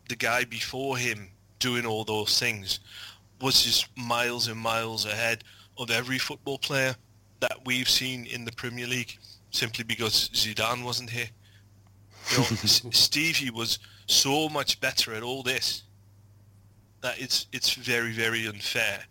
the 0.10 0.16
guy 0.16 0.46
before 0.46 0.98
him 0.98 1.30
doing 1.60 1.86
all 1.86 2.04
those 2.04 2.40
things 2.40 2.80
was 3.42 3.64
just 3.64 3.88
miles 3.96 4.48
and 4.48 4.60
miles 4.60 5.06
ahead 5.06 5.44
of 5.78 5.92
every 5.92 6.18
football 6.18 6.58
player 6.58 6.96
that 7.42 7.60
we've 7.66 7.90
seen 7.90 8.26
in 8.26 8.46
the 8.46 8.52
Premier 8.54 8.88
League 8.88 9.18
simply 9.52 9.84
because 9.84 10.30
Zidane 10.30 10.84
wasn't 10.84 11.12
here. 11.12 11.30
You 12.32 12.38
know, 12.38 12.44
Stevie 12.44 13.52
was 13.52 13.80
so 14.08 14.50
much 14.50 14.80
better 14.80 15.14
at 15.14 15.24
all 15.24 15.44
this 15.44 15.84
that 17.02 17.20
it's 17.22 17.46
it's 17.52 17.74
very 17.74 18.12
very 18.12 18.48
unfair 18.48 19.04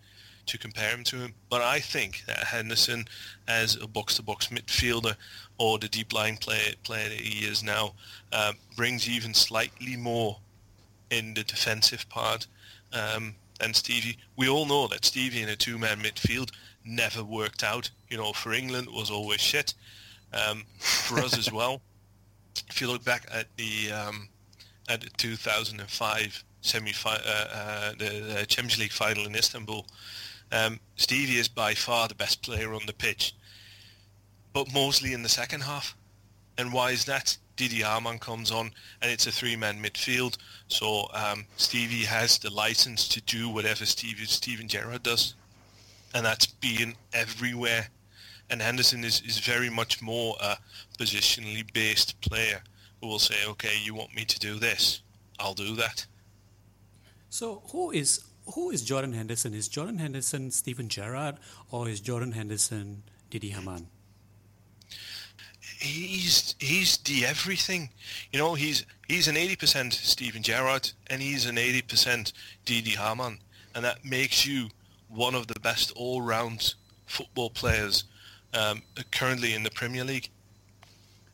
to 0.47 0.59
compare 0.59 0.91
him 0.91 1.05
to 1.05 1.17
him. 1.17 1.35
But 1.51 1.63
I 1.63 1.81
think 1.81 2.25
that 2.27 2.45
Henderson, 2.45 3.05
as 3.49 3.77
a 3.77 3.87
box-to-box 3.87 4.49
midfielder 4.49 5.17
or 5.59 5.79
the 5.79 5.89
deep 5.89 6.13
line 6.13 6.37
player, 6.37 6.73
player 6.85 7.09
that 7.09 7.19
he 7.19 7.47
is 7.47 7.63
now, 7.63 7.95
uh, 8.33 8.53
brings 8.77 9.09
even 9.09 9.33
slightly 9.35 9.97
more 9.97 10.39
in 11.11 11.35
the 11.35 11.45
defensive 11.45 12.09
part 12.09 12.47
um, 12.93 13.35
than 13.61 13.73
Stevie. 13.73 14.19
We 14.37 14.49
all 14.49 14.67
know 14.67 14.87
that 14.89 15.05
Stevie 15.05 15.43
in 15.43 15.49
a 15.49 15.57
two-man 15.57 16.01
midfield 16.01 16.51
never 16.85 17.23
worked 17.23 17.63
out. 17.63 17.91
You 18.09 18.17
know, 18.17 18.33
for 18.33 18.53
England 18.53 18.89
was 18.91 19.11
always 19.11 19.41
shit. 19.41 19.75
Um, 20.33 20.65
for 20.79 21.19
us 21.19 21.39
as 21.39 21.53
well. 21.53 21.81
If 22.69 22.81
you 22.81 22.89
look 22.89 23.05
back 23.05 23.27
at 23.33 23.47
the 23.57 23.93
um, 23.93 24.29
at 24.89 25.01
the 25.01 25.11
2005 25.17 26.45
semi 26.61 26.93
uh, 27.05 27.09
uh, 27.11 27.91
the, 27.93 28.35
the 28.35 28.47
Champions 28.47 28.79
League 28.79 28.93
final 28.93 29.25
in 29.27 29.35
Istanbul, 29.35 29.87
um, 30.53 30.81
Stevie 30.97 31.39
is 31.39 31.49
by 31.49 31.75
far 31.75 32.09
the 32.09 32.15
best 32.15 32.43
player 32.43 32.73
on 32.75 32.81
the 32.87 32.93
pitch, 32.93 33.35
but 34.57 34.73
mostly 34.73 35.13
in 35.13 35.23
the 35.23 35.29
second 35.29 35.61
half. 35.61 35.95
And 36.57 36.73
why 36.73 36.91
is 36.91 37.05
that? 37.05 37.37
Didi 37.57 37.83
Hamann 37.83 38.19
comes 38.19 38.51
on, 38.51 38.71
and 39.03 39.13
it's 39.13 39.27
a 39.27 39.31
three-man 39.31 39.83
midfield. 39.83 40.39
So 40.69 41.09
um, 41.13 41.45
Stevie 41.59 42.07
has 42.07 42.39
the 42.39 42.49
license 42.49 43.07
to 43.09 43.21
do 43.21 43.51
whatever 43.51 43.85
Stevie, 43.85 44.25
Steven 44.25 44.67
Gerrard 44.67 45.03
does, 45.03 45.35
and 46.15 46.25
that's 46.25 46.47
being 46.47 46.97
everywhere. 47.13 47.89
And 48.49 48.63
Henderson 48.63 49.05
is, 49.05 49.21
is 49.27 49.41
very 49.41 49.69
much 49.69 50.01
more 50.01 50.37
a 50.41 50.57
positionally 50.99 51.71
based 51.75 52.19
player 52.23 52.63
who 53.03 53.09
will 53.09 53.19
say, 53.19 53.37
okay, 53.49 53.77
you 53.85 53.95
want 53.95 54.17
me 54.17 54.25
to 54.25 54.39
do 54.39 54.59
this, 54.59 55.03
I'll 55.39 55.53
do 55.53 55.75
that. 55.75 56.07
So 57.29 57.63
who 57.73 57.91
is 57.91 58.25
who 58.55 58.71
is 58.71 58.83
Jordan 58.83 59.13
Henderson? 59.13 59.53
Is 59.53 59.69
Jordan 59.69 59.99
Henderson 59.99 60.51
Steven 60.51 60.89
Gerrard 60.89 61.37
or 61.71 61.91
is 61.91 62.01
Jordan 62.01 62.33
Henderson 62.33 63.03
Didi 63.29 63.51
Hamann? 63.51 63.89
He's 65.87 66.55
he's 66.59 66.99
the 66.99 67.25
everything. 67.25 67.91
You 68.33 68.39
know, 68.39 68.55
he's 68.55 68.85
he's 69.09 69.29
an 69.29 69.37
eighty 69.37 69.57
percent 69.57 69.93
Steven 69.95 70.43
Gerrard 70.43 70.93
and 71.09 71.23
he's 71.23 71.47
an 71.47 71.59
eighty 71.59 71.83
percent 71.83 72.33
Didi 72.65 72.91
Hamann. 72.91 73.39
And 73.75 73.85
that 73.85 74.05
makes 74.05 74.47
you 74.47 74.69
one 75.09 75.35
of 75.35 75.47
the 75.47 75.61
best 75.61 75.93
all 75.97 76.23
round 76.23 76.75
football 77.07 77.51
players 77.51 78.05
um, 78.55 78.83
currently 79.11 79.55
in 79.55 79.63
the 79.63 79.71
Premier 79.71 80.05
League. 80.05 80.29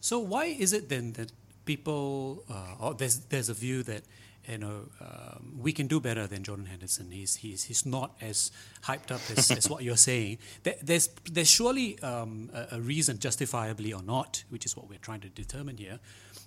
So 0.01 0.19
why 0.19 0.47
is 0.47 0.73
it 0.73 0.89
then 0.89 1.13
that 1.13 1.33
people, 1.65 2.45
uh, 2.51 2.93
there's 2.93 3.21
there's 3.31 3.49
a 3.49 3.55
view 3.55 3.83
that 3.85 4.03
you 4.49 4.59
know, 4.59 4.89
um, 5.01 5.55
we 5.59 5.73
can 5.73 5.87
do 5.87 6.01
better 6.01 6.27
than 6.27 6.43
Jordan 6.43 6.67
Henderson. 6.67 7.11
He's 7.11 7.37
he's 7.37 7.65
he's 7.65 7.87
not 7.87 8.17
as 8.21 8.51
hyped 8.83 9.11
up 9.13 9.21
as, 9.37 9.51
as 9.51 9.71
what 9.71 9.83
you're 9.85 9.97
saying. 9.97 10.39
there's 10.83 11.09
there's 11.31 11.51
surely 11.51 11.99
um, 12.01 12.51
a, 12.53 12.77
a, 12.77 12.81
reason, 12.81 13.19
justifiably 13.19 13.93
or 13.93 14.03
not, 14.03 14.45
which 14.49 14.67
is 14.67 14.77
what 14.77 14.89
we're 14.89 14.99
trying 14.99 15.21
to 15.21 15.29
determine 15.29 15.77
here, 15.77 16.01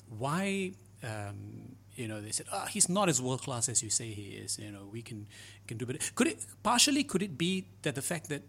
why. 0.09 0.71
Um, 1.03 1.75
you 1.95 2.09
know, 2.09 2.19
they 2.19 2.31
said, 2.31 2.47
"Ah, 2.51 2.63
oh, 2.63 2.67
he's 2.67 2.89
not 2.89 3.07
as 3.07 3.21
world 3.21 3.43
class 3.43 3.69
as 3.69 3.81
you 3.81 3.89
say 3.89 4.09
he 4.11 4.31
is." 4.31 4.59
You 4.59 4.71
know, 4.71 4.89
we 4.91 5.01
can 5.01 5.27
can 5.65 5.77
do 5.77 5.85
better. 5.85 5.99
Could 6.15 6.27
it 6.27 6.45
partially? 6.63 7.05
Could 7.05 7.21
it 7.21 7.37
be 7.37 7.67
that 7.83 7.95
the 7.95 8.01
fact 8.01 8.27
that 8.29 8.41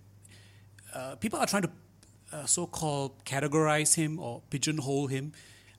uh, 0.93 1.15
people 1.17 1.39
are 1.39 1.47
trying 1.47 1.63
to 1.63 1.71
uh, 2.33 2.45
so-called 2.47 3.25
categorize 3.25 3.95
him 3.95 4.19
or 4.19 4.43
pigeonhole 4.51 5.07
him 5.07 5.33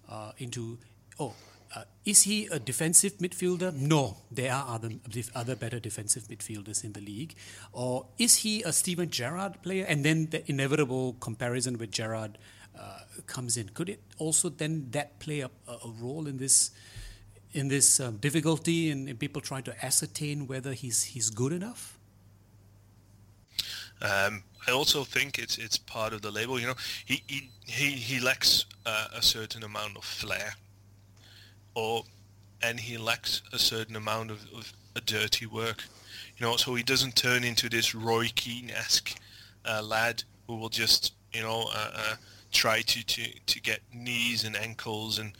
uh, 0.09 0.31
into, 0.37 0.77
oh, 1.19 1.33
uh, 1.77 1.83
is 2.05 2.23
he 2.23 2.47
a 2.47 2.57
defensive 2.57 3.17
midfielder? 3.19 3.71
No, 3.73 4.17
there 4.31 4.51
are 4.51 4.65
other 4.75 4.89
other 5.35 5.55
better 5.55 5.79
defensive 5.79 6.23
midfielders 6.23 6.83
in 6.83 6.93
the 6.93 7.01
league. 7.01 7.35
Or 7.71 8.07
is 8.17 8.37
he 8.37 8.63
a 8.63 8.73
Steven 8.73 9.09
Gerrard 9.09 9.61
player? 9.61 9.85
And 9.87 10.03
then 10.03 10.27
the 10.31 10.41
inevitable 10.49 11.15
comparison 11.19 11.77
with 11.77 11.91
Gerrard 11.91 12.37
uh, 12.79 12.99
comes 13.27 13.57
in. 13.57 13.69
Could 13.69 13.89
it 13.89 14.01
also 14.17 14.49
then 14.49 14.87
that 14.91 15.19
play 15.19 15.41
a, 15.41 15.51
a 15.67 15.89
role 16.01 16.27
in 16.27 16.37
this 16.37 16.71
in 17.53 17.67
this 17.67 17.99
um, 17.99 18.17
difficulty 18.17 18.89
in, 18.89 19.07
in, 19.07 19.17
people 19.17 19.41
trying 19.41 19.63
to 19.63 19.85
ascertain 19.85 20.47
whether 20.47 20.73
he's 20.73 21.03
he's 21.03 21.29
good 21.29 21.53
enough? 21.53 21.99
Um, 24.01 24.43
I 24.67 24.71
also 24.71 25.03
think 25.03 25.37
it's 25.37 25.57
it's 25.59 25.77
part 25.77 26.13
of 26.13 26.21
the 26.21 26.31
label. 26.31 26.59
You 26.59 26.67
know, 26.67 26.79
he 27.05 27.21
he 27.27 27.49
he, 27.65 27.91
he 27.91 28.19
lacks 28.19 28.65
uh, 28.85 29.09
a 29.13 29.21
certain 29.21 29.63
amount 29.63 29.97
of 29.97 30.03
flair 30.03 30.55
or 31.77 32.03
and 32.63 32.79
he 32.79 32.97
lacks 32.97 33.43
a 33.53 33.59
certain 33.59 33.95
amount 33.95 34.31
of, 34.31 34.39
of 34.51 34.73
a 34.95 35.01
dirty 35.01 35.45
work. 35.45 35.83
You 36.37 36.45
know, 36.47 36.57
so 36.57 36.73
he 36.73 36.81
doesn't 36.81 37.15
turn 37.15 37.43
into 37.43 37.69
this 37.69 37.93
Roy 37.93 38.29
Keane-esque 38.33 39.15
uh, 39.63 39.83
lad 39.83 40.23
who 40.47 40.55
will 40.55 40.69
just, 40.69 41.13
you 41.33 41.43
know, 41.43 41.69
uh, 41.71 41.91
uh, 41.93 42.15
try 42.51 42.81
to, 42.81 43.05
to, 43.05 43.39
to 43.45 43.61
get 43.61 43.81
knees 43.93 44.43
and 44.43 44.55
ankles 44.55 45.19
and, 45.19 45.33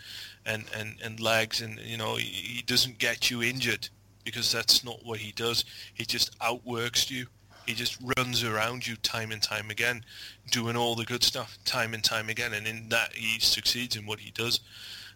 and, 0.45 0.65
and, 0.77 0.97
and 1.03 1.19
legs 1.19 1.61
and, 1.61 1.79
you 1.79 1.97
know, 1.97 2.17
he, 2.17 2.25
he 2.25 2.61
doesn't 2.61 2.99
get 2.99 3.31
you 3.31 3.41
injured 3.41 3.89
because 4.23 4.51
that's 4.51 4.83
not 4.83 5.03
what 5.03 5.17
he 5.17 5.31
does. 5.31 5.65
He 5.95 6.05
just 6.05 6.35
outworks 6.39 7.09
you. 7.09 7.25
He 7.65 7.73
just 7.73 7.97
runs 8.15 8.43
around 8.43 8.85
you 8.85 8.95
time 8.97 9.31
and 9.31 9.41
time 9.41 9.71
again, 9.71 10.05
doing 10.51 10.77
all 10.77 10.93
the 10.93 11.03
good 11.03 11.23
stuff 11.23 11.57
time 11.65 11.95
and 11.95 12.03
time 12.03 12.29
again, 12.29 12.53
and 12.53 12.67
in 12.67 12.89
that 12.89 13.13
he 13.13 13.39
succeeds 13.39 13.95
in 13.95 14.05
what 14.05 14.19
he 14.19 14.31
does. 14.31 14.61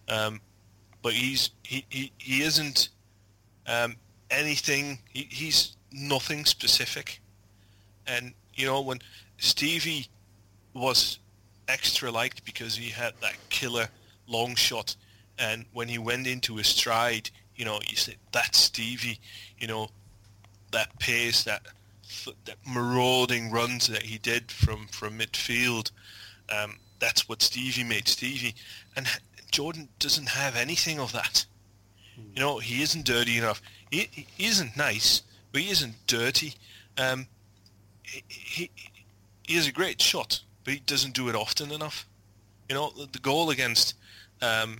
Um, 0.09 0.41
but 1.01 1.13
he's 1.13 1.51
he, 1.63 1.85
he, 1.89 2.11
he 2.17 2.43
isn't 2.43 2.89
um, 3.67 3.95
anything. 4.29 4.99
He, 5.09 5.27
he's 5.29 5.75
nothing 5.91 6.45
specific, 6.45 7.21
and 8.07 8.33
you 8.53 8.65
know 8.65 8.81
when 8.81 8.99
Stevie 9.37 10.07
was 10.73 11.19
extra 11.67 12.11
liked 12.11 12.45
because 12.45 12.75
he 12.75 12.89
had 12.89 13.13
that 13.21 13.35
killer 13.49 13.87
long 14.27 14.55
shot, 14.55 14.95
and 15.37 15.65
when 15.73 15.87
he 15.87 15.97
went 15.97 16.27
into 16.27 16.57
his 16.57 16.67
stride, 16.67 17.29
you 17.55 17.65
know, 17.65 17.79
you 17.89 17.95
said 17.95 18.15
that's 18.31 18.57
Stevie. 18.57 19.19
You 19.59 19.67
know, 19.67 19.89
that 20.71 20.97
pace, 20.99 21.43
that 21.43 21.61
that 22.45 22.57
marauding 22.67 23.51
runs 23.51 23.87
that 23.87 24.03
he 24.03 24.17
did 24.17 24.51
from 24.51 24.87
from 24.87 25.19
midfield. 25.19 25.91
Um, 26.49 26.77
that's 26.99 27.27
what 27.27 27.41
Stevie 27.41 27.83
made 27.83 28.07
Stevie, 28.07 28.55
and 28.95 29.07
Jordan 29.51 29.89
doesn't 29.99 30.29
have 30.29 30.55
anything 30.55 30.99
of 30.99 31.11
that. 31.11 31.45
You 32.35 32.41
know, 32.41 32.59
he 32.59 32.81
isn't 32.81 33.05
dirty 33.05 33.37
enough. 33.37 33.61
He, 33.89 34.07
he 34.11 34.45
isn't 34.45 34.77
nice, 34.77 35.23
but 35.51 35.61
he 35.61 35.69
isn't 35.69 35.95
dirty. 36.07 36.53
Um, 36.97 37.27
he, 38.03 38.23
he 38.27 38.71
he 39.43 39.55
has 39.55 39.67
a 39.67 39.71
great 39.71 40.01
shot, 40.01 40.41
but 40.63 40.73
he 40.73 40.79
doesn't 40.79 41.13
do 41.13 41.27
it 41.29 41.35
often 41.35 41.71
enough. 41.71 42.07
You 42.69 42.75
know, 42.75 42.91
the, 42.97 43.07
the 43.11 43.19
goal 43.19 43.49
against 43.49 43.95
um, 44.41 44.77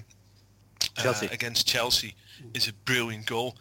Chelsea. 0.97 1.28
Uh, 1.28 1.34
against 1.34 1.67
Chelsea 1.67 2.15
is 2.53 2.67
a 2.67 2.74
brilliant 2.86 3.26
goal. 3.26 3.57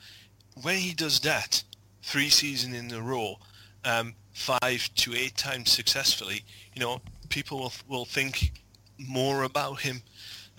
When 0.63 0.77
he 0.77 0.95
does 0.95 1.21
that 1.21 1.63
three 2.03 2.29
seasons 2.29 2.77
in 2.77 2.93
a 2.93 3.01
row, 3.01 3.39
um, 3.85 4.15
five 4.33 4.89
to 4.97 5.15
eight 5.15 5.37
times 5.37 5.71
successfully, 5.71 6.45
you 6.75 6.81
know, 6.81 7.01
people 7.29 7.59
will, 7.59 7.73
will 7.89 8.05
think 8.05 8.53
more 8.99 9.43
about 9.45 9.81
him. 9.81 10.03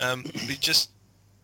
Um, 0.02 0.24
just 0.60 0.90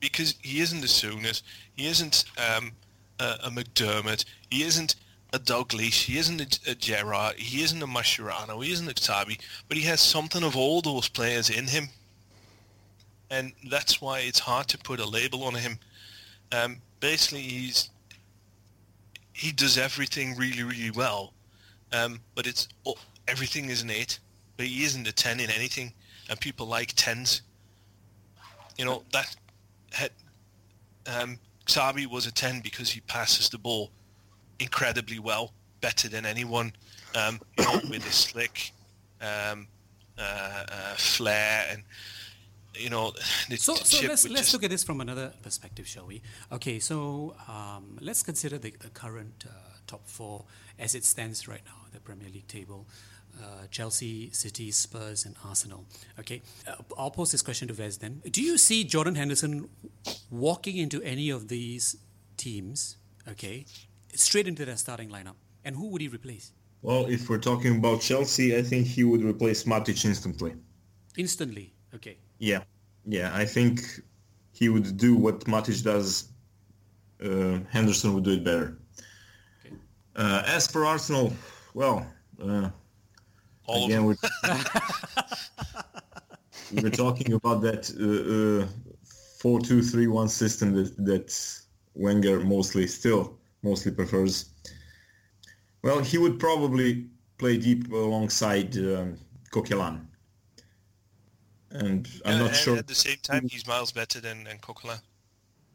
because 0.00 0.34
he 0.42 0.60
isn't 0.60 0.84
a 0.84 0.88
Souness, 0.88 1.42
he 1.76 1.86
isn't 1.86 2.24
um, 2.38 2.72
a, 3.20 3.36
a, 3.44 3.50
McDermott, 3.50 4.24
he 4.50 4.62
isn't 4.62 4.96
a 5.32 5.38
Dalglish, 5.38 6.04
he 6.04 6.18
isn't 6.18 6.40
a, 6.40 6.72
a 6.72 6.74
Gerrard, 6.74 7.36
he 7.36 7.62
isn't 7.62 7.82
a 7.82 7.86
Mascherano, 7.86 8.64
he 8.64 8.72
isn't 8.72 8.88
a 8.88 8.94
Xabi, 8.94 9.40
but 9.68 9.76
he 9.76 9.84
has 9.84 10.00
something 10.00 10.42
of 10.42 10.56
all 10.56 10.80
those 10.80 11.08
players 11.08 11.50
in 11.50 11.68
him. 11.68 11.88
And 13.30 13.52
that's 13.70 14.00
why 14.00 14.20
it's 14.20 14.38
hard 14.40 14.68
to 14.68 14.78
put 14.78 15.00
a 15.00 15.06
label 15.06 15.44
on 15.44 15.54
him. 15.54 15.78
Um, 16.50 16.78
basically, 17.00 17.42
he's 17.42 17.90
he 19.34 19.52
does 19.52 19.78
everything 19.78 20.36
really, 20.36 20.64
really 20.64 20.90
well, 20.90 21.32
um, 21.92 22.20
but 22.34 22.46
it's 22.46 22.68
oh, 22.86 22.96
everything 23.28 23.68
is 23.68 23.82
an 23.82 23.90
eight, 23.90 24.18
but 24.56 24.66
he 24.66 24.84
isn't 24.84 25.06
a 25.06 25.12
ten 25.12 25.38
in 25.40 25.50
anything, 25.50 25.92
and 26.28 26.40
people 26.40 26.66
like 26.66 26.92
tens. 26.96 27.42
You 28.78 28.84
know 28.84 29.02
that 29.12 29.36
had, 29.92 30.10
um, 31.06 31.38
Xabi 31.66 32.06
was 32.06 32.26
a 32.26 32.32
ten 32.32 32.60
because 32.60 32.90
he 32.90 33.00
passes 33.00 33.48
the 33.48 33.58
ball 33.58 33.90
incredibly 34.58 35.18
well, 35.18 35.52
better 35.80 36.08
than 36.08 36.24
anyone. 36.24 36.72
Um, 37.14 37.40
you 37.58 37.64
know, 37.64 37.80
with 37.90 38.04
his 38.04 38.14
slick 38.14 38.72
um, 39.20 39.66
uh, 40.18 40.64
uh, 40.70 40.94
flair 40.96 41.66
and 41.70 41.82
you 42.74 42.90
know, 42.90 43.12
so, 43.56 43.74
so 43.74 44.06
let's 44.06 44.24
let's 44.24 44.24
just... 44.24 44.52
look 44.52 44.62
at 44.62 44.70
this 44.70 44.84
from 44.84 45.00
another 45.00 45.32
perspective, 45.42 45.86
shall 45.86 46.06
we? 46.06 46.22
Okay, 46.52 46.78
so 46.78 47.34
um, 47.48 47.98
let's 48.00 48.22
consider 48.22 48.56
the, 48.56 48.72
the 48.78 48.88
current 48.90 49.44
uh, 49.48 49.50
top 49.86 50.06
four 50.06 50.44
as 50.78 50.94
it 50.94 51.04
stands 51.04 51.48
right 51.48 51.62
now, 51.66 51.72
the 51.92 51.98
Premier 52.00 52.28
League 52.28 52.46
table. 52.46 52.86
Uh, 53.40 53.66
Chelsea, 53.70 54.30
City, 54.32 54.70
Spurs, 54.72 55.24
and 55.24 55.36
Arsenal. 55.44 55.84
Okay, 56.18 56.42
uh, 56.66 56.74
I'll 56.96 57.10
pose 57.10 57.30
this 57.30 57.42
question 57.42 57.68
to 57.68 57.74
Vez 57.74 57.98
then. 57.98 58.20
Do 58.30 58.42
you 58.42 58.58
see 58.58 58.82
Jordan 58.82 59.14
Henderson 59.14 59.68
walking 60.30 60.76
into 60.76 61.00
any 61.02 61.30
of 61.30 61.46
these 61.46 61.96
teams? 62.36 62.96
Okay, 63.28 63.64
straight 64.14 64.48
into 64.48 64.64
their 64.64 64.76
starting 64.76 65.08
lineup, 65.08 65.36
and 65.64 65.76
who 65.76 65.86
would 65.88 66.00
he 66.00 66.08
replace? 66.08 66.52
Well, 66.82 67.06
if 67.06 67.28
we're 67.28 67.38
talking 67.38 67.76
about 67.78 68.00
Chelsea, 68.00 68.56
I 68.56 68.62
think 68.62 68.86
he 68.86 69.04
would 69.04 69.22
replace 69.22 69.64
Matic 69.64 70.04
instantly. 70.04 70.54
Instantly, 71.16 71.72
okay. 71.94 72.16
Yeah, 72.38 72.62
yeah. 73.04 73.30
I 73.34 73.44
think 73.44 73.82
he 74.52 74.68
would 74.68 74.96
do 74.96 75.14
what 75.14 75.40
Matic 75.44 75.84
does. 75.84 76.28
Uh, 77.22 77.58
Henderson 77.70 78.14
would 78.14 78.24
do 78.24 78.32
it 78.32 78.44
better. 78.44 78.78
Okay. 79.64 79.74
Uh, 80.16 80.42
as 80.46 80.66
for 80.66 80.84
Arsenal, 80.86 81.32
well, 81.74 82.06
uh, 82.42 82.70
All 83.68 83.84
again, 83.84 84.04
we're, 84.04 84.16
we're 86.72 86.90
talking 86.90 87.34
about 87.34 87.60
that 87.62 87.90
uh, 88.00 88.64
uh, 88.64 88.66
four-two-three-one 89.40 90.28
system 90.28 90.74
that 90.74 90.96
that 91.04 91.60
Wenger 91.94 92.40
mostly 92.40 92.86
still 92.86 93.38
mostly 93.62 93.92
prefers. 93.92 94.50
Well, 95.82 96.00
he 96.00 96.18
would 96.18 96.38
probably 96.38 97.06
play 97.38 97.56
deep 97.56 97.90
alongside 97.92 98.76
um, 98.76 99.16
Coquelin 99.52 100.08
and 101.70 102.08
I'm 102.24 102.38
not 102.38 102.48
and 102.48 102.56
sure. 102.56 102.76
At 102.76 102.86
the 102.86 102.94
same 102.94 103.18
time, 103.22 103.48
he's 103.48 103.66
miles 103.66 103.92
better 103.92 104.20
than, 104.20 104.44
than 104.44 104.58
Coquelin. 104.58 105.00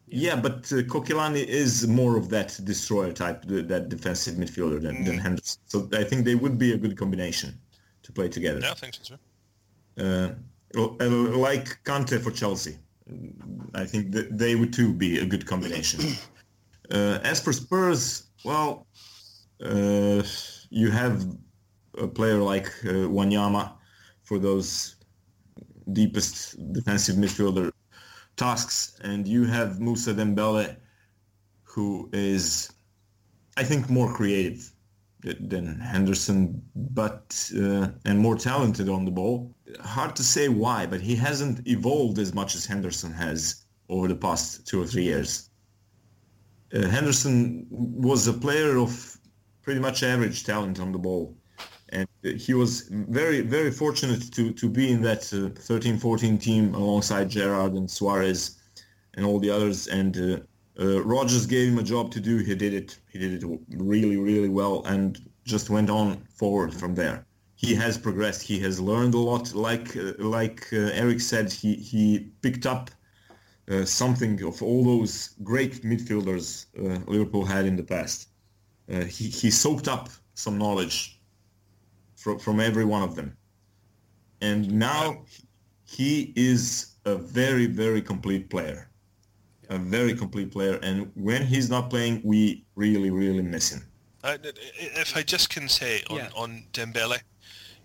Yeah, 0.07 0.35
but 0.35 0.71
uh, 0.71 0.83
Coquelin 0.83 1.35
is 1.35 1.87
more 1.87 2.17
of 2.17 2.29
that 2.29 2.59
destroyer 2.63 3.11
type, 3.11 3.43
that 3.45 3.89
defensive 3.89 4.35
midfielder 4.35 4.81
than, 4.81 4.97
mm. 4.97 5.05
than 5.05 5.17
Henderson. 5.17 5.61
So 5.65 5.89
I 5.93 6.03
think 6.03 6.25
they 6.25 6.35
would 6.35 6.57
be 6.57 6.73
a 6.73 6.77
good 6.77 6.97
combination 6.97 7.57
to 8.03 8.11
play 8.11 8.29
together. 8.29 8.59
Yeah, 8.61 8.71
I 8.71 8.75
think 8.75 8.95
so. 9.01 9.15
Uh, 9.97 10.29
like 10.75 11.83
Kante 11.83 12.19
for 12.19 12.31
Chelsea, 12.31 12.77
I 13.73 13.85
think 13.85 14.11
that 14.11 14.37
they 14.37 14.55
would 14.55 14.73
too 14.73 14.93
be 14.93 15.19
a 15.19 15.25
good 15.25 15.45
combination. 15.45 15.99
uh, 16.91 17.19
as 17.23 17.39
for 17.39 17.53
Spurs, 17.53 18.27
well, 18.43 18.87
uh, 19.63 20.23
you 20.69 20.91
have 20.91 21.25
a 21.97 22.07
player 22.07 22.39
like 22.39 22.67
uh, 22.85 23.07
Wanyama 23.07 23.73
for 24.23 24.39
those 24.39 24.95
deepest 25.91 26.73
defensive 26.73 27.15
midfielder 27.15 27.71
tasks, 28.35 28.99
and 29.03 29.27
you 29.27 29.45
have 29.45 29.79
Moussa 29.79 30.13
Dembele, 30.13 30.75
who 31.63 32.09
is, 32.13 32.71
I 33.57 33.63
think, 33.63 33.89
more 33.89 34.11
creative 34.13 34.72
than 35.23 35.79
Henderson, 35.79 36.61
but 36.75 37.51
uh, 37.57 37.87
and 38.05 38.19
more 38.19 38.35
talented 38.35 38.89
on 38.89 39.05
the 39.05 39.11
ball. 39.11 39.53
Hard 39.81 40.15
to 40.17 40.23
say 40.23 40.49
why, 40.49 40.85
but 40.85 41.01
he 41.01 41.15
hasn't 41.15 41.67
evolved 41.67 42.19
as 42.19 42.33
much 42.33 42.55
as 42.55 42.65
Henderson 42.65 43.11
has 43.11 43.63
over 43.89 44.07
the 44.07 44.15
past 44.15 44.67
two 44.67 44.81
or 44.81 44.85
three 44.85 45.03
years. 45.03 45.49
Uh, 46.73 46.87
Henderson 46.87 47.67
was 47.69 48.27
a 48.27 48.33
player 48.33 48.77
of 48.77 49.17
pretty 49.61 49.79
much 49.79 50.03
average 50.03 50.43
talent 50.43 50.79
on 50.79 50.91
the 50.91 50.97
ball 50.97 51.35
and 51.93 52.07
he 52.23 52.53
was 52.53 52.89
very 52.89 53.41
very 53.41 53.71
fortunate 53.71 54.31
to 54.33 54.51
to 54.53 54.67
be 54.67 54.91
in 54.91 55.01
that 55.01 55.21
uh, 55.33 55.49
13-14 55.61 56.41
team 56.41 56.73
alongside 56.73 57.29
Gerrard 57.29 57.73
and 57.73 57.89
Suarez 57.89 58.57
and 59.13 59.25
all 59.25 59.39
the 59.39 59.49
others 59.49 59.87
and 59.87 60.43
uh, 60.79 60.83
uh, 60.83 61.01
Rodgers 61.03 61.45
gave 61.45 61.69
him 61.71 61.79
a 61.79 61.83
job 61.83 62.11
to 62.11 62.19
do. 62.19 62.37
He 62.37 62.55
did 62.55 62.73
it. 62.73 62.99
He 63.11 63.19
did 63.19 63.43
it 63.43 63.59
really 63.69 64.17
really 64.17 64.49
well 64.49 64.83
and 64.85 65.19
just 65.45 65.69
went 65.69 65.89
on 65.89 66.23
forward 66.29 66.73
from 66.73 66.95
there. 66.95 67.25
He 67.55 67.75
has 67.75 67.97
progressed. 67.97 68.41
He 68.41 68.59
has 68.59 68.79
learned 68.79 69.13
a 69.13 69.19
lot. 69.19 69.53
Like 69.53 69.95
uh, 69.95 70.13
like 70.19 70.67
uh, 70.73 71.01
Eric 71.03 71.21
said 71.21 71.51
he 71.51 71.75
he 71.75 72.31
picked 72.41 72.65
up 72.65 72.91
uh, 73.69 73.85
something 73.85 74.41
of 74.43 74.61
all 74.61 74.83
those 74.83 75.35
great 75.43 75.83
midfielders 75.83 76.65
Liverpool 77.07 77.45
had 77.45 77.65
in 77.65 77.75
the 77.75 77.83
past. 77.83 78.29
He 78.87 79.25
he 79.29 79.49
soaked 79.49 79.87
up 79.87 80.09
some 80.33 80.57
knowledge 80.57 81.19
from, 82.23 82.39
from 82.39 82.59
every 82.59 82.85
one 82.85 83.03
of 83.03 83.15
them. 83.15 83.37
And 84.41 84.71
now 84.73 85.23
he 85.85 86.33
is 86.35 86.93
a 87.05 87.15
very, 87.15 87.65
very 87.65 88.01
complete 88.01 88.49
player. 88.49 88.89
A 89.69 89.77
very 89.77 90.15
complete 90.15 90.51
player. 90.51 90.79
And 90.83 91.11
when 91.15 91.45
he's 91.45 91.69
not 91.69 91.89
playing, 91.89 92.21
we 92.23 92.65
really, 92.75 93.11
really 93.11 93.41
miss 93.41 93.71
him. 93.71 93.83
Uh, 94.23 94.37
if 94.43 95.17
I 95.17 95.23
just 95.23 95.49
can 95.49 95.67
say 95.67 96.01
on, 96.09 96.17
yeah. 96.17 96.29
on 96.35 96.63
Dembele, 96.71 97.19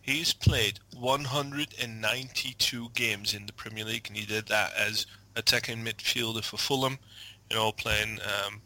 he's 0.02 0.32
played 0.32 0.78
192 0.96 2.88
games 2.94 3.34
in 3.34 3.46
the 3.46 3.52
Premier 3.52 3.84
League, 3.84 4.06
and 4.08 4.16
he 4.16 4.24
did 4.24 4.46
that 4.46 4.72
as 4.78 5.06
attacking 5.36 5.84
midfielder 5.84 6.44
for 6.44 6.56
Fulham, 6.56 6.98
you 7.50 7.56
know, 7.56 7.72
playing 7.72 8.18
um, 8.22 8.60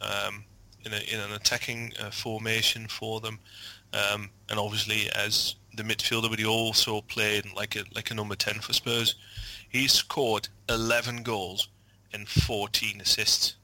um, 0.00 0.44
in, 0.84 0.92
a, 0.92 1.14
in 1.14 1.20
an 1.20 1.32
attacking 1.32 1.92
uh, 2.00 2.10
formation 2.10 2.86
for 2.88 3.20
them, 3.20 3.38
um, 3.92 4.30
and 4.48 4.58
obviously 4.58 5.10
as 5.14 5.56
the 5.74 5.82
midfielder, 5.82 6.28
but 6.28 6.38
he 6.38 6.44
also 6.44 7.00
played 7.02 7.44
like 7.54 7.76
a 7.76 7.84
like 7.94 8.10
a 8.10 8.14
number 8.14 8.34
ten 8.34 8.54
for 8.60 8.72
Spurs. 8.72 9.14
He 9.68 9.88
scored 9.88 10.48
11 10.68 11.22
goals 11.22 11.68
and 12.12 12.28
14 12.28 13.00
assists. 13.00 13.56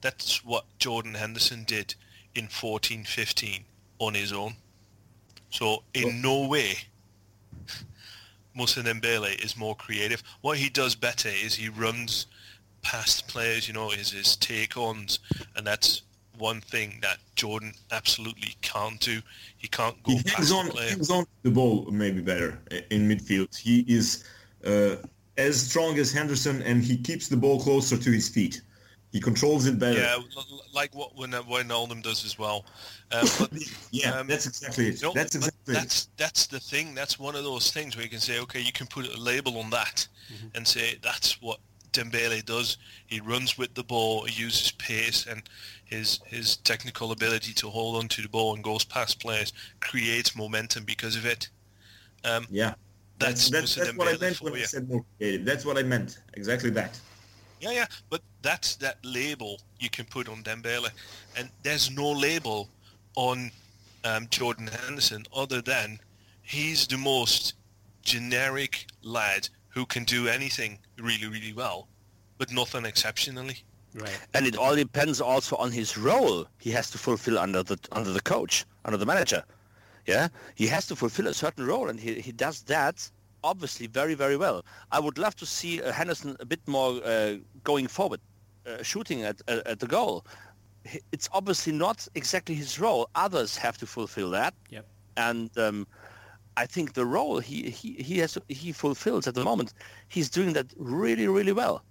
That's 0.00 0.44
what 0.44 0.64
Jordan 0.78 1.14
Henderson 1.14 1.64
did 1.64 1.94
in 2.34 2.46
14-15 2.46 3.62
on 3.98 4.14
his 4.14 4.32
own. 4.32 4.54
So 5.50 5.82
in 5.94 6.20
no 6.20 6.46
way 6.46 6.74
Moussa 8.54 8.80
Dembele 8.82 9.42
is 9.44 9.56
more 9.56 9.74
creative. 9.74 10.22
What 10.40 10.58
he 10.58 10.68
does 10.68 10.94
better 10.94 11.28
is 11.28 11.54
he 11.54 11.68
runs 11.68 12.26
past 12.82 13.26
players, 13.28 13.66
you 13.66 13.74
know, 13.74 13.90
is 13.90 14.12
his 14.12 14.36
take-ons, 14.36 15.18
and 15.56 15.66
that's 15.66 16.02
one 16.38 16.60
thing 16.60 16.98
that 17.02 17.18
Jordan 17.34 17.72
absolutely 17.90 18.54
can't 18.60 19.00
do. 19.00 19.20
He 19.56 19.68
can't 19.68 20.00
go 20.02 20.12
He 20.12 20.22
past 20.22 20.36
hangs 20.36 20.48
the 20.50 20.54
on, 20.56 20.68
player. 20.68 20.88
hangs 20.90 21.10
on 21.10 21.24
the 21.42 21.50
ball 21.50 21.86
maybe 21.90 22.20
better 22.20 22.58
in 22.90 23.08
midfield. 23.08 23.56
He 23.56 23.80
is 23.88 24.24
uh, 24.64 24.96
as 25.38 25.60
strong 25.60 25.98
as 25.98 26.12
Henderson, 26.12 26.62
and 26.62 26.82
he 26.82 26.96
keeps 26.96 27.28
the 27.28 27.36
ball 27.36 27.60
closer 27.60 27.96
to 27.96 28.10
his 28.10 28.28
feet. 28.28 28.60
He 29.12 29.20
controls 29.20 29.66
it 29.66 29.78
better. 29.78 29.98
Yeah, 30.00 30.14
l- 30.14 30.24
l- 30.36 30.62
like 30.74 30.94
what 30.94 31.16
when 31.16 31.30
Wijnaldum 31.30 32.02
does 32.02 32.24
as 32.24 32.38
well. 32.38 32.64
Um, 33.12 33.26
but 33.38 33.50
Yeah, 33.90 34.10
Um, 34.18 34.26
that's 34.26 34.46
exactly 34.46 34.88
it. 34.88 35.02
No, 35.02 35.12
that's 35.12 35.36
but 35.36 35.46
exactly 35.48 35.72
it. 35.72 35.76
that's 35.78 36.08
that's 36.16 36.46
the 36.46 36.60
thing. 36.60 36.94
That's 36.94 37.18
one 37.18 37.34
of 37.36 37.44
those 37.44 37.70
things 37.70 37.96
where 37.96 38.04
you 38.04 38.10
can 38.10 38.20
say, 38.20 38.40
okay, 38.40 38.60
you 38.60 38.72
can 38.72 38.86
put 38.86 39.06
a 39.06 39.18
label 39.18 39.58
on 39.58 39.70
that 39.70 40.06
and 40.54 40.66
say 40.66 40.98
that's 41.02 41.40
what 41.40 41.60
Dembele 41.92 42.44
does. 42.44 42.76
He 43.06 43.20
runs 43.20 43.56
with 43.56 43.72
the 43.74 43.84
ball, 43.84 44.24
he 44.24 44.42
uses 44.42 44.72
pace 44.72 45.24
and 45.26 45.42
his 45.84 46.20
his 46.26 46.56
technical 46.58 47.12
ability 47.12 47.54
to 47.54 47.70
hold 47.70 47.96
on 47.96 48.08
to 48.08 48.22
the 48.22 48.28
ball 48.28 48.54
and 48.54 48.62
goes 48.64 48.84
past 48.84 49.20
players 49.20 49.52
creates 49.80 50.34
momentum 50.36 50.84
because 50.84 51.16
of 51.16 51.24
it. 51.24 51.48
Um, 52.24 52.46
Yeah, 52.50 52.74
that's 53.18 53.48
that's 53.50 53.74
that's, 53.74 53.88
that's 53.88 53.98
what 53.98 54.08
I 54.08 54.16
meant 54.18 54.36
for 54.36 54.44
when 54.44 54.60
I 54.60 54.64
said 54.64 54.88
more 54.88 55.04
creative. 55.16 55.44
That's 55.44 55.64
what 55.64 55.78
I 55.78 55.82
meant. 55.82 56.18
Exactly 56.34 56.70
that. 56.70 56.98
Yeah, 57.60 57.70
yeah, 57.70 57.86
but 58.10 58.20
that's 58.42 58.76
that 58.76 58.98
label 59.04 59.60
you 59.80 59.88
can 59.88 60.04
put 60.04 60.28
on 60.28 60.42
Dembele, 60.42 60.90
and 61.36 61.48
there's 61.62 61.90
no 61.90 62.10
label 62.12 62.68
on 63.16 63.50
um, 64.04 64.26
Jordan 64.30 64.66
Henderson 64.66 65.24
other 65.34 65.62
than 65.62 65.98
he's 66.42 66.86
the 66.86 66.98
most 66.98 67.54
generic 68.02 68.86
lad 69.02 69.48
who 69.68 69.84
can 69.86 70.04
do 70.04 70.28
anything 70.28 70.78
really, 70.98 71.26
really 71.26 71.52
well, 71.52 71.88
but 72.38 72.52
nothing 72.52 72.84
exceptionally. 72.84 73.56
Right. 73.94 74.20
And 74.34 74.46
it 74.46 74.56
all 74.56 74.76
depends 74.76 75.20
also 75.20 75.56
on 75.56 75.72
his 75.72 75.96
role 75.96 76.46
he 76.58 76.70
has 76.70 76.90
to 76.90 76.98
fulfill 76.98 77.38
under 77.38 77.62
the 77.62 77.78
under 77.92 78.12
the 78.12 78.20
coach, 78.20 78.66
under 78.84 78.98
the 78.98 79.06
manager. 79.06 79.42
Yeah, 80.06 80.28
he 80.54 80.66
has 80.68 80.86
to 80.86 80.96
fulfill 80.96 81.26
a 81.26 81.34
certain 81.34 81.66
role, 81.66 81.88
and 81.88 81.98
he, 82.00 82.20
he 82.20 82.32
does 82.32 82.62
that 82.62 83.10
obviously 83.42 83.86
very 83.86 84.14
very 84.14 84.36
well. 84.36 84.64
I 84.92 84.98
would 85.00 85.18
love 85.18 85.34
to 85.36 85.46
see 85.46 85.82
uh, 85.82 85.92
Henderson 85.92 86.36
a 86.40 86.44
bit 86.46 86.60
more 86.66 87.00
uh, 87.04 87.36
going 87.64 87.88
forward, 87.88 88.20
uh, 88.66 88.82
shooting 88.82 89.22
at, 89.22 89.40
at 89.48 89.66
at 89.66 89.78
the 89.80 89.86
goal. 89.86 90.24
It's 91.12 91.28
obviously 91.32 91.72
not 91.72 92.06
exactly 92.14 92.54
his 92.54 92.78
role. 92.78 93.08
Others 93.14 93.56
have 93.58 93.76
to 93.78 93.86
fulfill 93.86 94.30
that, 94.30 94.54
Yep. 94.70 94.86
and 95.16 95.50
um, 95.58 95.86
I 96.56 96.66
think 96.66 96.92
the 96.94 97.04
role 97.04 97.40
he, 97.40 97.70
he, 97.70 97.94
he 98.02 98.18
has 98.18 98.38
he 98.48 98.72
fulfills 98.72 99.26
at 99.26 99.34
the 99.34 99.44
moment, 99.44 99.72
he's 100.08 100.30
doing 100.30 100.52
that 100.54 100.66
really 100.76 101.26
really 101.28 101.52
well. 101.52 101.82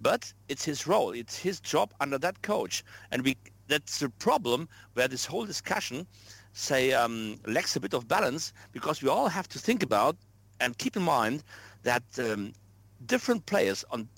But 0.00 0.32
it's 0.48 0.64
his 0.64 0.86
role, 0.86 1.10
it's 1.12 1.36
his 1.38 1.60
job 1.60 1.92
under 2.00 2.18
that 2.18 2.42
coach, 2.42 2.84
and 3.10 3.22
we 3.24 3.36
that's 3.68 3.98
the 4.00 4.10
problem 4.10 4.68
where 4.94 5.08
this 5.08 5.24
whole 5.26 5.46
discussion, 5.46 6.06
say, 6.54 6.92
um, 6.92 7.38
lacks 7.46 7.76
a 7.76 7.80
bit 7.80 7.92
of 7.94 8.08
balance 8.08 8.52
because 8.72 9.02
we 9.02 9.08
all 9.08 9.28
have 9.28 9.48
to 9.48 9.58
think 9.58 9.82
about 9.82 10.16
and 10.60 10.78
keep 10.78 10.96
in 10.96 11.02
mind 11.02 11.42
that 11.82 12.02
um, 12.18 12.52
different 13.06 13.44
players 13.46 13.84
on 13.90 14.08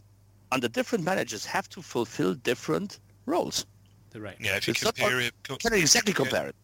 under 0.53 0.69
different 0.69 1.05
managers 1.05 1.45
have 1.45 1.69
to 1.71 1.83
fulfill 1.83 2.35
different 2.35 3.01
roles. 3.27 3.67
The 4.11 4.21
right. 4.21 4.37
Yeah, 4.39 4.57
if 4.57 4.69
you 4.69 4.73
It's 4.73 4.85
compare 4.85 5.15
all- 5.17 5.21
it, 5.21 5.35
co- 5.43 5.57
Can 5.57 5.73
exactly 5.75 6.13
compare 6.13 6.47
it. 6.47 6.55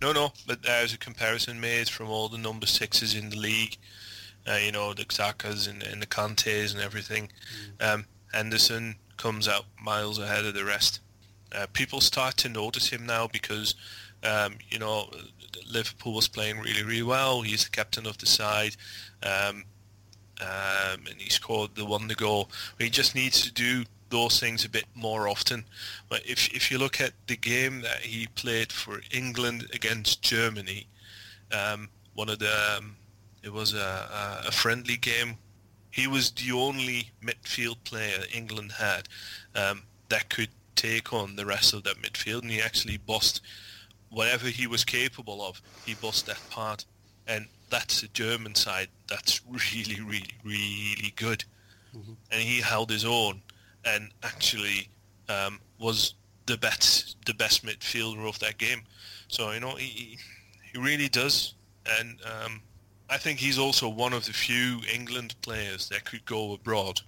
No, 0.00 0.12
no, 0.12 0.32
but 0.46 0.62
there's 0.62 0.92
a 0.94 0.98
comparison 0.98 1.60
made 1.60 1.88
from 1.88 2.08
all 2.08 2.28
the 2.28 2.38
number 2.38 2.66
sixes 2.66 3.14
in 3.14 3.30
the 3.30 3.36
league. 3.36 3.76
Uh, 4.46 4.58
you 4.64 4.70
know, 4.72 4.92
the 4.92 5.04
Xhakas 5.04 5.68
and, 5.68 5.82
and 5.82 6.02
the 6.02 6.06
Kantes 6.06 6.72
and 6.72 6.80
everything. 6.82 7.30
Um, 7.80 8.04
Henderson 8.32 8.96
comes 9.16 9.46
out 9.48 9.64
miles 9.80 10.18
ahead 10.18 10.44
of 10.44 10.54
the 10.54 10.64
rest. 10.64 11.00
Uh, 11.54 11.66
people 11.72 12.00
start 12.00 12.36
to 12.38 12.48
notice 12.48 12.88
him 12.88 13.06
now 13.06 13.28
because, 13.28 13.74
um, 14.24 14.56
you 14.70 14.78
know, 14.78 15.08
Liverpool 15.70 16.14
was 16.14 16.28
playing 16.28 16.58
really, 16.58 16.82
really 16.82 17.02
well. 17.02 17.42
He's 17.42 17.64
the 17.64 17.70
captain 17.70 18.06
of 18.06 18.18
the 18.18 18.26
side. 18.26 18.76
Um, 19.22 19.64
um, 20.40 21.04
and 21.08 21.20
he 21.20 21.30
scored 21.30 21.74
the 21.74 21.84
one 21.84 22.08
to 22.08 22.14
goal. 22.14 22.50
He 22.78 22.90
just 22.90 23.14
needs 23.14 23.42
to 23.42 23.52
do 23.52 23.84
those 24.10 24.40
things 24.40 24.64
a 24.64 24.68
bit 24.68 24.84
more 24.94 25.28
often. 25.28 25.64
But 26.08 26.26
if 26.26 26.52
if 26.54 26.70
you 26.70 26.78
look 26.78 27.00
at 27.00 27.12
the 27.26 27.36
game 27.36 27.80
that 27.82 28.00
he 28.00 28.26
played 28.34 28.72
for 28.72 29.00
England 29.10 29.68
against 29.72 30.22
Germany, 30.22 30.86
um, 31.52 31.88
one 32.14 32.28
of 32.28 32.38
the 32.38 32.76
um, 32.76 32.96
it 33.42 33.52
was 33.52 33.74
a, 33.74 33.78
a, 33.78 34.48
a 34.48 34.52
friendly 34.52 34.96
game. 34.96 35.36
He 35.90 36.06
was 36.06 36.30
the 36.30 36.52
only 36.52 37.10
midfield 37.22 37.76
player 37.84 38.24
England 38.32 38.72
had 38.72 39.08
um, 39.54 39.82
that 40.08 40.30
could 40.30 40.48
take 40.74 41.12
on 41.12 41.36
the 41.36 41.46
rest 41.46 41.74
of 41.74 41.84
that 41.84 41.96
midfield, 41.96 42.42
and 42.42 42.50
he 42.50 42.60
actually 42.60 42.96
bossed 42.96 43.40
whatever 44.12 44.46
he 44.46 44.66
was 44.66 44.84
capable 44.84 45.42
of. 45.44 45.60
He 45.84 45.94
bossed 45.94 46.26
that 46.26 46.40
part, 46.50 46.84
and 47.26 47.46
that's 47.70 48.02
the 48.02 48.08
German 48.08 48.54
side 48.54 48.88
that's 49.08 49.40
really, 49.48 50.00
really, 50.00 50.34
really 50.44 51.12
good. 51.16 51.44
And 52.30 52.40
he 52.40 52.60
held 52.60 52.90
his 52.90 53.04
own, 53.04 53.42
and 53.84 54.10
actually 54.22 54.88
um, 55.28 55.60
was 55.78 56.14
the 56.46 56.56
best, 56.56 57.16
the 57.26 57.34
best 57.34 57.64
midfielder 57.64 58.28
of 58.28 58.38
that 58.40 58.58
game. 58.58 58.82
So 59.28 59.50
you 59.50 59.60
know, 59.60 59.76
he 59.76 60.18
he 60.72 60.78
really 60.78 61.08
does, 61.08 61.54
and 61.98 62.18
um, 62.24 62.62
I 63.10 63.18
think 63.18 63.38
he's 63.38 63.58
also 63.58 63.88
one 63.88 64.12
of 64.12 64.24
the 64.24 64.32
few 64.32 64.80
England 64.92 65.34
players 65.42 65.88
that 65.90 66.04
could 66.04 66.24
go 66.24 66.54
abroad 66.54 67.00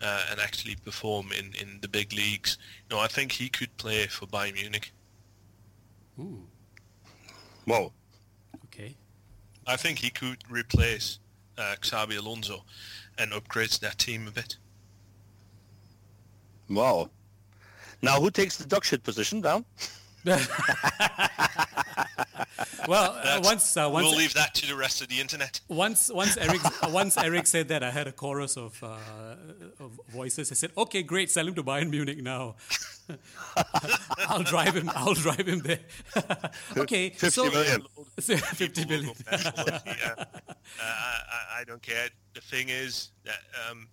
uh, 0.00 0.22
and 0.30 0.40
actually 0.40 0.76
perform 0.76 1.32
in, 1.32 1.52
in 1.60 1.78
the 1.80 1.88
big 1.88 2.12
leagues. 2.12 2.56
You 2.88 2.96
know, 2.96 3.02
I 3.02 3.08
think 3.08 3.32
he 3.32 3.48
could 3.48 3.76
play 3.76 4.06
for 4.06 4.26
Bayern 4.26 4.54
Munich. 4.54 4.92
Ooh. 6.20 6.46
Whoa. 7.64 7.92
Okay. 8.66 8.96
I 9.66 9.76
think 9.76 9.98
he 9.98 10.10
could 10.10 10.38
replace 10.50 11.18
uh, 11.58 11.76
Xabi 11.80 12.18
Alonso 12.18 12.64
and 13.18 13.32
upgrade 13.32 13.70
that 13.82 13.98
team 13.98 14.26
a 14.28 14.30
bit. 14.30 14.56
Wow. 16.68 17.10
Now 18.02 18.20
who 18.20 18.30
takes 18.30 18.56
the 18.56 18.66
dog 18.66 18.84
shit 18.84 19.02
position 19.02 19.40
down? 19.40 19.64
Well, 22.88 23.12
uh, 23.22 23.40
once 23.44 23.76
uh, 23.76 23.88
once 23.88 24.06
we'll 24.06 24.16
leave 24.16 24.34
that 24.34 24.54
to 24.56 24.66
the 24.66 24.74
rest 24.74 25.00
of 25.02 25.08
the 25.08 25.20
internet. 25.20 25.60
once 25.68 26.10
once 26.12 26.36
Eric 26.40 26.60
once 26.90 27.16
Eric 27.16 27.46
said 27.46 27.68
that, 27.68 27.82
I 27.82 27.90
had 27.90 28.06
a 28.08 28.12
chorus 28.12 28.56
of, 28.56 28.82
uh, 28.82 28.96
of 29.78 30.00
voices. 30.08 30.50
I 30.50 30.54
said, 30.54 30.72
"Okay, 30.76 31.02
great, 31.02 31.30
sell 31.30 31.46
him 31.46 31.54
to 31.54 31.62
Bayern 31.62 31.90
Munich 31.90 32.22
now. 32.22 32.56
I'll 34.28 34.42
drive 34.42 34.74
him. 34.74 34.90
I'll 34.94 35.14
drive 35.14 35.46
him 35.46 35.60
there." 35.60 35.80
okay, 36.76 37.10
50 37.10 37.30
so 37.30 37.50
million. 37.50 37.82
So, 38.18 38.36
fifty 38.36 38.84
People 38.84 38.96
will 38.96 39.02
million. 39.02 39.14
go 39.24 39.30
back 39.30 39.56
for 39.56 39.74
it, 39.90 39.96
yeah. 39.98 40.14
Uh, 40.18 40.24
I, 40.80 41.18
I- 41.30 41.60
I 41.60 41.64
don't 41.64 41.82
care. 41.82 42.08
The 42.32 42.40
thing 42.40 42.70
is 42.70 43.10
that 43.24 43.40
um, 43.70 43.88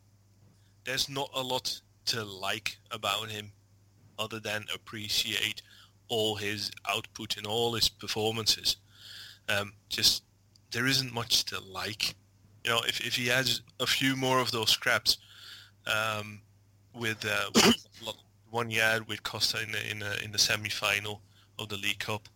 there's 0.86 1.10
not 1.10 1.30
a 1.36 1.42
lot 1.44 1.82
to 2.06 2.24
like 2.24 2.78
about 2.92 3.30
him 3.30 3.52
other 4.18 4.40
than 4.40 4.64
appreciate 4.74 5.62
all 6.08 6.36
his 6.38 6.72
output 6.90 7.36
and 7.36 7.46
all 7.46 7.74
his 7.74 7.90
performances. 7.90 8.78
Um, 9.50 9.74
just 9.90 10.24
there 10.72 10.88
isn't 10.88 11.14
much 11.14 11.44
to 11.46 11.60
like. 11.60 12.16
You 12.64 12.72
know, 12.72 12.80
if, 12.88 13.06
if 13.06 13.16
he 13.16 13.28
has 13.28 13.62
a 13.82 13.86
few 13.86 14.16
more 14.16 14.40
of 14.40 14.52
those 14.52 14.70
scraps 14.70 15.18
um, 15.88 16.40
with, 16.94 17.26
uh, 17.26 17.50
with 17.54 17.86
one 18.58 18.72
yard 18.72 19.08
with 19.08 19.22
Costa 19.22 19.62
in 19.62 19.72
the 19.72 19.92
in 19.92 20.00
the, 20.00 20.24
in 20.24 20.32
the 20.32 20.40
semi 20.40 20.70
final 20.70 21.22
of 21.60 21.70
the 21.70 21.78
League 21.78 22.00
Cup. 22.00 22.28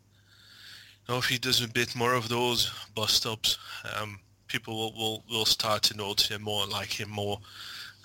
Now, 1.09 1.17
if 1.17 1.25
he 1.25 1.39
does 1.39 1.63
a 1.63 1.67
bit 1.67 1.95
more 1.95 2.13
of 2.13 2.29
those 2.29 2.71
bust 2.93 3.25
ups, 3.25 3.57
um, 3.95 4.19
people 4.47 4.75
will, 4.75 4.93
will, 4.93 5.23
will 5.31 5.45
start 5.45 5.81
to 5.83 5.97
notice 5.97 6.27
him 6.27 6.43
more, 6.43 6.67
like 6.67 6.99
him 6.99 7.09
more. 7.09 7.39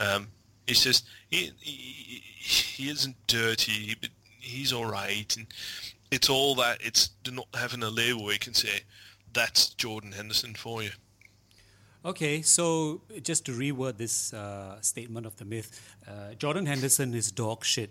Um, 0.00 0.28
it's 0.66 0.82
just 0.82 1.04
he, 1.28 1.52
he 1.60 2.22
he 2.38 2.88
isn't 2.88 3.16
dirty, 3.26 3.94
but 4.00 4.10
he's 4.40 4.72
all 4.72 4.86
right, 4.86 5.36
and 5.36 5.46
it's 6.10 6.30
all 6.30 6.54
that. 6.54 6.78
It's 6.80 7.10
not 7.30 7.48
having 7.52 7.82
a 7.82 7.90
label 7.90 8.24
where 8.24 8.32
you 8.32 8.38
can 8.38 8.54
say 8.54 8.80
that's 9.34 9.74
Jordan 9.74 10.12
Henderson 10.12 10.54
for 10.54 10.82
you. 10.82 10.90
Okay, 12.02 12.40
so 12.40 13.02
just 13.22 13.44
to 13.46 13.52
reword 13.52 13.98
this 13.98 14.32
uh, 14.32 14.80
statement 14.80 15.26
of 15.26 15.36
the 15.36 15.44
myth, 15.44 15.96
uh, 16.08 16.34
Jordan 16.38 16.64
Henderson 16.64 17.12
is 17.14 17.32
dog 17.32 17.64
shit 17.64 17.90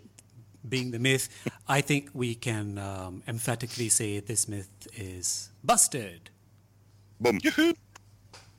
being 0.68 0.90
the 0.90 0.98
myth, 0.98 1.28
I 1.68 1.80
think 1.80 2.10
we 2.12 2.34
can 2.34 2.78
um, 2.78 3.22
emphatically 3.26 3.88
say 3.88 4.20
this 4.20 4.48
myth 4.48 4.68
is 4.96 5.50
busted. 5.64 6.30
Boom. 7.20 7.38
Yoo-hoo. 7.42 7.74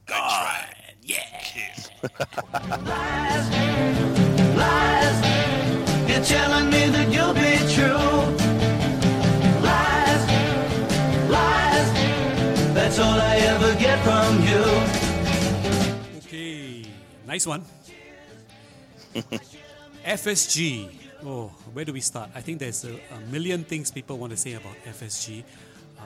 That's 0.08 0.20
right. 0.20 0.74
Yeah. 1.04 1.42
Kid. 1.42 1.90
Lies, 4.58 5.18
you're 6.10 6.24
telling 6.24 6.70
me 6.70 6.90
that 6.90 7.08
you'll 7.12 7.34
be 7.34 7.58
true. 7.74 8.14
Lies, 9.62 10.24
lies, 11.30 11.94
that's 12.74 13.00
all 13.00 13.20
I 13.20 13.38
ever 13.38 13.74
get 13.80 14.00
from 14.04 14.42
you. 14.48 14.64
Okay, 16.18 16.86
nice 17.26 17.46
one. 17.48 17.64
FSG. 20.06 20.97
Oh, 21.26 21.48
where 21.74 21.84
do 21.84 21.94
we 21.94 22.02
start? 22.02 22.30
I 22.36 22.42
think 22.42 22.60
there's 22.60 22.86
a, 22.86 22.94
a 22.94 23.20
million 23.32 23.64
things 23.64 23.90
people 23.90 24.18
want 24.18 24.32
to 24.32 24.38
say 24.38 24.54
about 24.54 24.76
FSG. 24.86 25.44
Uh, 26.00 26.04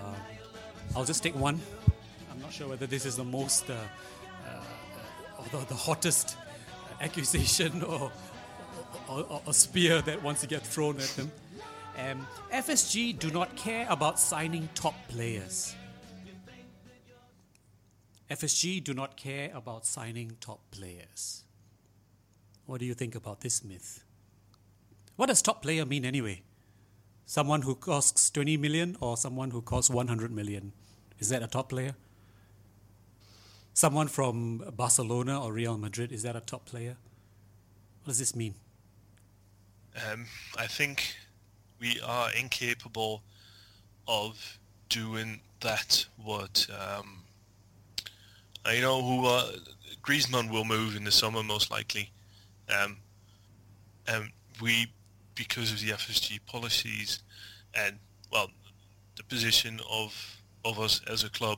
I'll 0.96 1.06
just 1.06 1.22
take 1.22 1.36
one. 1.36 1.60
I'm 2.32 2.40
not 2.42 2.54
sure 2.54 2.70
whether 2.70 2.86
this 2.88 3.06
is 3.06 3.18
the 3.18 3.24
most 3.24 3.70
uh, 3.70 3.74
uh, 4.48 5.40
or 5.40 5.60
the, 5.60 5.66
the 5.68 5.76
hottest 5.76 6.38
accusation 7.02 7.84
or, 7.92 8.12
or, 9.10 9.26
or 9.30 9.42
a 9.48 9.54
spear 9.54 10.02
that 10.02 10.24
wants 10.24 10.42
to 10.42 10.48
get 10.48 10.66
thrown 10.66 10.96
at 10.98 11.10
them. 11.18 11.32
Um, 11.98 12.26
FSG 12.54 13.20
do 13.20 13.32
not 13.32 13.56
care 13.58 13.86
about 13.90 14.18
signing 14.18 14.70
top 14.76 14.96
players. 15.10 15.76
FSG 18.30 18.82
do 18.82 18.94
not 18.94 19.18
care 19.18 19.52
about 19.54 19.86
signing 19.86 20.38
top 20.40 20.62
players. 20.72 21.44
What 22.66 22.80
do 22.80 22.86
you 22.86 22.94
think 22.94 23.16
about 23.16 23.42
this 23.42 23.62
myth? 23.62 24.06
What 25.22 25.28
does 25.28 25.44
top 25.44 25.62
player 25.62 25.86
mean 25.86 26.04
anyway? 26.04 26.42
Someone 27.28 27.62
who 27.62 27.76
costs 27.76 28.32
20 28.32 28.58
million 28.58 28.98
or 29.00 29.18
someone 29.18 29.52
who 29.52 29.62
costs 29.62 29.88
100 29.88 30.32
million? 30.32 30.74
Is 31.20 31.30
that 31.30 31.44
a 31.44 31.48
top 31.48 31.70
player? 31.70 31.94
Someone 33.76 34.08
from 34.08 34.64
Barcelona 34.76 35.40
or 35.40 35.54
Real 35.54 35.78
Madrid, 35.78 36.12
is 36.12 36.24
that 36.24 36.36
a 36.36 36.40
top 36.40 36.66
player? 36.66 36.98
What 38.02 38.08
does 38.08 38.18
this 38.18 38.36
mean? 38.36 38.56
Um, 40.12 40.26
I 40.58 40.66
think 40.66 41.16
we 41.80 42.02
are 42.04 42.30
incapable 42.34 43.22
of 44.08 44.58
doing 44.90 45.42
that. 45.60 46.04
What 46.18 46.66
um, 46.72 47.20
I 48.66 48.80
know 48.80 49.04
who 49.04 49.28
uh, 49.28 49.52
Griezmann 50.02 50.50
will 50.50 50.66
move 50.66 50.96
in 50.96 51.04
the 51.04 51.12
summer 51.12 51.44
most 51.44 51.70
likely. 51.70 52.10
Um, 52.76 52.98
and 54.08 54.32
we, 54.60 54.88
because 55.36 55.72
of 55.72 55.80
the 55.80 55.90
FSG 55.92 56.40
policies 56.46 57.22
and 57.74 57.98
well, 58.32 58.50
the 59.18 59.24
position 59.24 59.80
of 59.90 60.38
of 60.64 60.80
us 60.80 61.02
as 61.12 61.24
a 61.24 61.30
club, 61.30 61.58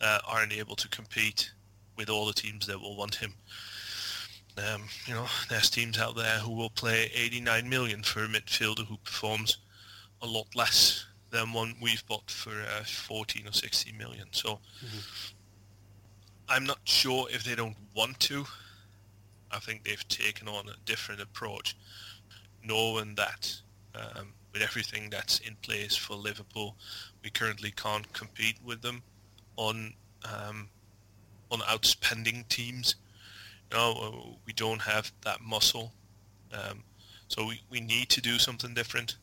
uh, 0.00 0.18
aren't 0.26 0.52
able 0.52 0.74
to 0.76 0.88
compete 0.88 1.52
with 1.96 2.10
all 2.10 2.26
the 2.26 2.32
teams 2.32 2.66
that 2.66 2.80
will 2.80 2.96
want 2.96 3.14
him. 3.16 3.34
Um, 4.58 4.82
you 5.06 5.14
know, 5.14 5.26
there's 5.48 5.70
teams 5.70 5.98
out 5.98 6.16
there 6.16 6.38
who 6.38 6.52
will 6.52 6.70
play 6.70 7.10
89 7.14 7.68
million 7.68 8.02
for 8.02 8.24
a 8.24 8.28
midfielder 8.28 8.86
who 8.86 8.96
performs 8.98 9.58
a 10.22 10.26
lot 10.26 10.46
less 10.54 11.06
than 11.30 11.52
one 11.52 11.74
we've 11.80 12.04
bought 12.06 12.30
for 12.30 12.50
uh, 12.50 12.84
14 12.84 13.48
or 13.48 13.52
16 13.52 13.96
million. 13.96 14.26
So 14.32 14.58
I'm 16.48 16.64
not 16.64 16.78
sure 16.84 17.26
if 17.30 17.44
they 17.44 17.54
don't 17.54 17.76
want 17.96 18.20
to. 18.20 18.44
I 19.50 19.58
think 19.58 19.84
they've 19.84 20.06
taken 20.08 20.48
on 20.48 20.68
a 20.68 20.74
different 20.84 21.20
approach, 21.20 21.76
knowing 22.64 23.14
that 23.16 23.54
um, 23.94 24.28
with 24.52 24.62
everything 24.62 25.10
that's 25.10 25.38
in 25.40 25.56
place 25.62 25.96
for 25.96 26.14
Liverpool, 26.14 26.76
we 27.22 27.30
currently 27.30 27.72
can't 27.72 28.10
compete 28.12 28.56
with 28.64 28.82
them 28.82 29.02
on 29.56 29.94
um, 30.24 30.68
on 31.50 31.60
outspending 31.60 32.48
teams. 32.48 32.96
You 33.70 33.78
know, 33.78 33.92
uh, 34.02 34.36
we 34.46 34.52
don't 34.52 34.80
have 34.80 35.12
that 35.24 35.40
muscle, 35.40 35.92
um, 36.52 36.82
so 37.28 37.46
we, 37.46 37.60
we 37.70 37.80
need 37.80 38.08
to 38.10 38.20
do 38.20 38.38
something 38.38 38.74
different. 38.74 39.16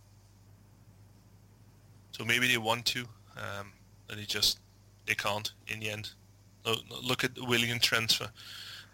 So 2.11 2.25
maybe 2.25 2.47
they 2.47 2.57
want 2.57 2.85
to, 2.87 3.01
um, 3.37 3.71
and 4.09 4.19
they 4.19 4.25
just 4.25 4.59
they 5.05 5.15
can't 5.15 5.51
in 5.67 5.79
the 5.79 5.89
end. 5.89 6.11
Look, 6.65 6.79
look 7.01 7.23
at 7.23 7.35
the 7.35 7.45
Willian 7.45 7.79
transfer. 7.79 8.29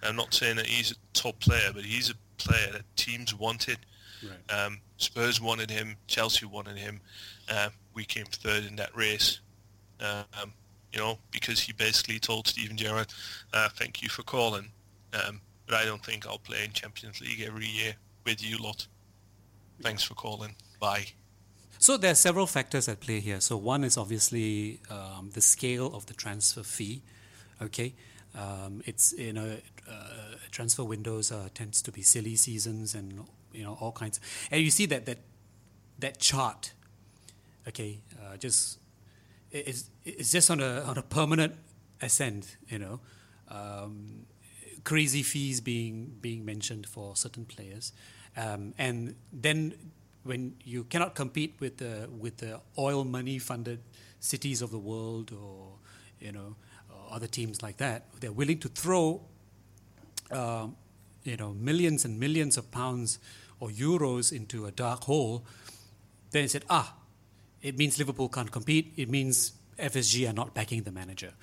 I'm 0.04 0.16
not 0.16 0.34
saying 0.34 0.58
that 0.58 0.68
he's 0.68 0.92
a 0.92 0.96
top 1.14 1.40
player, 1.40 1.72
but 1.74 1.84
he's 1.84 2.10
a 2.10 2.16
player 2.38 2.72
that 2.72 2.84
teams 2.96 3.34
wanted. 3.34 3.80
Right. 4.24 4.60
Um, 4.60 4.80
Spurs 4.98 5.40
wanted 5.42 5.70
him. 5.70 5.96
Chelsea 6.08 6.46
wanted 6.46 6.78
him. 6.78 7.02
Uh, 7.50 7.70
we 7.94 8.06
came 8.06 8.26
third 8.26 8.66
in 8.66 8.76
that 8.78 8.96
race. 8.96 9.40
Um, 10.00 10.54
you 10.94 11.00
know, 11.00 11.18
because 11.32 11.60
he 11.60 11.74
basically 11.74 12.20
told 12.20 12.48
Steven 12.48 12.78
Gerrard, 12.78 13.08
uh, 13.54 13.70
"Thank 13.70 14.02
you 14.02 14.10
for 14.10 14.24
calling, 14.24 14.72
um, 15.14 15.42
but 15.66 15.76
I 15.76 15.86
don't 15.86 16.04
think 16.04 16.26
I'll 16.26 16.40
play 16.40 16.64
in 16.64 16.72
Champions 16.72 17.20
League 17.22 17.42
every 17.42 17.68
year 17.68 17.96
with 18.26 18.44
you 18.44 18.58
lot. 18.58 18.88
Thanks 19.82 20.04
for 20.04 20.14
calling. 20.14 20.56
Bye." 20.80 21.08
So 21.80 21.98
there 21.98 22.12
are 22.12 22.16
several 22.16 22.48
factors 22.48 22.88
at 22.88 23.00
play 23.00 23.20
here. 23.20 23.40
So 23.40 23.56
one 23.58 23.84
is 23.84 23.98
obviously 23.98 24.80
um, 24.90 25.32
the 25.34 25.42
scale 25.42 25.94
of 25.94 26.08
the 26.08 26.14
transfer 26.14 26.64
fee. 26.64 27.04
Okay, 27.62 27.94
um, 28.36 28.82
it's 28.86 29.14
you 29.14 29.34
know 29.34 29.58
uh, 29.90 30.36
transfer 30.52 30.84
windows 30.84 31.32
uh, 31.32 31.50
tends 31.54 31.82
to 31.84 31.92
be 31.92 32.02
silly 32.02 32.36
seasons 32.36 32.96
and 32.96 33.26
you 33.54 33.64
know 33.64 33.78
all 33.80 33.92
kinds. 33.92 34.20
And 34.52 34.62
you 34.62 34.72
see 34.72 34.86
that 34.88 35.06
that 35.06 35.20
that 36.00 36.20
chart. 36.20 36.74
Okay, 37.68 38.00
uh, 38.22 38.38
just 38.38 38.80
it- 39.52 39.68
it's 39.68 39.90
it's 40.06 40.32
just 40.32 40.50
on 40.50 40.60
a 40.62 40.82
on 40.82 40.98
a 40.98 41.04
permanent 41.04 41.56
ascent. 42.02 42.58
You 42.68 42.80
know. 42.80 43.00
Um, 43.50 44.26
crazy 44.84 45.24
fees 45.24 45.60
being 45.62 46.16
being 46.22 46.46
mentioned 46.46 46.86
for 46.88 47.16
certain 47.16 47.46
players, 47.46 47.94
um, 48.36 48.74
and 48.78 49.16
then 49.34 49.74
when 50.24 50.56
you 50.64 50.84
cannot 50.86 51.16
compete 51.16 51.56
with 51.60 51.78
the 51.78 52.10
with 52.20 52.38
the 52.38 52.60
oil 52.78 53.04
money 53.06 53.40
funded 53.40 53.80
cities 54.20 54.62
of 54.62 54.72
the 54.72 54.78
world 54.80 55.32
or 55.32 55.74
you 56.20 56.32
know 56.32 56.56
other 57.10 57.28
teams 57.28 57.62
like 57.62 57.78
that, 57.78 58.06
they're 58.20 58.32
willing 58.34 58.60
to 58.60 58.68
throw 58.70 59.22
um, 60.32 60.76
you 61.28 61.38
know 61.38 61.54
millions 61.54 62.06
and 62.06 62.20
millions 62.20 62.58
of 62.58 62.72
pounds 62.72 63.20
or 63.60 63.70
euros 63.70 64.32
into 64.32 64.66
a 64.66 64.72
dark 64.72 65.04
hole. 65.04 65.44
Then 66.32 66.44
it 66.44 66.52
said, 66.52 66.64
ah, 66.70 66.94
it 67.62 67.78
means 67.78 67.98
Liverpool 67.98 68.30
can't 68.30 68.52
compete. 68.52 68.94
It 68.98 69.10
means 69.10 69.54
FSG 69.80 70.30
are 70.30 70.34
not 70.34 70.54
backing 70.54 70.84
the 70.84 70.92
manager. 70.92 71.34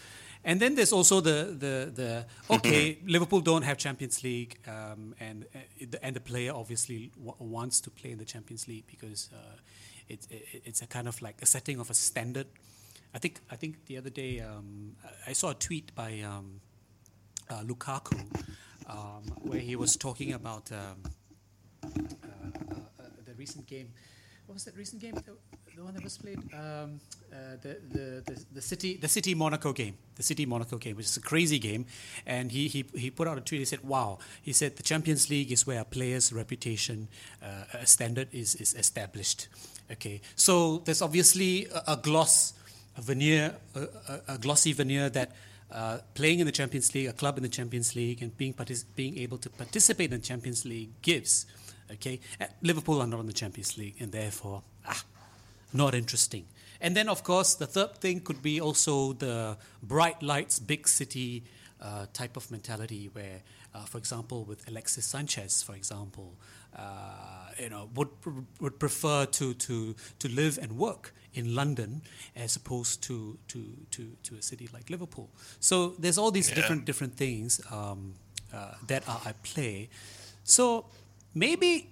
And 0.44 0.60
then 0.60 0.74
there's 0.74 0.92
also 0.92 1.20
the 1.20 1.56
the 1.58 1.90
the 1.94 2.26
okay, 2.50 2.98
Liverpool 3.06 3.40
don't 3.40 3.62
have 3.64 3.78
Champions 3.78 4.22
League, 4.22 4.58
um, 4.68 5.14
and 5.20 5.46
uh, 5.54 5.58
the- 5.90 6.04
and 6.04 6.14
the 6.14 6.20
player 6.20 6.52
obviously 6.54 7.10
w- 7.16 7.34
wants 7.38 7.80
to 7.80 7.90
play 7.90 8.10
in 8.10 8.18
the 8.18 8.26
Champions 8.26 8.68
League 8.68 8.84
because 8.86 9.30
uh, 9.32 9.56
it's 10.08 10.26
it, 10.30 10.62
it's 10.66 10.82
a 10.82 10.86
kind 10.86 11.08
of 11.08 11.22
like 11.22 11.36
a 11.42 11.46
setting 11.46 11.80
of 11.80 11.90
a 11.90 11.94
standard. 11.94 12.46
I 13.14 13.18
think 13.18 13.40
I 13.50 13.56
think 13.56 13.86
the 13.86 13.96
other 13.96 14.10
day 14.10 14.40
um, 14.40 14.96
I 15.26 15.30
I 15.30 15.34
saw 15.34 15.50
a 15.50 15.54
tweet 15.54 15.94
by 15.94 16.20
um, 16.20 16.60
uh, 17.48 17.62
Lukaku 17.62 18.18
um, 18.88 19.22
where 19.42 19.60
he 19.60 19.76
was 19.76 19.96
talking 19.96 20.32
about 20.32 20.70
um, 20.72 20.78
uh, 21.82 21.88
uh, 21.88 22.74
uh, 23.00 23.02
the 23.24 23.34
recent 23.34 23.66
game. 23.66 23.88
What 24.46 24.54
was 24.54 24.64
that 24.64 24.76
recent 24.76 25.00
game? 25.00 25.14
The, 25.14 25.32
the 25.76 25.82
one 25.82 25.94
that 25.94 26.04
was 26.04 26.18
played, 26.18 26.38
um, 26.52 27.00
uh, 27.32 27.56
the, 27.62 27.78
the 27.90 28.22
the 28.26 28.44
the 28.54 28.60
city 28.60 28.96
the 28.96 29.08
city 29.08 29.34
Monaco 29.34 29.72
game, 29.72 29.96
the 30.16 30.22
city 30.22 30.46
Monaco 30.46 30.76
game, 30.76 30.96
which 30.96 31.06
is 31.06 31.16
a 31.16 31.20
crazy 31.20 31.58
game. 31.58 31.86
And 32.26 32.52
he 32.52 32.68
he 32.68 32.84
he 32.94 33.10
put 33.10 33.26
out 33.26 33.38
a 33.38 33.40
tweet. 33.40 33.60
He 33.60 33.64
said, 33.64 33.82
"Wow," 33.82 34.18
he 34.42 34.52
said, 34.52 34.76
"the 34.76 34.82
Champions 34.82 35.30
League 35.30 35.50
is 35.50 35.66
where 35.66 35.80
a 35.80 35.84
player's 35.84 36.32
reputation, 36.32 37.08
uh, 37.42 37.64
a 37.80 37.86
standard 37.86 38.28
is 38.32 38.54
is 38.56 38.74
established." 38.74 39.48
Okay, 39.90 40.20
so 40.36 40.78
there's 40.84 41.02
obviously 41.02 41.66
a, 41.74 41.92
a 41.92 41.96
gloss, 41.96 42.52
a 42.96 43.02
veneer, 43.02 43.56
a, 43.74 43.80
a, 43.80 44.20
a 44.34 44.38
glossy 44.38 44.72
veneer 44.72 45.08
that. 45.10 45.32
Uh, 45.74 45.98
playing 46.14 46.38
in 46.38 46.46
the 46.46 46.52
Champions 46.52 46.94
League, 46.94 47.08
a 47.08 47.12
club 47.12 47.36
in 47.36 47.42
the 47.42 47.48
Champions 47.48 47.96
League, 47.96 48.22
and 48.22 48.36
being 48.36 48.54
partic- 48.54 48.84
being 48.94 49.18
able 49.18 49.38
to 49.38 49.50
participate 49.50 50.12
in 50.12 50.20
the 50.20 50.26
Champions 50.26 50.64
League 50.64 50.90
gives. 51.02 51.46
Okay, 51.90 52.20
Uh, 52.40 52.46
Liverpool 52.62 53.00
are 53.00 53.08
not 53.08 53.20
in 53.20 53.26
the 53.26 53.32
Champions 53.32 53.76
League, 53.76 53.96
and 54.00 54.12
therefore, 54.12 54.62
ah, 54.86 55.04
not 55.72 55.92
interesting. 55.94 56.46
And 56.80 56.94
then, 56.96 57.08
of 57.08 57.22
course, 57.24 57.56
the 57.56 57.66
third 57.66 57.98
thing 57.98 58.20
could 58.20 58.40
be 58.40 58.60
also 58.60 59.14
the 59.14 59.56
bright 59.82 60.22
lights, 60.22 60.60
big 60.60 60.86
city 60.86 61.42
uh, 61.80 62.06
type 62.12 62.36
of 62.36 62.50
mentality, 62.50 63.10
where, 63.12 63.42
uh, 63.74 63.84
for 63.84 63.98
example, 63.98 64.44
with 64.44 64.66
Alexis 64.68 65.04
Sanchez, 65.04 65.62
for 65.62 65.74
example, 65.74 66.36
you 67.60 67.68
know, 67.70 67.88
would 67.94 68.08
would 68.60 68.78
prefer 68.78 69.26
to 69.26 69.54
to 69.54 69.94
to 70.18 70.28
live 70.28 70.58
and 70.62 70.72
work 70.76 71.12
in 71.34 71.54
London 71.54 72.02
as 72.36 72.56
opposed 72.56 73.02
to 73.02 73.38
to 73.48 73.58
to, 73.90 74.16
to 74.22 74.34
a 74.36 74.42
city 74.42 74.68
like 74.72 74.90
Liverpool. 74.90 75.28
So 75.60 75.94
there's 75.98 76.18
all 76.18 76.30
these 76.30 76.48
Yeah. 76.48 76.56
different 76.56 76.84
different 76.84 77.16
things 77.16 77.60
um, 77.70 78.14
uh, 78.52 78.74
that 78.86 79.08
are 79.08 79.20
at 79.26 79.42
play. 79.42 79.88
So 80.44 80.86
maybe 81.34 81.88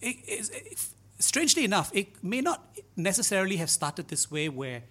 it, 0.00 0.16
it, 0.26 0.78
strangely 1.18 1.64
enough, 1.64 1.90
it 1.94 2.22
may 2.22 2.40
not 2.40 2.60
necessarily 2.96 3.56
have 3.56 3.70
started 3.70 4.08
this 4.08 4.30
way 4.30 4.48
where 4.48 4.82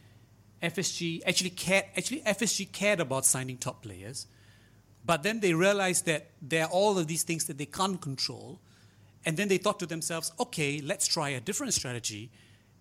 FSG 0.64 1.22
actually 1.26 1.50
cared, 1.50 1.86
actually 1.98 2.22
FSG 2.22 2.72
cared 2.72 3.00
about 3.00 3.26
signing 3.26 3.58
top 3.58 3.82
players, 3.82 4.28
but 5.06 5.24
then 5.24 5.40
they 5.40 5.54
realized 5.54 6.06
that 6.06 6.30
there 6.42 6.64
are 6.66 6.70
all 6.70 6.98
of 6.98 7.08
these 7.08 7.24
things 7.24 7.46
that 7.46 7.58
they 7.58 7.66
can't 7.66 8.00
control, 8.00 8.60
and 9.26 9.38
then 9.38 9.48
they 9.48 9.58
thought 9.58 9.80
to 9.80 9.86
themselves, 9.86 10.32
okay, 10.40 10.82
let's 10.82 11.08
try 11.08 11.30
a 11.30 11.40
different 11.40 11.74
strategy, 11.74 12.32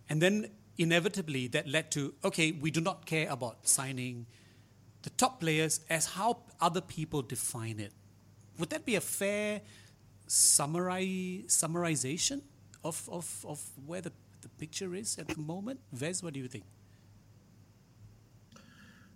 and 0.09 0.20
then 0.20 0.51
inevitably 0.78 1.47
that 1.49 1.68
led 1.68 1.91
to, 1.93 2.14
okay, 2.24 2.53
we 2.53 2.70
do 2.70 2.80
not 2.80 3.05
care 3.05 3.28
about 3.30 3.68
signing 3.68 4.26
the 5.03 5.11
top 5.11 5.41
players 5.41 5.80
as 5.91 6.07
how 6.07 6.38
other 6.61 6.80
people 6.80 7.22
define 7.22 7.78
it. 7.78 7.93
Would 8.59 8.70
that 8.70 8.84
be 8.84 8.97
a 8.97 9.01
fair 9.01 9.61
summary 10.26 11.45
summarization 11.49 12.43
of, 12.84 13.09
of, 13.11 13.45
of 13.49 13.62
where 13.86 14.01
the, 14.01 14.12
the 14.43 14.49
picture 14.49 14.95
is 14.95 15.18
at 15.18 15.28
the 15.28 15.41
moment? 15.41 15.80
Vez, 15.93 16.22
what 16.22 16.34
do 16.34 16.41
you 16.41 16.49
think? 16.49 16.64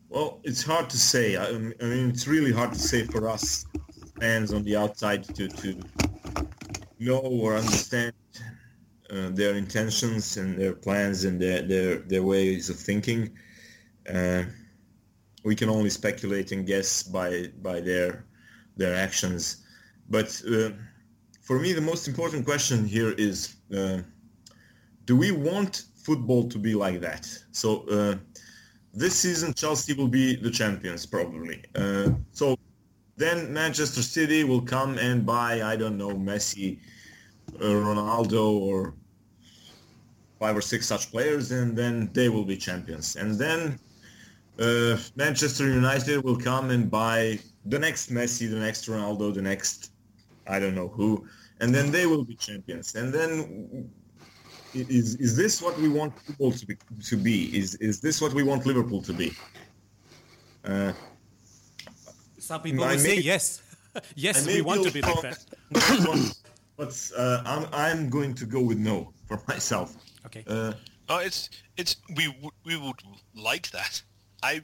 Well, 0.08 0.40
it's 0.44 0.62
hard 0.62 0.90
to 0.90 0.98
say. 0.98 1.36
I, 1.36 1.52
mean, 1.52 1.74
it's 1.80 2.26
really 2.26 2.52
hard 2.52 2.72
to 2.72 2.78
say 2.78 3.04
for 3.04 3.28
us 3.28 3.66
fans 4.20 4.52
on 4.52 4.62
the 4.62 4.76
outside 4.76 5.24
to, 5.34 5.48
to 5.48 5.80
know 7.04 7.18
or 7.18 7.56
understand 7.56 8.12
uh, 9.10 9.30
their 9.30 9.54
intentions 9.54 10.36
and 10.36 10.58
their 10.58 10.74
plans 10.74 11.24
and 11.24 11.40
their, 11.40 11.62
their, 11.62 11.96
their 11.98 12.22
ways 12.22 12.70
of 12.70 12.76
thinking. 12.76 13.30
Uh, 14.12 14.44
we 15.44 15.54
can 15.54 15.68
only 15.68 15.90
speculate 15.90 16.52
and 16.52 16.66
guess 16.66 17.02
by 17.02 17.46
by 17.62 17.80
their 17.80 18.24
their 18.76 18.94
actions. 18.94 19.64
But 20.08 20.42
uh, 20.50 20.70
for 21.42 21.58
me, 21.58 21.72
the 21.72 21.80
most 21.80 22.08
important 22.08 22.44
question 22.44 22.86
here 22.86 23.12
is: 23.12 23.56
uh, 23.76 23.98
Do 25.04 25.16
we 25.16 25.30
want 25.30 25.84
football 25.96 26.48
to 26.48 26.58
be 26.58 26.74
like 26.74 27.00
that? 27.00 27.28
So 27.52 27.86
uh, 27.88 28.16
this 28.92 29.14
season, 29.14 29.54
Chelsea 29.54 29.92
will 29.92 30.08
be 30.08 30.34
the 30.36 30.50
champions 30.50 31.06
probably. 31.06 31.62
Uh, 31.74 32.10
so 32.32 32.56
then 33.16 33.52
Manchester 33.52 34.02
City 34.02 34.44
will 34.44 34.62
come 34.62 34.98
and 34.98 35.24
buy 35.24 35.62
I 35.62 35.76
don't 35.76 35.98
know 35.98 36.10
Messi, 36.10 36.78
Ronaldo, 37.52 38.58
or 38.60 38.94
five 40.38 40.56
or 40.56 40.60
six 40.60 40.86
such 40.86 41.10
players, 41.10 41.52
and 41.52 41.76
then 41.76 42.10
they 42.12 42.28
will 42.28 42.44
be 42.44 42.56
champions. 42.56 43.16
And 43.16 43.38
then 43.38 43.78
uh, 44.58 44.96
Manchester 45.16 45.68
United 45.68 46.22
will 46.24 46.36
come 46.36 46.70
and 46.70 46.90
buy 46.90 47.38
the 47.66 47.78
next 47.78 48.10
Messi, 48.10 48.48
the 48.50 48.58
next 48.58 48.86
Ronaldo, 48.86 49.34
the 49.34 49.42
next 49.42 49.92
I 50.46 50.58
don't 50.58 50.74
know 50.74 50.88
who, 50.88 51.26
and 51.60 51.74
then 51.74 51.90
they 51.90 52.06
will 52.06 52.24
be 52.24 52.34
champions. 52.34 52.94
And 52.94 53.12
then 53.12 53.90
is 54.74 55.14
is 55.16 55.36
this 55.36 55.62
what 55.62 55.78
we 55.78 55.88
want 55.88 56.18
football 56.20 56.52
to 56.52 56.66
be? 56.66 56.76
To 57.10 57.16
be 57.16 57.56
is 57.56 57.76
is 57.76 58.00
this 58.00 58.20
what 58.20 58.32
we 58.34 58.42
want 58.42 58.66
Liverpool 58.66 59.02
to 59.02 59.12
be? 59.12 59.32
Uh, 60.64 60.92
Some 62.38 62.60
people 62.62 62.84
I 62.84 62.92
will 62.92 62.98
say 62.98 63.18
yes. 63.18 63.62
yes, 64.14 64.46
I 64.46 64.52
we 64.52 64.62
want 64.62 64.84
to 64.84 64.92
be 64.92 65.00
like 65.00 65.22
that. 65.22 65.38
on 66.78 66.86
that 66.88 67.10
one, 67.12 67.12
but 67.14 67.18
uh, 67.18 67.42
I'm 67.44 67.68
I'm 67.72 68.10
going 68.10 68.34
to 68.34 68.46
go 68.46 68.60
with 68.60 68.78
no 68.78 69.12
for 69.26 69.40
myself. 69.48 69.96
Okay. 70.26 70.44
Uh, 70.46 70.72
Oh, 71.06 71.18
it's 71.18 71.50
it's 71.76 71.96
we 72.16 72.28
w- 72.28 72.50
we 72.64 72.78
would 72.78 73.02
like 73.34 73.70
that. 73.72 74.02
I 74.42 74.62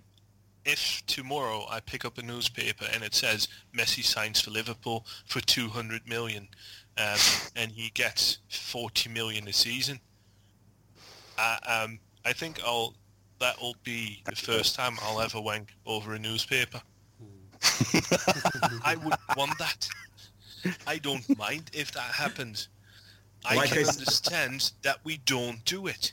if 0.65 1.03
tomorrow 1.07 1.67
I 1.71 1.81
pick 1.81 2.07
up 2.07 2.17
a 2.17 2.23
newspaper 2.23 2.87
and 2.95 3.03
it 3.03 3.15
says 3.15 3.47
Messi 3.77 4.03
signs 4.03 4.41
for 4.41 4.51
Liverpool 4.51 5.05
for 5.27 5.41
200 5.41 6.09
million, 6.09 6.49
um, 6.97 7.19
and 7.57 7.71
he 7.73 7.91
gets 7.91 8.39
40 8.49 9.11
million 9.11 9.49
a 9.49 9.53
season, 9.53 10.01
I, 11.39 11.59
um, 11.85 11.99
I 12.25 12.33
think 12.33 12.59
I'll 12.65 12.95
that 13.39 13.61
will 13.61 13.77
be 13.85 14.23
the 14.25 14.37
first 14.37 14.75
time 14.75 14.97
I'll 15.03 15.21
ever 15.21 15.41
wank 15.43 15.69
over 15.85 16.15
a 16.15 16.19
newspaper. 16.19 16.81
I 18.85 18.97
would 19.05 19.15
want 19.37 19.59
that. 19.59 19.87
I 20.87 20.99
don't 20.99 21.27
mind 21.39 21.71
if 21.73 21.93
that 21.93 22.03
happens. 22.13 22.69
I 23.45 23.55
Like 23.57 23.71
can 23.71 23.79
I 23.85 23.89
understand 23.89 24.73
that 24.83 24.99
we 25.05 25.19
don't 25.19 25.65
do 25.65 25.87
it. 25.87 26.13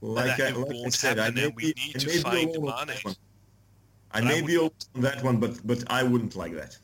like 0.00 0.36
that 0.36 0.40
I, 0.40 0.50
it 0.50 0.56
like 0.58 0.70
I 0.70 0.72
won't 0.74 0.94
said, 0.94 1.18
I 1.18 1.22
happen 1.24 1.34
may 1.34 1.44
and 1.46 1.56
we 1.56 1.72
be, 1.74 1.80
need 1.86 1.96
I 1.96 1.98
to 1.98 2.06
may 2.06 2.12
be 2.14 2.18
find 2.22 2.56
alone 2.56 2.72
on 2.72 2.86
that 2.88 3.04
one. 3.04 3.16
I 4.12 4.20
But 4.20 4.24
I 4.26 4.28
may 4.28 4.40
would- 4.42 4.46
be 4.46 4.54
alone 4.56 4.70
on 4.94 5.00
that 5.02 5.22
one, 5.24 5.36
but 5.40 5.66
but 5.66 5.84
I 5.90 6.02
wouldn't 6.02 6.36
like 6.36 6.54
that. 6.54 6.76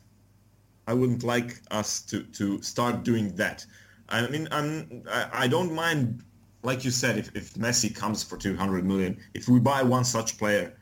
I 0.87 0.93
wouldn't 0.93 1.23
like 1.23 1.61
us 1.71 2.01
to 2.09 2.23
to 2.23 2.61
start 2.61 3.03
doing 3.03 3.35
that. 3.35 3.65
I 4.09 4.27
mean, 4.27 4.47
I'm 4.51 5.03
I, 5.09 5.29
I 5.43 5.47
don't 5.47 5.71
mind, 5.73 6.23
like 6.63 6.83
you 6.83 6.91
said, 6.91 7.17
if 7.17 7.33
if 7.35 7.53
Messi 7.53 7.93
comes 7.95 8.23
for 8.23 8.37
200 8.37 8.83
million, 8.85 9.17
if 9.33 9.47
we 9.47 9.59
buy 9.59 9.83
one 9.83 10.03
such 10.03 10.37
player, 10.37 10.75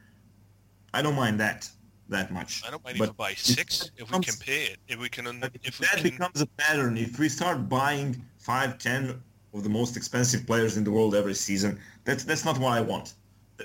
I 0.94 1.02
don't 1.02 1.16
mind 1.16 1.40
that 1.42 1.70
that 2.10 2.32
much. 2.32 2.64
I 2.66 2.72
don't 2.72 2.84
mind 2.84 2.98
But 2.98 3.06
even 3.06 3.16
buy 3.16 3.34
six 3.34 3.92
if 3.98 4.12
we 4.12 4.20
can 4.20 4.36
pay 4.36 4.66
it. 4.66 4.78
If 4.88 5.00
we 5.00 5.10
can, 5.10 5.28
if 5.28 5.52
if 5.64 5.80
we 5.80 5.86
that 5.86 5.96
can. 5.96 6.04
becomes 6.04 6.42
a 6.42 6.48
pattern, 6.48 6.98
if 6.98 7.20
we 7.20 7.30
start 7.30 7.70
buying 7.70 8.22
five, 8.38 8.78
ten 8.78 9.22
of 9.54 9.64
the 9.64 9.70
most 9.70 9.98
expensive 9.98 10.46
players 10.46 10.78
in 10.78 10.84
the 10.84 10.92
world 10.92 11.16
every 11.16 11.34
season, 11.34 11.80
that's 12.06 12.24
that's 12.24 12.46
not 12.46 12.58
what 12.58 12.74
I 12.74 12.82
want. 12.82 13.14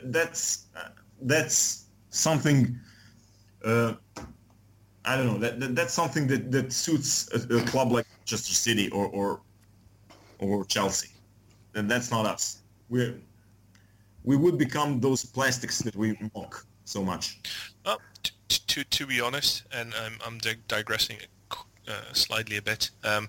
That's 0.04 0.66
uh, 0.76 0.88
that's 1.22 1.86
something. 2.10 2.78
Uh, 3.64 3.94
I 5.04 5.16
don't 5.16 5.26
know. 5.26 5.38
That, 5.38 5.60
that 5.60 5.74
that's 5.74 5.94
something 5.94 6.26
that, 6.28 6.50
that 6.52 6.72
suits 6.72 7.28
a, 7.32 7.56
a 7.56 7.62
club 7.66 7.92
like 7.92 8.06
Manchester 8.18 8.54
City 8.54 8.90
or 8.90 9.06
or 9.08 9.40
or 10.38 10.64
Chelsea. 10.64 11.08
And 11.74 11.90
that's 11.90 12.10
not 12.10 12.26
us. 12.26 12.62
We 12.88 13.14
we 14.24 14.36
would 14.36 14.58
become 14.58 15.00
those 15.00 15.24
plastics 15.24 15.78
that 15.80 15.96
we 15.96 16.16
mock 16.34 16.66
so 16.92 17.02
much. 17.02 17.38
Oh, 17.84 17.98
t- 18.22 18.32
t- 18.48 18.60
to 18.66 18.84
to 18.84 19.06
be 19.06 19.20
honest, 19.20 19.64
and 19.72 19.92
I'm 19.94 20.18
I'm 20.26 20.38
dig- 20.38 20.66
digressing 20.68 21.18
uh, 21.88 22.12
slightly 22.12 22.56
a 22.58 22.62
bit. 22.62 22.90
Um, 23.02 23.28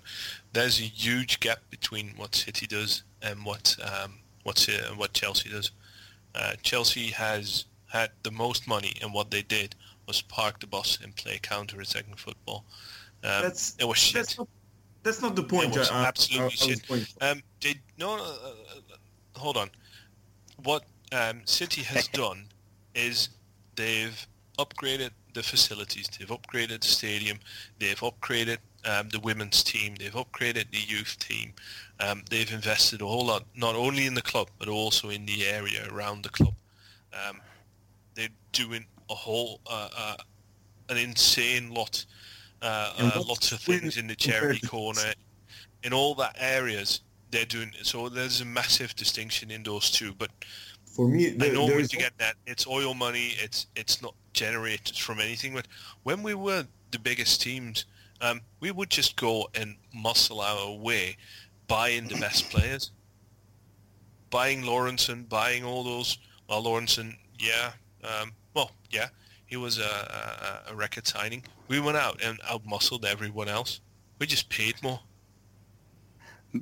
there's 0.52 0.78
a 0.80 0.84
huge 0.84 1.40
gap 1.40 1.58
between 1.70 2.10
what 2.16 2.34
City 2.34 2.66
does 2.66 3.02
and 3.22 3.44
what 3.44 3.76
um, 3.82 4.18
what 4.44 4.68
uh, 4.68 4.94
what 4.94 5.12
Chelsea 5.12 5.48
does. 5.48 5.70
Uh, 6.34 6.54
Chelsea 6.62 7.08
has 7.08 7.64
had 7.86 8.10
the 8.22 8.30
most 8.30 8.66
money, 8.68 8.94
and 9.02 9.12
what 9.14 9.30
they 9.30 9.42
did 9.42 9.74
was 10.06 10.20
park 10.22 10.60
the 10.60 10.66
bus 10.66 10.98
and 11.02 11.14
play 11.16 11.38
counter-attacking 11.40 12.16
football. 12.16 12.64
Um, 13.22 13.42
That's 13.42 13.74
it 13.78 13.84
was 13.86 13.96
shit. 13.98 14.14
That's 14.16 14.38
not, 14.38 14.48
that's 15.02 15.22
not 15.22 15.36
the 15.36 15.42
point. 15.42 15.74
It 15.74 15.78
was 15.78 15.90
I- 15.90 16.06
absolutely 16.06 16.46
I 16.46 16.98
shit. 16.98 17.14
Um, 17.20 17.42
they 17.62 17.76
no, 17.98 18.16
uh, 18.16 19.38
hold 19.38 19.56
on. 19.56 19.70
What 20.62 20.84
um, 21.12 21.40
City 21.44 21.82
has 21.82 22.06
done 22.22 22.46
is 22.94 23.30
they've 23.76 24.26
upgraded 24.58 25.10
the 25.34 25.42
facilities. 25.42 26.08
They've 26.18 26.28
upgraded 26.28 26.82
the 26.82 26.88
stadium. 26.88 27.38
They've 27.78 27.98
upgraded 28.00 28.58
um, 28.84 29.08
the 29.08 29.20
women's 29.20 29.62
team. 29.62 29.94
They've 29.98 30.12
upgraded 30.12 30.70
the 30.70 30.78
youth 30.86 31.16
team. 31.18 31.52
Um, 32.00 32.24
they've 32.30 32.52
invested 32.52 33.02
a 33.02 33.06
whole 33.06 33.26
lot, 33.26 33.44
not 33.56 33.74
only 33.74 34.06
in 34.06 34.14
the 34.14 34.22
club 34.22 34.48
but 34.58 34.68
also 34.68 35.10
in 35.10 35.26
the 35.26 35.46
area 35.46 35.86
around 35.90 36.22
the 36.22 36.28
club. 36.28 36.54
Um, 37.12 37.40
they're 38.14 38.28
doing 38.52 38.86
a 39.10 39.14
whole, 39.14 39.60
uh, 39.66 39.88
uh, 39.96 40.16
an 40.88 40.96
insane 40.96 41.72
lot, 41.72 42.04
uh, 42.62 42.92
uh, 42.98 43.22
lots 43.26 43.52
of 43.52 43.60
things 43.60 43.96
in 43.96 44.06
the 44.06 44.16
charity 44.16 44.66
corner, 44.66 45.12
in 45.82 45.92
all 45.92 46.14
that 46.16 46.36
areas. 46.38 47.00
They're 47.30 47.44
doing 47.44 47.72
so. 47.82 48.08
There's 48.08 48.40
a 48.40 48.44
massive 48.44 48.94
distinction 48.94 49.50
in 49.50 49.64
those 49.64 49.90
two, 49.90 50.14
but 50.14 50.30
For 50.94 51.08
me, 51.08 51.34
I 51.40 51.48
know 51.48 51.66
there 51.66 51.80
is 51.80 51.92
you 51.92 51.98
get 51.98 52.16
that 52.18 52.36
it's 52.46 52.68
oil 52.68 52.94
money. 52.94 53.34
It's 53.42 53.66
it's 53.74 54.00
not 54.00 54.14
generated 54.32 54.96
from 54.96 55.18
anything. 55.20 55.52
But 55.52 55.66
when 56.04 56.22
we 56.22 56.34
were 56.34 56.64
the 56.92 56.98
biggest 57.00 57.42
teams, 57.42 57.86
um, 58.20 58.40
we 58.60 58.70
would 58.70 58.90
just 58.90 59.16
go 59.16 59.48
and 59.56 59.74
muscle 59.92 60.40
our 60.40 60.72
way, 60.72 61.16
buying 61.66 62.06
the 62.06 62.14
best 62.20 62.48
players, 62.48 62.92
buying 64.30 64.62
Lawrenson, 64.62 65.28
buying 65.28 65.64
all 65.64 65.82
those. 65.82 66.18
Well, 66.48 66.62
Lawrenson, 66.62 67.16
yeah, 67.40 67.72
um, 68.04 68.32
well, 68.54 68.70
yeah, 68.90 69.08
he 69.46 69.56
was 69.56 69.78
a, 69.78 70.62
a, 70.68 70.72
a 70.72 70.74
record 70.76 71.08
signing. 71.08 71.42
We 71.66 71.80
went 71.80 71.96
out 71.96 72.20
and 72.22 72.38
out 72.48 72.64
muscled 72.64 73.04
everyone 73.04 73.48
else. 73.48 73.80
We 74.20 74.26
just 74.26 74.48
paid 74.48 74.80
more. 74.80 75.00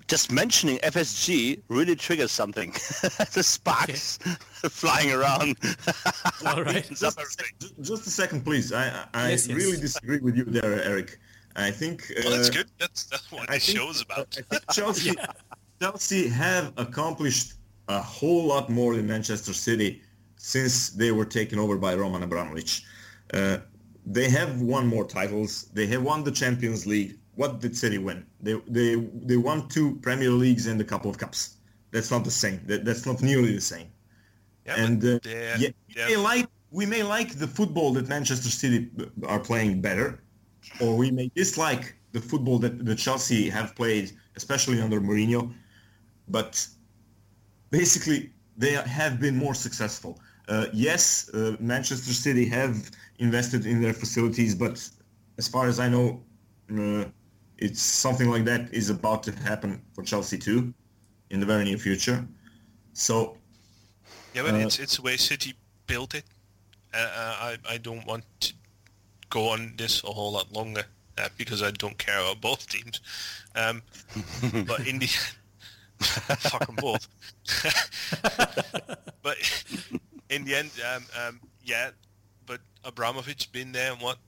Just 0.09 0.33
mentioning 0.33 0.79
FSG 0.79 1.63
really 1.69 1.95
triggers 1.97 2.31
something. 2.33 2.71
the 3.35 3.43
sparks 3.43 4.19
flying 4.71 5.13
around. 5.13 5.57
All 6.47 6.63
right. 6.65 6.87
Just, 6.89 7.03
a 7.03 7.07
everything. 7.09 7.29
sec- 7.29 7.59
ju- 7.59 7.83
just 7.83 8.07
a 8.07 8.11
second, 8.11 8.43
please. 8.45 8.73
I 8.73 9.05
I 9.15 9.31
Yes, 9.31 9.49
yes. 9.49 9.57
really 9.57 9.77
disagree 9.79 10.19
with 10.21 10.37
you 10.37 10.45
there, 10.45 10.83
Eric. 10.83 11.19
I 11.57 11.71
think. 11.71 12.11
Uh, 12.11 12.23
Well, 12.25 12.37
that's 12.37 12.51
good. 12.51 12.69
That's 12.79 13.05
that's 13.05 13.31
what 13.31 13.51
I 13.51 13.55
the 13.55 13.61
think- 13.61 13.79
show's 13.79 14.01
about. 14.01 14.29
I 14.39 14.43
think 14.51 14.63
Chelsea, 14.73 15.13
Chelsea 15.81 16.29
have 16.29 16.73
accomplished 16.79 17.55
a 17.89 18.01
whole 18.01 18.47
lot 18.47 18.71
more 18.71 18.97
than 18.97 19.07
Manchester 19.07 19.53
City 19.53 20.01
since 20.37 20.91
they 20.91 21.13
were 21.13 21.27
taken 21.27 21.59
over 21.59 21.77
by 21.77 21.95
Roman 21.95 22.23
Abramovich. 22.23 22.83
Uh, 23.35 23.59
they 24.07 24.29
have 24.31 24.61
won 24.61 24.87
more 24.87 25.05
titles. 25.07 25.65
They 25.75 25.87
have 25.89 26.03
won 26.03 26.25
the 26.25 26.33
Champions 26.33 26.87
League. 26.87 27.19
What 27.35 27.61
did 27.61 27.77
City 27.77 27.99
win? 27.99 28.27
They 28.41 28.55
they 28.69 28.97
they 29.31 29.37
won 29.37 29.69
two 29.69 29.97
Premier 30.03 30.31
Leagues 30.31 30.67
and 30.67 30.81
a 30.81 30.85
couple 30.85 31.11
of 31.11 31.17
cups. 31.19 31.57
that's 31.93 32.11
not 32.11 32.25
the 32.25 32.31
same. 32.45 32.59
That, 32.69 32.85
that's 32.87 33.05
not 33.07 33.21
nearly 33.23 33.53
the 33.55 33.61
same. 33.75 33.89
Yeah, 34.67 34.85
and 34.85 34.99
uh, 35.05 35.19
they're- 35.23 35.57
yeah, 35.63 35.71
we 35.89 36.03
may 36.09 36.17
like 36.31 36.47
we 36.71 36.85
may 36.95 37.03
like 37.03 37.31
the 37.45 37.47
football 37.59 37.93
that 37.97 38.09
Manchester 38.09 38.49
City 38.63 38.91
are 39.33 39.41
playing 39.51 39.81
better, 39.89 40.09
or 40.81 40.91
we 41.03 41.11
may 41.11 41.29
dislike 41.35 41.85
the 42.13 42.21
football 42.21 42.59
that 42.65 42.75
the 42.91 42.95
Chelsea 43.05 43.49
have 43.59 43.75
played, 43.81 44.07
especially 44.37 44.81
under 44.81 45.01
Mourinho. 45.01 45.41
But 46.29 46.53
basically, 47.71 48.31
they 48.57 48.73
have 49.01 49.21
been 49.21 49.37
more 49.37 49.55
successful. 49.55 50.21
Uh, 50.49 50.67
yes, 50.73 51.31
uh, 51.35 51.57
Manchester 51.61 52.13
City 52.13 52.45
have 52.47 52.91
invested 53.19 53.67
in 53.67 53.81
their 53.81 53.95
facilities, 53.95 54.55
but 54.55 54.77
as 55.39 55.47
far 55.49 55.67
as 55.67 55.79
I 55.81 55.89
know, 55.89 56.23
uh, 56.79 57.05
it's 57.63 57.81
something 57.81 58.29
like 58.31 58.45
that 58.45 58.73
is 58.73 58.91
about 58.91 59.23
to 59.25 59.33
happen 59.33 59.81
for 59.95 60.03
Chelsea 60.05 60.39
too, 60.39 60.75
in 61.31 61.41
the 61.41 61.47
very 61.47 61.65
near 61.65 61.79
future. 61.79 62.27
So 62.93 63.37
Yeah, 64.35 64.43
but 64.43 64.55
Uh, 64.55 64.67
it's 64.67 64.79
it's 64.79 64.97
the 64.97 65.03
way 65.03 65.17
City 65.17 65.55
built 65.87 66.15
it. 66.15 66.25
Uh, 66.93 66.99
uh, 66.99 67.35
I 67.49 67.75
I 67.75 67.79
don't 67.79 68.05
want 68.07 68.25
to 68.41 68.53
go 69.31 69.49
on 69.49 69.75
this 69.77 70.03
a 70.05 70.13
whole 70.13 70.33
lot 70.33 70.53
longer 70.53 70.85
uh, 71.19 71.29
because 71.39 71.63
I 71.63 71.71
don't 71.71 71.97
care 71.99 72.19
about 72.21 72.41
both 72.41 72.67
teams. 72.69 73.01
Um, 73.55 73.83
but 74.67 74.87
in 74.87 74.99
the 74.99 75.07
fuck 76.51 76.69
'em 76.69 76.77
both. 76.77 77.09
but 79.23 79.37
in 80.29 80.45
the 80.45 80.55
end, 80.57 80.71
um, 80.95 81.05
um, 81.27 81.41
yeah. 81.65 81.91
But 82.47 82.61
Abramovich 82.85 83.45
has 83.45 83.47
been 83.47 83.73
there 83.73 83.95
what 83.95 84.19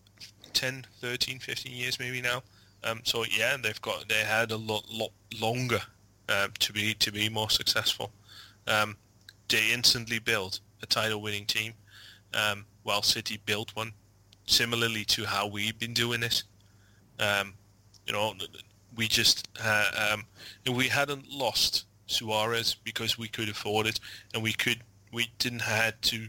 10, 0.53 0.87
13, 1.01 1.39
15 1.41 1.72
years 1.72 1.99
maybe 1.99 2.22
now. 2.22 2.43
Um, 2.85 3.01
so 3.05 3.24
yeah, 3.24 3.57
they've 3.61 3.80
got 3.80 4.09
they 4.09 4.22
had 4.22 4.51
a 4.51 4.57
lot 4.57 4.85
lot 4.91 5.11
longer 5.41 5.80
uh, 6.28 6.49
to 6.59 6.72
be 6.72 6.95
to 6.95 7.11
be 7.11 7.28
more 7.28 7.51
successful. 7.51 8.12
Um, 8.66 8.97
they 9.49 9.72
instantly 9.72 10.18
built 10.18 10.61
a 10.82 10.87
title-winning 10.87 11.47
team, 11.47 11.74
um, 12.35 12.64
while 12.82 13.03
City 13.03 13.41
built 13.47 13.74
one, 13.74 13.93
similarly 14.47 15.05
to 15.07 15.24
how 15.24 15.47
we've 15.47 15.78
been 15.78 15.95
doing 15.95 16.20
this. 16.20 16.45
Um, 17.18 17.55
you 18.07 18.12
know, 18.12 18.35
we 18.97 19.09
just 19.09 19.49
uh, 19.62 20.16
we 20.70 20.89
hadn't 20.89 21.30
lost 21.30 21.87
Suarez 22.07 22.74
because 22.85 23.18
we 23.18 23.28
could 23.28 23.49
afford 23.49 23.87
it, 23.87 24.01
and 24.35 24.43
we 24.43 24.53
could 24.53 24.80
we 25.12 25.30
didn't 25.39 25.62
had 25.62 26.01
to 26.03 26.28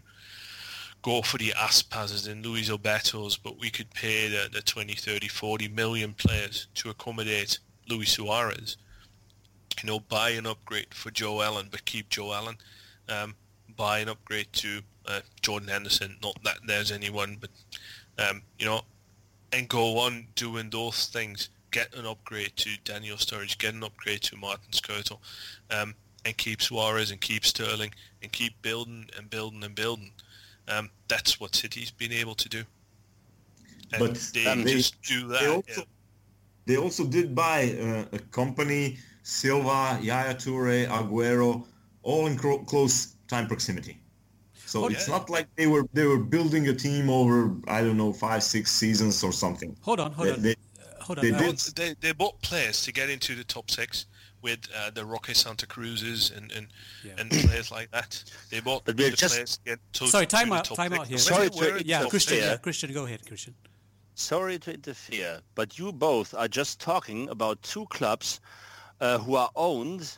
go 1.05 1.21
for 1.21 1.37
the 1.37 1.53
Aspases 1.53 2.25
and 2.25 2.43
Luis 2.43 2.67
Albertos, 2.67 3.37
but 3.41 3.59
we 3.59 3.69
could 3.69 3.91
pay 3.91 4.27
the, 4.27 4.49
the 4.51 4.61
20, 4.61 4.95
30, 4.95 5.27
40 5.27 5.67
million 5.67 6.13
players 6.13 6.65
to 6.73 6.89
accommodate 6.89 7.59
Luis 7.87 8.13
Suarez. 8.13 8.77
You 9.83 9.87
know, 9.87 9.99
buy 9.99 10.31
an 10.31 10.47
upgrade 10.47 10.95
for 10.95 11.11
Joe 11.11 11.43
Allen, 11.43 11.67
but 11.69 11.85
keep 11.85 12.09
Joe 12.09 12.33
Allen. 12.33 12.55
Um, 13.07 13.35
buy 13.77 13.99
an 13.99 14.09
upgrade 14.09 14.47
to 14.53 14.81
uh, 15.05 15.19
Jordan 15.41 15.69
Henderson. 15.69 16.17
Not 16.23 16.39
that 16.43 16.57
there's 16.65 16.91
anyone, 16.91 17.37
but 17.39 17.51
um, 18.17 18.41
you 18.57 18.65
know, 18.65 18.81
and 19.53 19.69
go 19.69 19.99
on 19.99 20.25
doing 20.33 20.71
those 20.71 21.05
things. 21.05 21.49
Get 21.69 21.93
an 21.93 22.07
upgrade 22.07 22.53
to 22.55 22.71
Daniel 22.83 23.17
Sturridge. 23.17 23.59
Get 23.59 23.75
an 23.75 23.83
upgrade 23.83 24.23
to 24.23 24.37
Martin 24.37 24.71
Skrtel, 24.71 25.19
um, 25.69 25.93
and 26.25 26.35
keep 26.35 26.63
Suarez 26.63 27.11
and 27.11 27.21
keep 27.21 27.45
Sterling 27.45 27.93
and 28.23 28.31
keep 28.31 28.59
building 28.63 29.07
and 29.15 29.29
building 29.29 29.63
and 29.63 29.75
building. 29.75 30.11
Um, 30.67 30.89
that's 31.07 31.39
what 31.39 31.55
City's 31.55 31.91
been 31.91 32.11
able 32.11 32.35
to 32.35 32.49
do. 32.49 32.63
And 33.93 33.99
But 33.99 34.15
they 34.33 34.45
um, 34.47 34.63
they- 34.63 34.73
just 34.73 35.01
do 35.03 35.27
that. 35.27 35.39
they 35.41 35.45
yeah. 35.47 35.53
also, 35.55 35.83
they 36.65 36.77
also 36.77 37.05
did 37.05 37.35
buy 37.35 37.71
uh, 37.79 38.15
a 38.15 38.19
Kompany, 38.31 38.97
Silva, 39.23 39.99
Yaya 40.01 40.33
Toure, 40.35 40.87
Aguero, 40.87 41.65
all 42.03 42.25
in 42.27 42.35
cro- 42.37 42.63
close 42.63 43.15
time 43.27 43.47
proximity. 43.47 43.99
So 44.65 44.85
Oh, 44.85 44.87
it's 44.87 45.07
yeah. 45.07 45.17
not 45.17 45.29
like 45.29 45.47
they 45.55 45.67
were 45.67 45.85
they 45.93 46.05
were 46.05 46.17
building 46.19 46.67
a 46.69 46.73
team 46.73 47.09
over 47.09 47.55
I 47.67 47.81
don't 47.81 47.97
know 47.97 48.11
five 48.11 48.41
six 48.43 48.71
seasons 48.71 49.23
or 49.23 49.31
something. 49.31 49.77
Hold 49.81 49.99
on, 49.99 50.11
hold 50.11 50.27
They- 50.29 50.33
on, 50.33 50.41
they- 50.41 50.51
Uh, 50.53 51.03
hold 51.03 51.19
on. 51.19 51.25
they 51.25 51.31
uh, 51.31 51.37
did- 51.39 51.45
Well, 51.47 51.73
they, 51.75 51.95
they 52.01 52.11
bought 52.13 52.41
players 52.41 52.81
to 52.81 52.91
get 52.91 53.09
into 53.11 53.35
the 53.35 53.43
top 53.43 53.69
six 53.69 54.07
with 54.45 54.59
uh, 54.77 54.91
the 54.91 55.03
Roque 55.03 55.31
Santa 55.33 55.65
Cruzes 55.65 56.31
and, 56.37 56.51
and, 56.51 56.67
Yeah. 57.03 57.13
and 57.17 57.31
players 57.31 57.71
like 57.71 57.89
that. 57.91 58.23
They 58.51 58.59
bought 58.59 58.85
But 58.85 58.95
we're 58.95 59.09
the 59.09 59.17
just- 59.17 59.33
players 59.33 59.79
to 59.93 60.07
Sorry, 60.07 60.27
to 60.27 60.35
time 60.37 60.49
the 60.49 60.55
out, 60.57 60.65
time 60.65 60.91
six. 60.91 60.99
out 61.01 61.07
here. 61.07 61.17
Sorry 61.17 61.49
to 61.49 61.77
in 61.77 61.87
yeah, 61.87 62.05
Christian, 62.07 62.37
yeah, 62.37 62.57
Christian, 62.57 62.93
go 62.93 63.05
ahead, 63.05 63.25
Christian. 63.25 63.55
Sorry 64.13 64.59
to 64.59 64.71
interfere, 64.73 65.41
but 65.55 65.79
you 65.79 65.91
both 65.91 66.33
are 66.35 66.47
just 66.47 66.79
talking 66.79 67.27
about 67.29 67.59
two 67.63 67.85
clubs 67.87 68.39
uh, 69.01 69.17
who 69.17 69.33
are 69.35 69.49
owned 69.55 70.17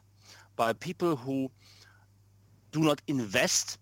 by 0.57 0.73
people 0.73 1.15
who 1.15 1.49
do 2.73 2.81
not 2.81 3.01
invest, 3.07 3.79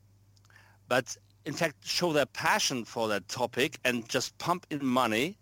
but 0.88 1.18
in 1.46 1.54
fact 1.54 1.76
show 1.86 2.14
their 2.14 2.28
passion 2.28 2.86
for 2.86 3.08
that 3.08 3.28
topic 3.28 3.80
and 3.84 4.08
just 4.08 4.38
pump 4.38 4.66
in 4.70 4.86
money 4.86 5.38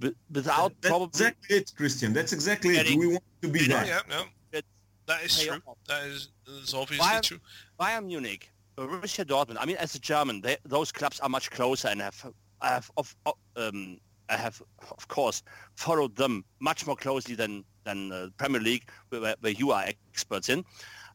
wi- 0.00 0.14
without 0.30 0.72
That's 0.80 0.90
probably 0.90 1.06
exactly 1.08 1.56
it, 1.56 1.72
Christian. 1.76 2.12
That's 2.12 2.32
exactly 2.32 2.70
it. 2.76 2.84
Getting- 2.84 2.98
We 3.00 3.06
want 3.08 3.24
to 3.42 3.48
be 3.48 3.60
Yeah, 3.60 3.84
that. 3.84 3.86
yeah, 3.86 4.00
no, 4.08 4.24
It- 4.52 4.66
that 5.06 5.22
is 5.22 5.38
true. 5.42 5.60
off. 5.66 5.78
That 5.86 6.04
is, 6.04 6.28
that 6.44 6.52
is 6.52 6.74
obviously 6.74 7.06
Bayern- 7.06 7.22
true. 7.22 7.40
Bayern 7.78 8.06
Munich, 8.06 8.50
Borussia 8.76 9.24
Dortmund. 9.24 9.56
I 9.60 9.64
mean, 9.66 9.76
as 9.76 9.94
a 9.94 9.98
German, 9.98 10.40
they, 10.40 10.56
those 10.64 10.92
clubs 10.92 11.20
are 11.20 11.28
much 11.28 11.50
closer, 11.50 11.88
and 11.88 12.00
have 12.00 12.32
I 12.60 12.68
have 12.68 12.90
of 12.96 13.14
of, 13.26 13.34
um, 13.56 13.98
I 14.28 14.36
have 14.36 14.60
of 14.96 15.08
course 15.08 15.42
followed 15.76 16.14
them 16.16 16.44
much 16.60 16.86
more 16.86 16.96
closely 16.96 17.34
than 17.34 17.64
than 17.84 18.08
the 18.10 18.32
Premier 18.36 18.60
League, 18.60 18.88
where, 19.08 19.34
where 19.40 19.52
you 19.52 19.70
are 19.72 19.84
experts 20.12 20.48
in. 20.50 20.64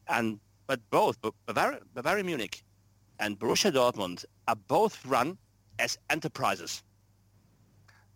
And 0.08 0.40
but 0.66 0.80
both 0.90 1.20
Ba- 1.20 1.32
Bavaria, 1.46 1.80
Bavaria 1.94 2.24
Munich 2.24 2.64
and 3.20 3.38
Borussia 3.38 3.72
Dortmund 3.72 4.24
are 4.48 4.56
both 4.56 5.04
run 5.06 5.38
as 5.78 5.96
enterprises. 6.10 6.82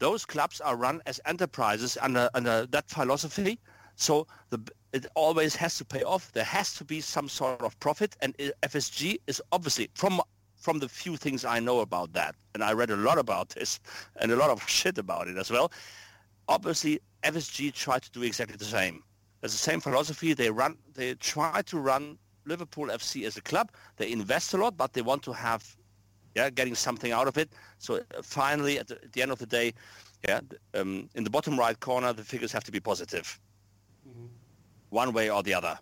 Those 0.01 0.25
clubs 0.25 0.61
are 0.61 0.77
run 0.77 1.01
as 1.07 1.21
enterprises 1.27 1.97
under 2.01 2.29
under 2.35 2.67
that 2.67 2.89
philosophy. 2.91 3.59
So 4.01 4.26
the 4.48 4.59
it 4.92 5.07
always 5.14 5.55
has 5.57 5.76
to 5.78 5.84
pay 5.84 6.03
off. 6.03 6.32
There 6.32 6.44
has 6.44 6.74
to 6.74 6.84
be 6.84 7.01
some 7.01 7.28
sort 7.28 7.61
of 7.61 7.78
profit, 7.80 8.16
and 8.22 8.36
FSG 8.62 9.20
is 9.26 9.40
obviously 9.53 9.90
from 9.94 10.20
from 10.57 10.78
the 10.78 10.88
few 10.88 11.16
things 11.16 11.44
I 11.44 11.61
know 11.61 11.80
about 11.80 12.12
that, 12.14 12.34
and 12.55 12.62
I 12.62 12.72
read 12.72 12.90
a 12.90 12.96
lot 12.96 13.18
about 13.18 13.51
this 13.51 13.80
and 14.16 14.32
a 14.32 14.36
lot 14.36 14.51
of 14.51 14.68
shit 14.68 14.98
about 14.98 15.28
it 15.28 15.36
as 15.36 15.51
well. 15.51 15.72
Obviously, 16.48 17.01
FSG 17.22 17.72
tried 17.72 18.03
to 18.03 18.11
do 18.11 18.22
exactly 18.22 18.57
the 18.57 18.64
same. 18.64 19.03
There's 19.40 19.53
the 19.53 19.59
same 19.59 19.80
philosophy. 19.80 20.34
They 20.34 20.51
run, 20.51 20.76
they 20.94 21.14
try 21.14 21.62
to 21.62 21.78
run 21.78 22.18
Liverpool 22.44 22.86
FC 22.86 23.26
as 23.26 23.36
a 23.36 23.42
club. 23.42 23.70
They 23.96 24.12
invest 24.12 24.53
a 24.55 24.59
lot, 24.59 24.76
but 24.76 24.92
they 24.92 25.03
want 25.03 25.22
to 25.22 25.32
have, 25.32 25.64
yeah, 26.34 26.51
getting 26.51 26.74
something 26.74 27.12
out 27.12 27.26
of 27.26 27.38
it. 27.38 27.51
So 27.78 27.96
uh, 27.96 28.22
finally, 28.22 28.78
at 28.78 28.88
the, 28.88 28.96
at 29.03 29.12
the 29.12 29.22
end 29.22 29.30
of 29.30 29.38
the 29.38 29.46
day, 29.46 29.72
yeah, 30.28 30.40
um, 30.74 31.09
in 31.14 31.24
the 31.24 31.30
bottom 31.30 31.59
right 31.59 31.78
corner, 31.80 32.12
the 32.12 32.24
figures 32.24 32.53
have 32.53 32.64
to 32.64 32.72
be 32.72 32.80
positive, 32.80 33.40
one 34.91 35.13
way 35.13 35.31
or 35.31 35.43
the 35.43 35.55
other, 35.55 35.79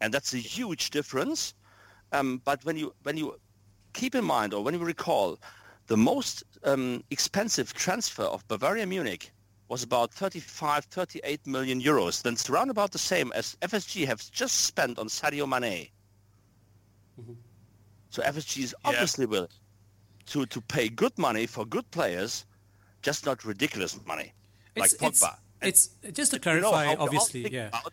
and 0.00 0.12
that's 0.12 0.34
a 0.34 0.38
huge 0.38 0.90
difference. 0.90 1.54
Um, 2.12 2.40
but 2.44 2.64
when 2.64 2.76
you 2.76 2.94
when 3.02 3.16
you 3.16 3.38
keep 3.92 4.14
in 4.14 4.24
mind 4.24 4.54
or 4.54 4.62
when 4.62 4.74
you 4.74 4.80
recall, 4.80 5.38
the 5.86 5.96
most 5.96 6.42
um, 6.64 7.02
expensive 7.10 7.72
transfer 7.74 8.22
of 8.24 8.46
Bavaria 8.48 8.86
Munich 8.86 9.30
was 9.68 9.82
about 9.82 10.12
35, 10.14 10.84
38 10.86 11.46
million 11.46 11.80
euros. 11.80 12.22
Then 12.22 12.32
it's 12.34 12.48
around 12.48 12.70
about 12.70 12.92
the 12.92 12.98
same 12.98 13.32
as 13.32 13.56
FSG 13.60 14.06
has 14.06 14.30
just 14.30 14.62
spent 14.62 14.98
on 14.98 15.08
Sadio 15.08 15.46
Mane. 15.46 15.88
So 18.10 18.22
FSG 18.22 18.62
is 18.62 18.74
Yeah. 18.84 18.90
obviously 18.90 19.26
willing 19.26 19.48
to, 20.26 20.46
to 20.46 20.60
pay 20.62 20.88
good 20.88 21.16
money 21.18 21.46
for 21.46 21.66
good 21.66 21.90
players, 21.90 22.46
just 23.02 23.26
not 23.26 23.44
ridiculous 23.44 23.98
money 24.06 24.32
like 24.76 24.92
It's, 24.92 25.02
it's, 25.02 25.22
Pogba. 25.22 25.36
And 25.36 25.38
it's 25.62 25.88
just 26.12 26.32
to 26.32 26.36
you 26.38 26.60
know 26.60 26.70
clarify, 26.70 26.94
obviously, 27.02 27.48
yeah. 27.52 27.68
about 27.68 27.92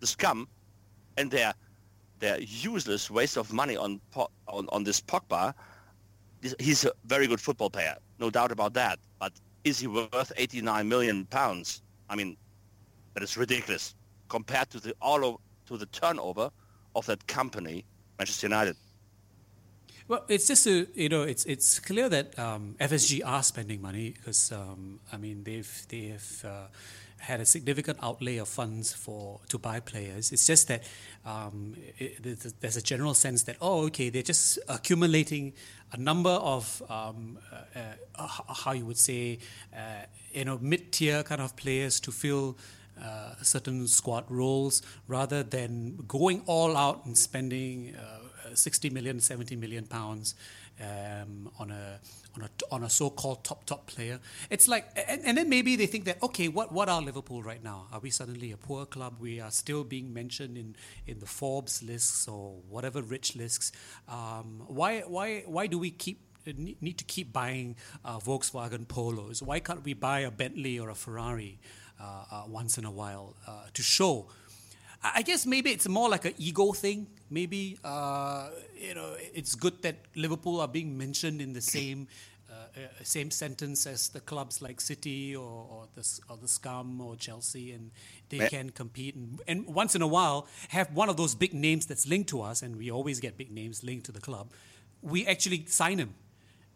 the 0.00 0.06
scum 0.06 0.48
and 1.16 1.30
their 1.30 1.52
their 2.18 2.40
useless 2.40 3.10
waste 3.10 3.36
of 3.36 3.52
money 3.52 3.76
on 3.76 4.00
on, 4.48 4.66
on 4.70 4.84
this 4.84 5.00
Pogba. 5.00 5.54
He's- 6.42 6.54
He's 6.58 6.84
a 6.84 6.92
very 7.04 7.26
good 7.26 7.40
football 7.40 7.70
player, 7.70 7.96
no 8.18 8.28
doubt 8.30 8.50
about 8.52 8.74
that. 8.74 8.98
But 9.20 9.32
is 9.64 9.78
he 9.78 9.86
worth 9.86 10.32
89 10.36 10.88
million 10.88 11.24
pounds? 11.26 11.82
I 12.08 12.16
mean, 12.16 12.36
that 13.14 13.22
is 13.22 13.36
ridiculous 13.36 13.94
compared 14.28 14.68
to 14.70 14.80
the 14.80 14.94
all 15.00 15.24
of, 15.24 15.36
to 15.66 15.76
the 15.76 15.86
turnover 15.86 16.50
of 16.96 17.06
that 17.06 17.24
company, 17.28 17.84
Manchester 18.18 18.46
United. 18.48 18.76
Well, 20.12 20.26
it's 20.28 20.46
just 20.46 20.64
to 20.64 20.86
you 20.94 21.08
know, 21.08 21.22
it's 21.22 21.46
it's 21.46 21.78
clear 21.78 22.06
that 22.10 22.38
um, 22.38 22.74
FSG 22.78 23.22
are 23.24 23.42
spending 23.42 23.80
money 23.80 24.10
because 24.10 24.52
um, 24.52 25.00
I 25.10 25.16
mean 25.16 25.42
they've 25.42 25.86
they've 25.88 26.44
uh, 26.46 26.66
had 27.16 27.40
a 27.40 27.46
significant 27.46 27.98
outlay 28.02 28.36
of 28.36 28.46
funds 28.46 28.92
for 28.92 29.40
to 29.48 29.56
buy 29.56 29.80
players. 29.80 30.30
It's 30.30 30.46
just 30.46 30.68
that 30.68 30.82
um, 31.24 31.76
it, 31.98 32.22
there's- 32.22 32.52
there's 32.60 32.76
a 32.76 32.82
general 32.82 33.14
sense 33.14 33.44
that 33.44 33.56
oh, 33.62 33.86
okay, 33.86 34.10
they're 34.10 34.22
just 34.34 34.58
accumulating 34.68 35.54
a 35.92 35.96
number 35.96 36.36
of 36.54 36.82
um, 36.90 37.38
uh, 37.50 37.78
uh, 38.16 38.28
how 38.64 38.72
you 38.72 38.84
would 38.84 38.98
say 38.98 39.38
uh, 39.74 40.04
you 40.34 40.44
know 40.44 40.58
mid-tier 40.60 41.22
kind 41.22 41.40
of 41.40 41.56
players 41.56 42.00
to 42.00 42.12
fill 42.12 42.58
uh, 43.02 43.32
certain 43.40 43.88
squad 43.88 44.24
roles 44.28 44.82
rather 45.08 45.42
than 45.42 45.96
going 46.06 46.42
all 46.44 46.76
out 46.76 47.06
and 47.06 47.16
spending 47.16 47.94
uh, 47.96 48.18
60 48.54 48.90
million, 48.90 49.20
70 49.20 49.56
million 49.56 49.86
pounds 49.86 50.34
um, 50.80 51.50
on 51.58 51.70
a 51.70 51.98
on 52.34 52.42
a 52.42 52.50
on 52.74 52.82
a 52.84 52.90
so-called 52.90 53.44
top 53.44 53.64
top 53.64 53.86
player. 53.86 54.18
It's 54.50 54.68
like, 54.68 54.86
and, 55.08 55.20
and 55.24 55.38
then 55.38 55.48
maybe 55.48 55.76
they 55.76 55.86
think 55.86 56.04
that 56.06 56.22
okay, 56.22 56.48
what 56.48 56.72
what 56.72 56.88
are 56.88 57.00
Liverpool 57.02 57.42
right 57.42 57.62
now? 57.62 57.86
Are 57.92 58.00
we 58.00 58.10
suddenly 58.10 58.52
a 58.52 58.56
poor 58.56 58.86
club? 58.86 59.16
We 59.20 59.40
are 59.40 59.50
still 59.50 59.84
being 59.84 60.12
mentioned 60.12 60.56
in 60.56 60.76
in 61.06 61.18
the 61.20 61.26
Forbes 61.26 61.82
lists 61.82 62.28
or 62.28 62.56
whatever 62.68 63.02
rich 63.02 63.36
lists. 63.36 63.72
Um, 64.08 64.62
why 64.66 65.00
why 65.00 65.44
why 65.46 65.66
do 65.66 65.78
we 65.78 65.90
keep 65.90 66.20
need 66.46 66.98
to 66.98 67.04
keep 67.04 67.32
buying 67.32 67.76
uh, 68.04 68.18
Volkswagen 68.18 68.86
Polos? 68.86 69.42
Why 69.42 69.60
can't 69.60 69.84
we 69.84 69.94
buy 69.94 70.20
a 70.20 70.30
Bentley 70.30 70.78
or 70.78 70.90
a 70.90 70.94
Ferrari 70.94 71.58
uh, 72.00 72.24
uh, 72.30 72.42
once 72.48 72.78
in 72.78 72.84
a 72.84 72.90
while 72.90 73.36
uh, 73.46 73.66
to 73.74 73.82
show? 73.82 74.28
I 75.02 75.22
guess 75.22 75.46
maybe 75.46 75.70
it's 75.70 75.88
more 75.88 76.08
like 76.08 76.24
an 76.24 76.34
ego 76.38 76.72
thing. 76.72 77.08
Maybe 77.30 77.78
uh, 77.84 78.50
you 78.78 78.94
know 78.94 79.14
it's 79.18 79.54
good 79.54 79.82
that 79.82 79.96
Liverpool 80.14 80.60
are 80.60 80.68
being 80.68 80.96
mentioned 80.96 81.40
in 81.40 81.52
the 81.52 81.60
same 81.60 82.06
uh, 82.50 82.54
uh, 82.76 83.02
same 83.02 83.30
sentence 83.30 83.86
as 83.86 84.10
the 84.10 84.20
clubs 84.20 84.62
like 84.62 84.80
City 84.80 85.34
or, 85.34 85.66
or 85.70 85.88
the 85.94 86.20
or 86.28 86.36
the 86.36 86.48
Scum 86.48 87.00
or 87.00 87.16
Chelsea, 87.16 87.72
and 87.72 87.90
they 88.28 88.48
can 88.48 88.70
compete 88.70 89.14
and, 89.14 89.40
and 89.48 89.66
once 89.66 89.94
in 89.94 90.02
a 90.02 90.06
while 90.06 90.46
have 90.68 90.92
one 90.92 91.08
of 91.08 91.16
those 91.16 91.34
big 91.34 91.52
names 91.54 91.86
that's 91.86 92.06
linked 92.06 92.28
to 92.30 92.42
us, 92.42 92.62
and 92.62 92.76
we 92.76 92.90
always 92.90 93.18
get 93.20 93.36
big 93.36 93.50
names 93.50 93.82
linked 93.82 94.06
to 94.06 94.12
the 94.12 94.20
club. 94.20 94.52
We 95.00 95.26
actually 95.26 95.64
sign 95.66 95.98
him, 95.98 96.14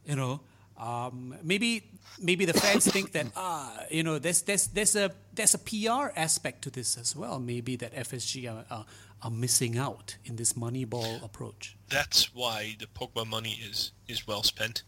you 0.04 0.16
know. 0.16 0.40
Um, 0.78 1.34
maybe 1.42 1.84
maybe 2.20 2.44
the 2.44 2.52
fans 2.52 2.86
think 2.86 3.12
that 3.12 3.26
ah 3.34 3.84
you 3.90 4.02
know 4.02 4.18
there's 4.18 4.42
there's 4.42 4.66
there's 4.68 4.94
a 4.94 5.10
there's 5.34 5.54
a 5.54 5.58
PR 5.58 6.12
aspect 6.16 6.62
to 6.62 6.70
this 6.70 6.98
as 6.98 7.16
well. 7.16 7.38
Maybe 7.38 7.76
that 7.76 7.94
FSG 7.94 8.50
are, 8.52 8.64
are, 8.70 8.86
are 9.22 9.30
missing 9.30 9.78
out 9.78 10.16
in 10.24 10.36
this 10.36 10.56
money 10.56 10.84
ball 10.84 11.20
approach. 11.22 11.76
That's 11.88 12.34
why 12.34 12.76
the 12.78 12.86
Pogba 12.86 13.26
money 13.26 13.58
is 13.68 13.92
is 14.06 14.26
well 14.26 14.42
spent. 14.42 14.82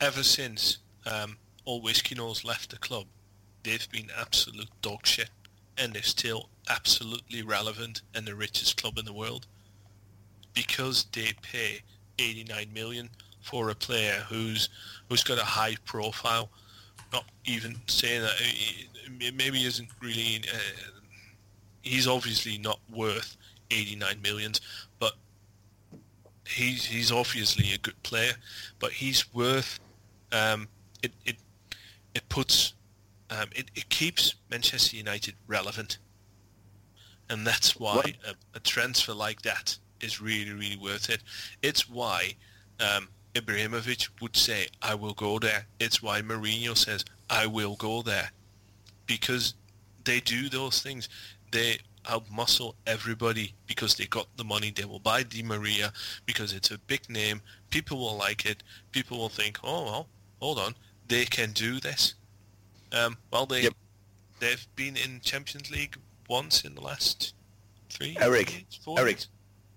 Ever 0.00 0.22
since 0.22 0.78
um, 1.06 1.38
all 1.64 1.80
whiskey 1.80 2.14
nose 2.14 2.44
left 2.44 2.70
the 2.70 2.78
club, 2.78 3.06
they've 3.62 3.90
been 3.90 4.08
absolute 4.18 4.68
dog 4.82 5.06
shit, 5.06 5.30
and 5.78 5.94
they're 5.94 6.02
still 6.02 6.50
absolutely 6.68 7.42
relevant 7.42 8.02
and 8.14 8.26
the 8.26 8.34
richest 8.34 8.76
club 8.76 8.98
in 8.98 9.06
the 9.06 9.12
world 9.12 9.46
because 10.56 11.06
they 11.12 11.32
pay 11.42 11.82
89 12.18 12.72
million 12.72 13.10
for 13.46 13.70
a 13.70 13.74
player 13.76 14.24
who's 14.28 14.68
who's 15.08 15.22
got 15.22 15.38
a 15.38 15.44
high 15.44 15.76
profile. 15.84 16.50
Not 17.12 17.24
even 17.44 17.76
saying 17.86 18.22
that 18.22 18.34
he- 18.40 18.88
he 19.20 19.30
maybe 19.30 19.64
isn't 19.64 19.88
really. 20.00 20.42
Uh, 20.52 20.58
he's 21.82 22.08
obviously 22.08 22.58
not 22.58 22.80
worth 22.90 23.36
89 23.70 24.20
millions, 24.20 24.60
but 24.98 25.14
he's 26.48 26.84
he's 26.86 27.12
obviously 27.12 27.72
a 27.72 27.78
good 27.78 28.00
player. 28.02 28.32
But 28.80 28.92
he's 28.92 29.32
worth. 29.32 29.78
Um, 30.32 30.68
it 31.04 31.12
it 31.24 31.36
it 32.16 32.28
puts 32.28 32.74
um, 33.30 33.48
it, 33.54 33.70
it 33.76 33.88
keeps 33.88 34.34
Manchester 34.50 34.96
United 34.96 35.36
relevant, 35.46 35.98
and 37.30 37.46
that's 37.46 37.76
why 37.78 38.14
a, 38.26 38.34
a 38.56 38.60
transfer 38.60 39.14
like 39.14 39.42
that 39.42 39.78
is 40.00 40.20
really 40.20 40.52
really 40.52 40.76
worth 40.76 41.08
it. 41.10 41.22
It's 41.62 41.88
why 41.88 42.34
um, 42.80 43.08
Ibrahimovic 43.40 44.08
would 44.20 44.36
say, 44.36 44.68
"I 44.82 44.94
will 44.94 45.14
go 45.14 45.38
there." 45.38 45.66
It's 45.78 46.02
why 46.02 46.22
Mourinho 46.22 46.76
says, 46.76 47.04
"I 47.30 47.46
will 47.46 47.76
go 47.76 48.02
there," 48.02 48.30
because 49.06 49.54
they 50.04 50.20
do 50.20 50.48
those 50.48 50.80
things. 50.82 51.08
They 51.50 51.78
outmuscle 52.04 52.74
everybody 52.86 53.54
because 53.66 53.96
they 53.96 54.06
got 54.06 54.28
the 54.36 54.44
money. 54.44 54.70
They 54.70 54.84
will 54.84 55.00
buy 55.00 55.22
Di 55.24 55.42
Maria 55.42 55.92
because 56.24 56.52
it's 56.52 56.70
a 56.70 56.78
big 56.78 57.08
name. 57.10 57.42
People 57.70 57.98
will 57.98 58.16
like 58.16 58.46
it. 58.46 58.62
People 58.92 59.18
will 59.18 59.28
think, 59.28 59.58
"Oh 59.64 59.84
well, 59.84 60.08
hold 60.40 60.58
on, 60.58 60.74
they 61.08 61.24
can 61.24 61.52
do 61.52 61.80
this." 61.80 62.14
Um, 62.92 63.18
well, 63.30 63.46
they 63.46 63.62
Yep. 63.62 63.74
they've 64.38 64.66
been 64.76 64.96
in 64.96 65.20
Champions 65.20 65.70
League 65.70 65.96
once 66.28 66.62
in 66.64 66.74
the 66.74 66.80
last 66.80 67.34
three. 67.90 68.16
Eric, 68.20 68.52
years, 68.52 68.80
Eric, 68.96 69.16
years. 69.16 69.28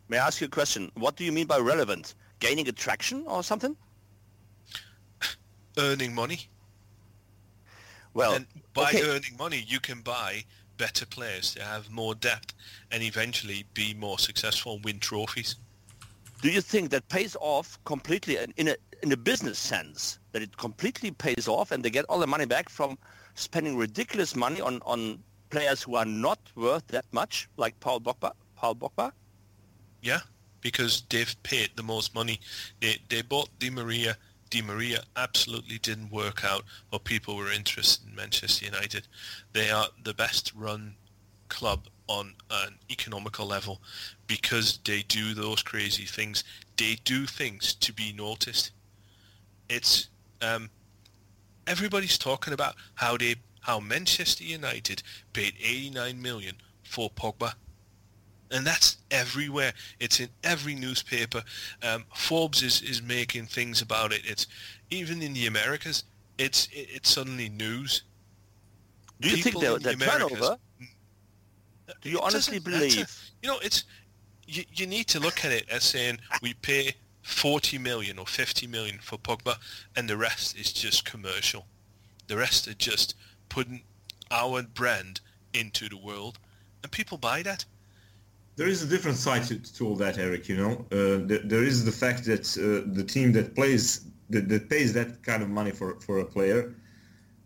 may 0.07 0.17
I 0.17 0.27
ask 0.27 0.41
you 0.41 0.47
a 0.47 0.49
question? 0.49 0.91
What 0.95 1.15
do 1.15 1.23
you 1.23 1.31
mean 1.31 1.47
by 1.47 1.57
relevant? 1.57 2.13
Gaining 2.39 2.67
attraction 2.67 3.23
or 3.27 3.43
something? 3.43 3.75
earning 5.77 6.13
money. 6.13 6.47
Well, 8.13 8.33
and 8.33 8.47
by 8.73 8.89
okay. 8.89 9.03
earning 9.03 9.37
money, 9.37 9.63
you 9.67 9.79
can 9.79 10.01
buy 10.01 10.43
better 10.77 11.05
players 11.05 11.53
to 11.55 11.63
have 11.63 11.89
more 11.91 12.15
depth 12.15 12.53
and 12.91 13.03
eventually 13.03 13.65
be 13.73 13.93
more 13.93 14.17
successful, 14.17 14.75
and 14.75 14.85
win 14.85 14.99
trophies. 14.99 15.55
do 16.41 16.49
you 16.49 16.61
think 16.61 16.89
that 16.89 17.07
pays 17.09 17.35
off 17.41 17.77
completely 17.83 18.37
in- 18.37 18.53
in 18.55 18.67
a 18.69 18.75
in 19.03 19.11
a 19.11 19.17
business 19.17 19.59
sense 19.59 20.19
that 20.31 20.41
it 20.41 20.55
completely 20.57 21.11
pays 21.11 21.47
off 21.49 21.71
and 21.71 21.83
they 21.83 21.89
get 21.89 22.05
all 22.09 22.19
the 22.19 22.27
money 22.27 22.45
back 22.45 22.69
from 22.69 22.97
spending 23.35 23.75
ridiculous 23.77 24.35
money 24.35 24.61
on 24.61 24.81
on 24.93 25.21
players 25.49 25.83
who 25.83 25.95
are 25.95 26.05
not 26.05 26.39
worth 26.55 26.85
that 26.87 27.05
much 27.11 27.49
like 27.57 27.73
Paul 27.81 27.99
Pogba 27.99 28.31
Paul 28.55 28.75
Pogba 28.75 29.11
Yeah, 30.01 30.21
because 30.61 31.03
they've 31.09 31.35
paid 31.43 31.71
the 31.75 31.83
most 31.83 32.13
money. 32.13 32.39
They 32.79 32.97
they 33.09 33.21
bought 33.21 33.49
Di 33.59 33.69
Maria. 33.69 34.17
Di 34.49 34.61
Maria 34.61 35.03
absolutely 35.15 35.77
didn't 35.77 36.11
work 36.11 36.43
out, 36.43 36.63
or 36.91 36.99
people 36.99 37.35
were 37.35 37.51
interested 37.51 38.07
in 38.07 38.15
Manchester 38.15 38.65
United. 38.65 39.07
They 39.53 39.69
are 39.69 39.87
the 40.03 40.13
best 40.13 40.51
run 40.55 40.95
club 41.49 41.87
on 42.07 42.33
an 42.49 42.75
economical 42.89 43.45
level 43.45 43.81
because 44.25 44.79
they 44.83 45.03
do 45.03 45.33
those 45.35 45.61
crazy 45.61 46.05
things. 46.05 46.43
They 46.77 46.97
do 47.05 47.25
things 47.27 47.75
to 47.75 47.93
be 47.93 48.11
noticed. 48.11 48.71
It's 49.69 50.09
um, 50.41 50.71
everybody's 51.67 52.17
talking 52.17 52.53
about 52.53 52.75
how 52.95 53.17
they 53.17 53.35
how 53.61 53.79
Manchester 53.79 54.43
United 54.43 55.03
paid 55.33 55.53
89 55.63 56.19
million 56.21 56.55
for 56.83 57.09
Pogba 57.11 57.53
and 58.51 58.65
that's 58.65 58.97
everywhere. 59.11 59.73
It's 59.99 60.19
in 60.19 60.29
every 60.43 60.75
newspaper. 60.75 61.43
Um, 61.83 62.05
Forbes 62.15 62.63
is, 62.63 62.81
is 62.81 63.01
making 63.01 63.45
things 63.45 63.81
about 63.81 64.11
it. 64.11 64.21
It's 64.25 64.47
even 64.89 65.21
in 65.21 65.33
the 65.33 65.47
Americas. 65.47 66.03
It's 66.37 66.67
it, 66.67 66.87
it's 66.91 67.09
suddenly 67.09 67.49
news. 67.49 68.03
do 69.19 69.29
you 69.29 69.37
think 69.37 69.55
People 69.55 69.61
the, 69.61 69.75
in 69.91 69.99
the 69.99 70.05
turnover 70.05 70.57
do 72.01 72.09
you 72.09 72.19
honestly 72.21 72.59
believe 72.59 73.07
You 73.41 73.49
know, 73.49 73.59
it's 73.59 73.83
you, 74.47 74.63
you 74.73 74.87
need 74.87 75.07
to 75.07 75.19
look 75.19 75.45
at 75.45 75.51
it 75.51 75.69
as 75.69 75.83
saying 75.83 76.19
we 76.41 76.53
pay 76.55 76.93
40 77.21 77.77
million 77.77 78.17
or 78.17 78.25
50 78.25 78.67
million 78.67 78.97
for 78.99 79.17
Pogba, 79.17 79.57
and 79.95 80.09
the 80.09 80.17
rest 80.17 80.57
is 80.57 80.73
just 80.73 81.05
commercial. 81.05 81.67
The 82.27 82.37
rest 82.37 82.67
are 82.67 82.73
just 82.73 83.15
putting 83.49 83.83
our 84.31 84.63
brand 84.63 85.21
into 85.53 85.89
the 85.89 85.97
world, 85.97 86.39
and 86.83 86.91
people 86.91 87.17
buy 87.17 87.43
that. 87.43 87.65
There 88.59 88.67
is 88.67 88.83
a 88.83 88.87
different 88.87 89.15
side 89.15 89.45
to, 89.45 89.55
to 89.75 89.87
all 89.87 89.95
that, 89.95 90.17
Eric. 90.17 90.49
You 90.49 90.57
know, 90.57 90.73
uh, 90.91 91.25
there, 91.25 91.43
there 91.51 91.63
is 91.63 91.85
the 91.85 91.93
fact 91.93 92.25
that 92.25 92.45
uh, 92.57 92.91
the 92.93 93.05
team 93.05 93.31
that 93.31 93.55
plays 93.55 94.01
that, 94.31 94.49
that 94.49 94.69
pays 94.69 94.91
that 94.99 95.23
kind 95.23 95.41
of 95.41 95.49
money 95.49 95.71
for 95.71 95.97
for 96.01 96.19
a 96.19 96.25
player, 96.25 96.75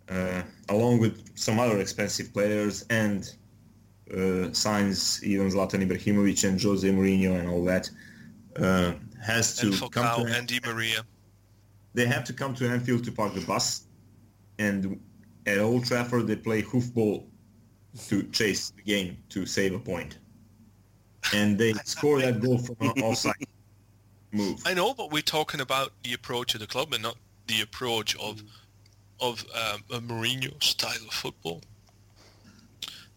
uh, 0.09 0.41
along 0.69 0.97
with 1.01 1.15
some 1.37 1.59
other 1.59 1.79
expensive 1.79 2.33
players, 2.33 2.83
and 2.89 3.31
uh, 4.11 4.51
signs 4.53 5.23
even 5.23 5.51
Zlatan 5.51 5.87
Ibrahimovic 5.87 6.49
and 6.49 6.59
Jose 6.59 6.89
Mourinho 6.89 7.39
and 7.39 7.47
all 7.47 7.63
that, 7.65 7.91
uh, 8.55 8.93
has 9.23 9.55
to 9.57 9.67
and 9.67 9.91
come 9.91 10.25
to 10.25 10.33
and 10.35 10.47
Di 10.47 10.59
Maria. 10.65 11.01
they 11.93 12.07
have 12.07 12.23
to 12.23 12.33
come 12.33 12.55
to 12.55 12.67
Anfield 12.67 13.03
to 13.03 13.11
park 13.11 13.35
the 13.35 13.45
bus, 13.45 13.85
and 14.57 14.99
at 15.45 15.59
Old 15.59 15.85
Trafford 15.85 16.25
they 16.25 16.37
play 16.37 16.63
hoofball 16.63 17.27
to 18.07 18.23
chase 18.39 18.71
the 18.71 18.81
game 18.81 19.17
to 19.29 19.45
save 19.45 19.75
a 19.75 19.79
point, 19.79 20.17
and 21.33 21.57
they 21.57 21.73
score 21.85 22.21
that 22.21 22.39
goal 22.41 22.57
from 22.57 22.75
an 22.81 23.01
offside 23.03 23.33
move. 24.31 24.61
I 24.65 24.73
know, 24.73 24.93
but 24.93 25.11
we're 25.11 25.21
talking 25.21 25.61
about 25.61 25.91
the 26.03 26.13
approach 26.13 26.53
of 26.53 26.59
the 26.61 26.67
club 26.67 26.93
and 26.93 27.03
not 27.03 27.17
the 27.47 27.61
approach 27.61 28.15
of 28.17 28.41
of 29.19 29.45
um, 29.55 29.83
a 29.91 29.99
Mourinho 29.99 30.61
style 30.63 30.91
of 31.07 31.13
football. 31.13 31.61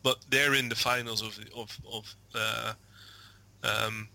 But 0.03 0.19
they're 0.31 0.55
in 0.55 0.69
the 0.69 0.75
finals 0.77 1.23
of 1.23 1.37
the- 1.37 1.53
of 1.55 1.77
of 1.93 2.15
uh, 2.35 2.73
um, 3.65 4.09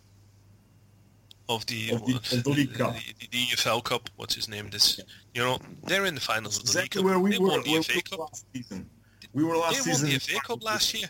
of 1.50 1.66
the 1.66 1.92
Of 1.92 2.06
the- 2.06 2.16
of 2.38 2.44
the 2.44 2.50
League 2.50 2.74
Cup. 2.76 2.96
the, 3.20 3.28
the 3.32 3.46
EFL 3.48 3.84
Cup. 3.84 4.10
What's 4.16 4.36
his 4.36 4.48
name? 4.48 4.70
This 4.70 5.00
you 5.34 5.42
know 5.44 5.60
they're 5.84 6.06
in 6.06 6.16
the 6.16 6.22
finals 6.22 6.58
of 6.58 6.64
the 6.64 6.70
Exactly 6.70 7.02
League 7.02 7.12
Cup. 7.12 7.16
where 7.16 7.20
we 7.20 7.32
they 7.32 7.40
were, 7.40 7.48
won 7.50 7.64
the 7.64 7.72
where 7.72 7.84
FA 7.84 7.94
were 7.96 8.02
Cup. 8.04 8.20
last 8.20 8.46
season. 8.54 8.90
We 9.34 9.44
were 9.44 9.58
last 9.58 9.84
They 9.86 9.92
won 9.92 10.02
the 10.04 10.20
FA 10.20 10.40
Cup 10.46 10.64
last 10.64 10.94
year. 10.94 11.10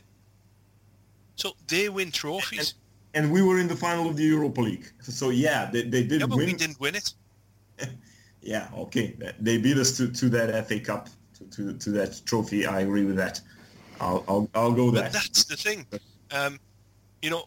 So 1.41 1.53
they 1.68 1.89
win 1.89 2.11
trophies. 2.11 2.76
and 3.15 3.31
we 3.31 3.41
were 3.41 3.57
in 3.57 3.68
the 3.68 3.76
final 3.76 4.07
of 4.07 4.15
the 4.15 4.23
Europa 4.23 4.61
League. 4.61 4.85
So 5.01 5.31
yeah, 5.31 5.72
they, 5.72 5.81
they 5.81 6.03
did 6.03 6.22
yeah, 6.22 6.27
but 6.27 6.38
win. 6.38 6.45
we 6.45 6.53
didn't 6.53 6.80
win 6.80 6.95
it. 6.95 7.13
Yeah, 8.43 8.69
okay. 8.76 9.15
They 9.39 9.59
beat 9.59 9.77
us 9.77 9.95
to, 9.97 10.11
to 10.11 10.27
that 10.30 10.68
FA 10.68 10.80
Cup, 10.80 11.09
to, 11.38 11.45
to, 11.45 11.77
to 11.77 11.89
that 11.91 12.19
trophy. 12.26 12.65
I 12.65 12.80
agree 12.80 13.05
with 13.05 13.15
that. 13.18 13.39
I'll 13.99 14.23
I'll, 14.27 14.49
I'll 14.55 14.72
go 14.72 14.91
But 14.91 15.03
that. 15.03 15.13
that's 15.13 15.43
the 15.43 15.55
thing. 15.55 15.85
Um, 16.31 16.59
you 17.22 17.30
know, 17.30 17.43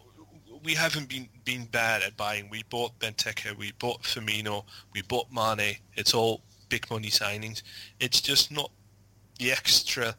we 0.63 0.73
haven't 0.73 1.09
been 1.09 1.27
been 1.43 1.65
bad 1.65 2.01
at 2.01 2.15
buying. 2.15 2.49
We 2.49 2.63
bought 2.69 2.97
Benteke, 2.99 3.57
we 3.57 3.73
bought 3.73 4.03
Firmino, 4.03 4.63
we 4.93 5.01
bought 5.01 5.27
Mane. 5.33 5.75
It's 5.95 6.13
all 6.13 6.43
big 6.69 6.89
money 6.89 7.09
signings. 7.09 7.61
It's 7.99 8.21
just 8.21 8.49
not 8.49 8.71
the 9.37 9.51
extra 9.51 10.15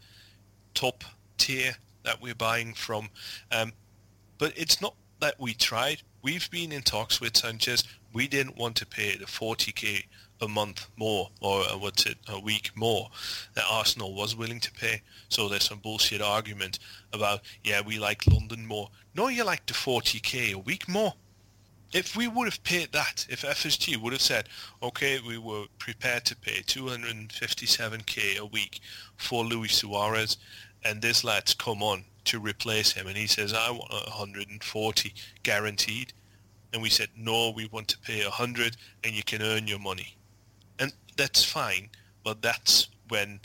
top 0.74 1.05
tier 1.39 1.74
that 2.07 2.23
we're 2.23 2.35
buying 2.35 2.73
from. 2.73 3.11
Um, 3.53 3.73
but 4.39 4.55
it's 4.57 4.81
not 4.81 4.95
that 5.20 5.39
we 5.39 5.53
tried. 5.53 6.03
We've 6.23 6.51
been 6.51 6.73
in 6.73 6.83
talks 6.83 7.20
with 7.20 7.37
Sanchez. 7.37 7.85
We 8.12 8.27
didn't 8.27 8.57
want 8.57 8.77
to 8.77 8.87
pay 8.87 9.16
the 9.16 9.27
40k 9.27 10.05
a 10.41 10.49
month 10.49 10.89
more, 10.97 11.31
or 11.41 11.62
uh, 11.62 11.78
what's 11.78 12.07
it, 12.07 12.19
a 12.28 12.39
week 12.39 12.70
more, 12.74 13.09
that 13.55 13.65
Arsenal 13.70 14.15
was 14.15 14.37
willing 14.37 14.61
to 14.61 14.73
pay. 14.73 15.03
So 15.28 15.49
there's 15.49 15.65
some 15.65 15.78
bullshit 15.78 16.20
argument 16.20 16.78
about, 17.12 17.41
yeah, 17.65 17.81
we 17.81 17.99
like 17.99 18.27
London 18.27 18.66
more. 18.66 18.91
No, 19.15 19.28
you 19.28 19.45
like 19.45 19.66
the 19.66 19.73
40k 19.73 20.53
a 20.53 20.59
week 20.59 20.89
more. 20.89 21.15
If 21.93 22.16
we 22.16 22.28
would 22.28 22.47
have 22.47 22.62
paid 22.65 22.93
that, 22.93 23.27
if 23.31 23.43
FSG 23.43 23.97
would 23.97 24.12
have 24.12 24.20
said, 24.20 24.49
okay, 24.83 25.20
we 25.27 25.39
were 25.39 25.66
prepared 25.78 26.24
to 26.27 26.37
pay 26.37 26.61
257k 26.62 28.39
a 28.39 28.45
week 28.45 28.81
for 29.16 29.45
Luis 29.45 29.77
Suarez, 29.77 30.37
and 30.87 31.03
this 31.03 31.25
lad's 31.25 31.55
come 31.55 31.83
on 31.83 32.05
to 32.27 32.41
replace 32.41 32.93
him, 32.93 33.07
and 33.07 33.17
he 33.17 33.27
says, 33.27 33.53
I 33.53 33.71
want 33.71 33.91
140 33.91 35.15
guaranteed. 35.43 36.13
And 36.73 36.83
we 36.83 36.91
said, 36.91 37.09
no, 37.17 37.51
we 37.51 37.67
want 37.67 37.89
to 37.89 37.99
pay 37.99 38.23
100 38.23 38.77
and 39.05 39.15
you 39.15 39.23
can 39.23 39.41
earn 39.41 39.67
your 39.67 39.79
money. 39.79 40.17
And 40.79 40.93
that's 41.17 41.45
fine, 41.45 41.89
but 42.25 42.43
that's 42.43 42.89
when 43.09 43.41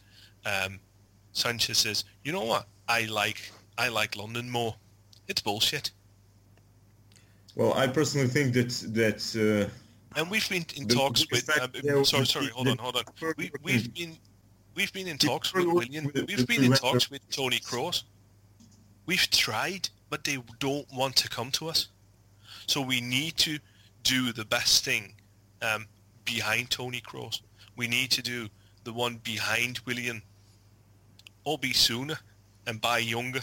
um, 0.46 0.80
Sanchez 1.32 1.78
says, 1.78 2.04
you 2.24 2.32
know 2.32 2.44
what, 2.44 2.68
I 2.90 3.06
like, 3.06 3.52
I 3.78 3.88
like 3.88 4.18
London 4.18 4.50
more. 4.50 4.76
It's 5.28 5.42
bullshit. 5.42 5.92
Well, 7.56 7.74
I 7.74 7.88
personally 7.88 8.28
think 8.28 8.54
that 8.54 8.70
that 8.94 9.22
uh, 9.36 10.20
And 10.20 10.30
we've 10.32 10.48
been 10.50 10.66
in 10.76 10.88
talks 10.88 11.26
with. 11.32 11.50
Uh, 11.50 12.04
sorry, 12.04 12.26
sorry. 12.26 12.48
Hold 12.48 12.70
on, 12.70 12.78
hold 12.78 12.96
on. 12.96 13.04
We, 13.38 13.52
we've 13.62 13.94
been 13.94 14.18
we've 14.76 14.94
been 14.94 15.08
in 15.08 15.18
talks 15.18 15.54
with 15.54 15.66
Willian. 15.66 16.12
We've 16.14 16.48
been 16.48 16.64
in 16.64 16.74
talks 16.74 17.10
with 17.10 17.28
Tony 17.30 17.60
Kroos. 17.60 18.04
We've 19.06 19.30
tried, 19.30 19.90
but 20.10 20.24
they 20.24 20.38
don't 20.60 20.88
want 20.94 21.16
to 21.18 21.30
come 21.30 21.52
to 21.52 21.68
us. 21.68 21.88
So 22.68 22.82
we 22.82 23.02
need 23.02 23.38
to 23.38 23.60
do 24.04 24.32
the 24.32 24.46
best 24.46 24.86
thing 24.86 25.14
um, 25.62 25.88
behind 26.26 26.70
Tony 26.70 27.02
Kroos. 27.02 27.42
We 27.76 27.88
need 27.88 28.12
to 28.12 28.22
do 28.22 28.48
the 28.84 28.94
one 28.94 29.20
behind 29.24 29.80
Willian, 29.86 30.22
or 31.44 31.58
be 31.58 31.74
sooner 31.74 32.18
and 32.68 32.80
buy 32.80 33.00
younger. 33.00 33.42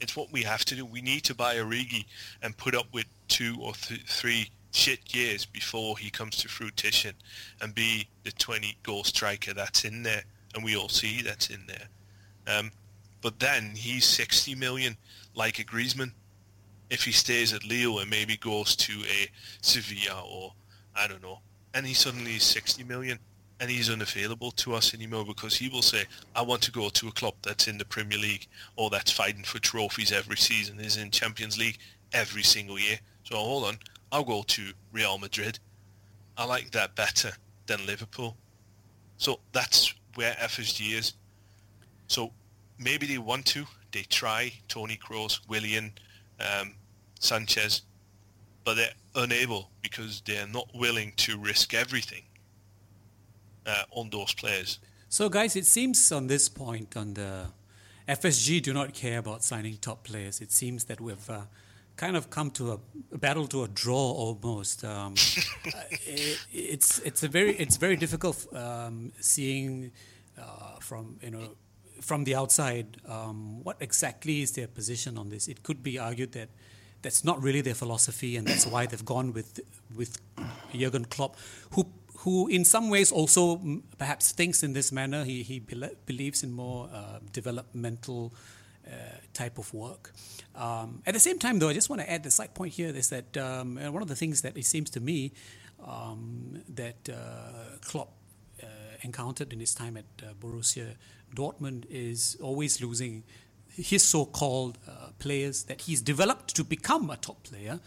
It's 0.00 0.16
what 0.16 0.30
we 0.30 0.42
have 0.42 0.64
to 0.66 0.76
do. 0.76 0.84
We 0.84 1.00
need 1.00 1.24
to 1.24 1.34
buy 1.34 1.56
Origi 1.56 2.04
and 2.42 2.56
put 2.56 2.74
up 2.74 2.86
with 2.92 3.06
two 3.28 3.56
or 3.60 3.72
th- 3.74 4.02
three 4.02 4.50
shit 4.72 5.14
years 5.14 5.44
before 5.44 5.98
he 5.98 6.10
comes 6.10 6.36
to 6.36 6.48
fruition 6.48 7.14
and 7.60 7.74
be 7.74 8.08
the 8.24 8.32
20 8.32 8.76
goal 8.82 9.04
striker 9.04 9.54
that's 9.54 9.84
in 9.84 10.02
there. 10.02 10.22
And 10.58 10.64
we 10.64 10.74
all 10.74 10.88
see 10.88 11.22
that's 11.22 11.50
in 11.50 11.60
there. 11.68 11.86
Um, 12.48 12.72
but 13.22 13.38
then 13.38 13.74
he's 13.76 14.04
60 14.04 14.56
million 14.56 14.96
like 15.36 15.60
a 15.60 15.64
Griezmann. 15.64 16.10
If 16.90 17.04
he 17.04 17.12
stays 17.12 17.52
at 17.52 17.64
Lille 17.64 18.00
and 18.00 18.10
maybe 18.10 18.36
goes 18.36 18.74
to 18.74 18.92
a 19.04 19.30
Sevilla 19.62 20.20
or 20.28 20.54
I 20.96 21.06
don't 21.06 21.22
know, 21.22 21.38
and 21.74 21.86
he 21.86 21.94
suddenly 21.94 22.34
is 22.34 22.42
60 22.42 22.82
million 22.82 23.20
and 23.60 23.70
he's 23.70 23.88
unavailable 23.88 24.50
to 24.50 24.74
us 24.74 24.94
anymore 24.94 25.24
because 25.24 25.54
he 25.54 25.68
will 25.68 25.80
say, 25.80 26.06
I 26.34 26.42
want 26.42 26.62
to 26.62 26.72
go 26.72 26.88
to 26.88 27.06
a 27.06 27.12
club 27.12 27.34
that's 27.42 27.68
in 27.68 27.78
the 27.78 27.84
Premier 27.84 28.18
League 28.18 28.48
or 28.74 28.90
that's 28.90 29.12
fighting 29.12 29.44
for 29.44 29.60
trophies 29.60 30.10
every 30.10 30.38
season, 30.38 30.80
is 30.80 30.96
in 30.96 31.12
Champions 31.12 31.56
League 31.56 31.78
every 32.12 32.42
single 32.42 32.80
year. 32.80 32.98
So 33.22 33.36
hold 33.36 33.62
on, 33.62 33.78
I'll 34.10 34.24
go 34.24 34.42
to 34.42 34.72
Real 34.90 35.18
Madrid. 35.18 35.60
I 36.36 36.46
like 36.46 36.72
that 36.72 36.96
better 36.96 37.30
than 37.68 37.86
Liverpool. 37.86 38.36
So 39.18 39.38
that's 39.52 39.94
where 40.18 40.32
FSG 40.32 40.98
is. 40.98 41.12
So 42.08 42.32
maybe 42.76 43.06
they 43.06 43.18
want 43.18 43.46
to, 43.46 43.64
they 43.92 44.02
try, 44.02 44.52
Tony 44.66 44.96
Kroos, 44.96 45.38
Willian, 45.48 45.92
um, 46.40 46.74
Sanchez, 47.20 47.82
but 48.64 48.74
they're 48.74 48.98
unable 49.14 49.70
because 49.80 50.20
they're 50.26 50.48
not 50.48 50.68
willing 50.74 51.12
to 51.18 51.38
risk 51.38 51.72
everything 51.72 52.24
uh, 53.64 53.84
on 53.92 54.10
those 54.10 54.34
players. 54.34 54.80
So, 55.08 55.28
guys, 55.28 55.54
it 55.54 55.66
seems 55.66 56.10
on 56.10 56.26
this 56.26 56.48
point, 56.48 56.96
on 56.96 57.14
the 57.14 57.46
FSG 58.08 58.60
do 58.60 58.72
not 58.74 58.94
care 58.94 59.18
about 59.18 59.44
signing 59.44 59.76
top 59.76 60.02
players. 60.02 60.40
It 60.40 60.50
seems 60.50 60.84
that 60.86 61.00
we've 61.00 61.30
uh, 61.30 61.42
kind 61.98 62.16
of 62.16 62.30
come 62.30 62.50
to 62.52 62.72
a, 62.72 62.78
a 63.12 63.18
battle 63.18 63.46
to 63.48 63.64
a 63.64 63.68
draw 63.68 64.12
almost. 64.24 64.84
Um, 64.84 65.14
uh, 65.66 65.80
it, 65.90 66.38
it's 66.52 67.00
it's 67.00 67.22
a 67.22 67.28
very 67.28 67.54
it's 67.56 67.76
very 67.76 67.96
difficult 67.96 68.46
um, 68.54 69.12
seeing 69.20 69.90
uh, 70.38 70.78
from 70.80 71.18
you 71.20 71.30
know 71.30 71.56
from 72.00 72.24
the 72.24 72.34
outside 72.34 72.86
um, 73.06 73.62
what 73.64 73.76
exactly 73.80 74.40
is 74.40 74.52
their 74.52 74.68
position 74.68 75.18
on 75.18 75.28
this. 75.28 75.48
It 75.48 75.62
could 75.62 75.82
be 75.82 75.98
argued 75.98 76.32
that 76.32 76.48
that's 77.02 77.24
not 77.24 77.42
really 77.42 77.60
their 77.60 77.74
philosophy, 77.74 78.36
and 78.36 78.46
that's 78.46 78.66
why 78.66 78.86
they've 78.86 79.04
gone 79.04 79.32
with 79.32 79.60
with 79.94 80.18
Jurgen 80.72 81.04
Klopp, 81.04 81.36
who 81.72 81.84
who 82.18 82.48
in 82.48 82.64
some 82.64 82.90
ways 82.90 83.12
also 83.12 83.56
mm, 83.56 83.82
perhaps 83.98 84.32
thinks 84.32 84.62
in 84.62 84.72
this 84.72 84.92
manner. 84.92 85.24
He 85.24 85.42
he 85.42 85.58
bel- 85.58 85.96
believes 86.06 86.42
in 86.44 86.52
more 86.52 86.88
uh, 86.92 87.18
developmental 87.32 88.32
uh, 88.88 88.94
type 89.32 89.58
of 89.58 89.72
work. 89.74 90.12
Um, 90.54 91.02
at 91.06 91.14
the 91.14 91.20
same 91.20 91.38
time, 91.38 91.58
though, 91.58 91.68
I 91.68 91.74
just 91.74 91.90
want 91.90 92.02
to 92.02 92.10
add 92.10 92.22
the 92.22 92.30
side 92.30 92.54
point 92.54 92.72
here 92.72 92.88
is 92.88 93.10
that 93.10 93.36
um, 93.36 93.76
one 93.76 94.02
of 94.02 94.08
the 94.08 94.16
things 94.16 94.42
that 94.42 94.56
it 94.56 94.64
seems 94.64 94.90
to 94.90 95.00
me 95.00 95.32
um, 95.86 96.62
that 96.68 97.08
uh, 97.08 97.76
Klopp 97.82 98.12
uh, 98.62 98.66
encountered 99.02 99.52
in 99.52 99.60
his 99.60 99.74
time 99.74 99.96
at 99.96 100.04
uh, 100.22 100.32
Borussia 100.40 100.94
Dortmund 101.34 101.84
is 101.90 102.36
always 102.42 102.80
losing 102.80 103.24
his 103.68 104.02
so-called 104.02 104.78
uh, 104.88 105.10
players 105.18 105.64
that 105.64 105.82
he's 105.82 106.00
developed 106.00 106.56
to 106.56 106.64
become 106.64 107.10
a 107.10 107.16
top 107.16 107.44
player, 107.44 107.78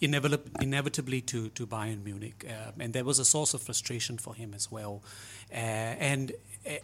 inevitably, 0.00 0.52
inevitably 0.60 1.20
to, 1.20 1.48
to 1.50 1.66
Bayern 1.66 2.02
Munich. 2.04 2.46
Uh, 2.48 2.72
and 2.78 2.92
there 2.92 3.04
was 3.04 3.18
a 3.18 3.24
source 3.24 3.52
of 3.52 3.62
frustration 3.62 4.16
for 4.16 4.34
him 4.34 4.54
as 4.54 4.70
well. 4.70 5.02
Uh, 5.52 5.56
and 5.56 6.32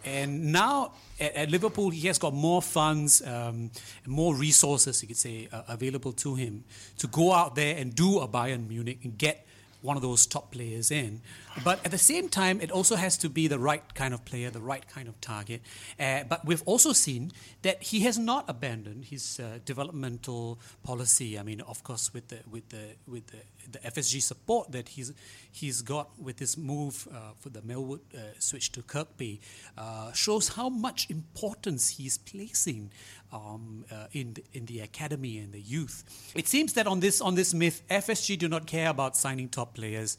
and 0.03 0.51
now 0.51 0.93
at, 1.19 1.35
at, 1.35 1.49
Liverpool, 1.49 1.89
he 1.89 2.07
has 2.07 2.17
got 2.17 2.33
more 2.33 2.61
funds, 2.61 3.21
um, 3.25 3.71
more 4.05 4.35
resources, 4.35 5.01
you 5.01 5.07
could 5.07 5.17
say, 5.17 5.47
uh, 5.51 5.63
available 5.67 6.11
to 6.13 6.35
him 6.35 6.63
to 6.97 7.07
go 7.07 7.31
out 7.31 7.55
there 7.55 7.77
and 7.77 7.95
do 7.95 8.19
a 8.19 8.27
Bayern 8.27 8.67
Munich 8.67 8.99
and 9.03 9.17
get 9.17 9.45
one 9.81 9.95
of 9.95 10.01
those 10.01 10.25
top 10.25 10.51
players 10.51 10.91
in. 10.91 11.21
But 11.63 11.83
at 11.85 11.91
the 11.91 11.97
same 11.97 12.27
time, 12.29 12.59
it 12.59 12.69
also 12.69 12.95
has 12.95 13.17
to 13.19 13.29
be 13.29 13.47
the 13.47 13.59
right 13.59 13.81
kind 13.95 14.13
of 14.13 14.25
player, 14.25 14.49
the 14.49 14.59
right 14.59 14.85
kind 14.87 15.07
of 15.07 15.19
target. 15.21 15.61
Uh, 15.99 16.23
but 16.27 16.45
we've 16.45 16.63
also 16.65 16.91
seen 16.91 17.31
that 17.61 17.81
he 17.81 18.01
has 18.01 18.17
not 18.17 18.45
abandoned 18.47 19.05
his 19.05 19.39
uh, 19.39 19.59
developmental 19.63 20.59
policy. 20.83 21.39
I 21.39 21.43
mean, 21.43 21.61
of 21.61 21.83
course, 21.83 22.13
with 22.13 22.27
the 22.27 22.39
with 22.49 22.69
the 22.69 22.95
with 23.07 23.27
the, 23.27 23.37
the 23.71 23.79
FSG 23.79 24.21
support 24.21 24.71
that 24.73 24.89
he's 24.89 25.13
he's 25.51 25.81
got 25.81 26.09
with 26.19 26.37
this 26.37 26.57
move 26.57 27.07
uh, 27.13 27.31
for 27.39 27.49
the 27.49 27.61
Melwood 27.61 28.01
uh, 28.13 28.17
switch 28.39 28.71
to 28.73 28.81
Kirkby, 28.81 29.39
uh, 29.77 30.11
shows 30.11 30.49
how 30.49 30.69
much 30.69 31.09
importance 31.09 31.91
he's 31.91 32.17
placing 32.17 32.91
um, 33.31 33.85
uh, 33.91 34.07
in 34.11 34.33
the, 34.33 34.43
in 34.53 34.65
the 34.65 34.81
academy 34.81 35.37
and 35.37 35.53
the 35.53 35.61
youth. 35.61 36.03
It 36.35 36.47
seems 36.47 36.73
that 36.73 36.85
on 36.85 36.99
this 36.99 37.21
on 37.21 37.35
this 37.35 37.53
myth, 37.53 37.81
FSG 37.89 38.37
do 38.37 38.49
not 38.49 38.67
care 38.67 38.89
about 38.89 39.15
signing 39.15 39.47
top 39.47 39.75
players. 39.75 40.17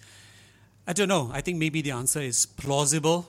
I 0.86 0.92
don't 0.92 1.08
know. 1.08 1.30
I 1.32 1.40
think 1.40 1.58
maybe 1.58 1.82
the 1.82 1.90
answer 1.90 2.20
is 2.20 2.46
plausible. 2.46 3.26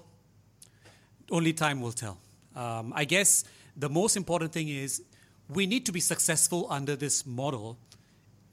Only 1.31 1.53
time 1.53 1.81
will 1.81 1.91
tell. 1.91 2.19
Um, 2.55 2.93
I 2.95 3.03
guess 3.03 3.43
the 3.75 3.89
most 3.89 4.15
important 4.15 4.51
thing 4.51 4.69
is 4.69 5.01
we 5.49 5.65
need 5.65 5.85
to 5.87 5.91
be 5.91 5.99
successful 5.99 6.67
under 6.69 6.95
this 6.95 7.25
model 7.25 7.77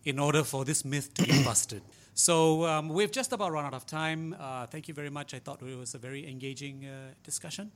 in 0.04 0.18
order 0.18 0.42
for 0.42 0.64
this 0.64 0.84
myth 0.84 1.12
to 1.14 1.22
be 1.24 1.44
busted. 1.44 1.82
So 2.14 2.64
um, 2.64 2.88
we've 2.88 3.12
just 3.12 3.32
about 3.32 3.52
run 3.52 3.66
out 3.66 3.74
of 3.74 3.84
time. 3.84 4.36
Uh, 4.38 4.66
thank 4.66 4.88
you 4.88 4.94
very 4.94 5.10
much. 5.10 5.34
I 5.34 5.38
thought 5.38 5.60
it 5.60 5.78
was 5.78 5.94
a 5.94 5.98
very 5.98 6.26
engaging 6.26 6.86
uh, 6.86 7.12
discussion. 7.24 7.72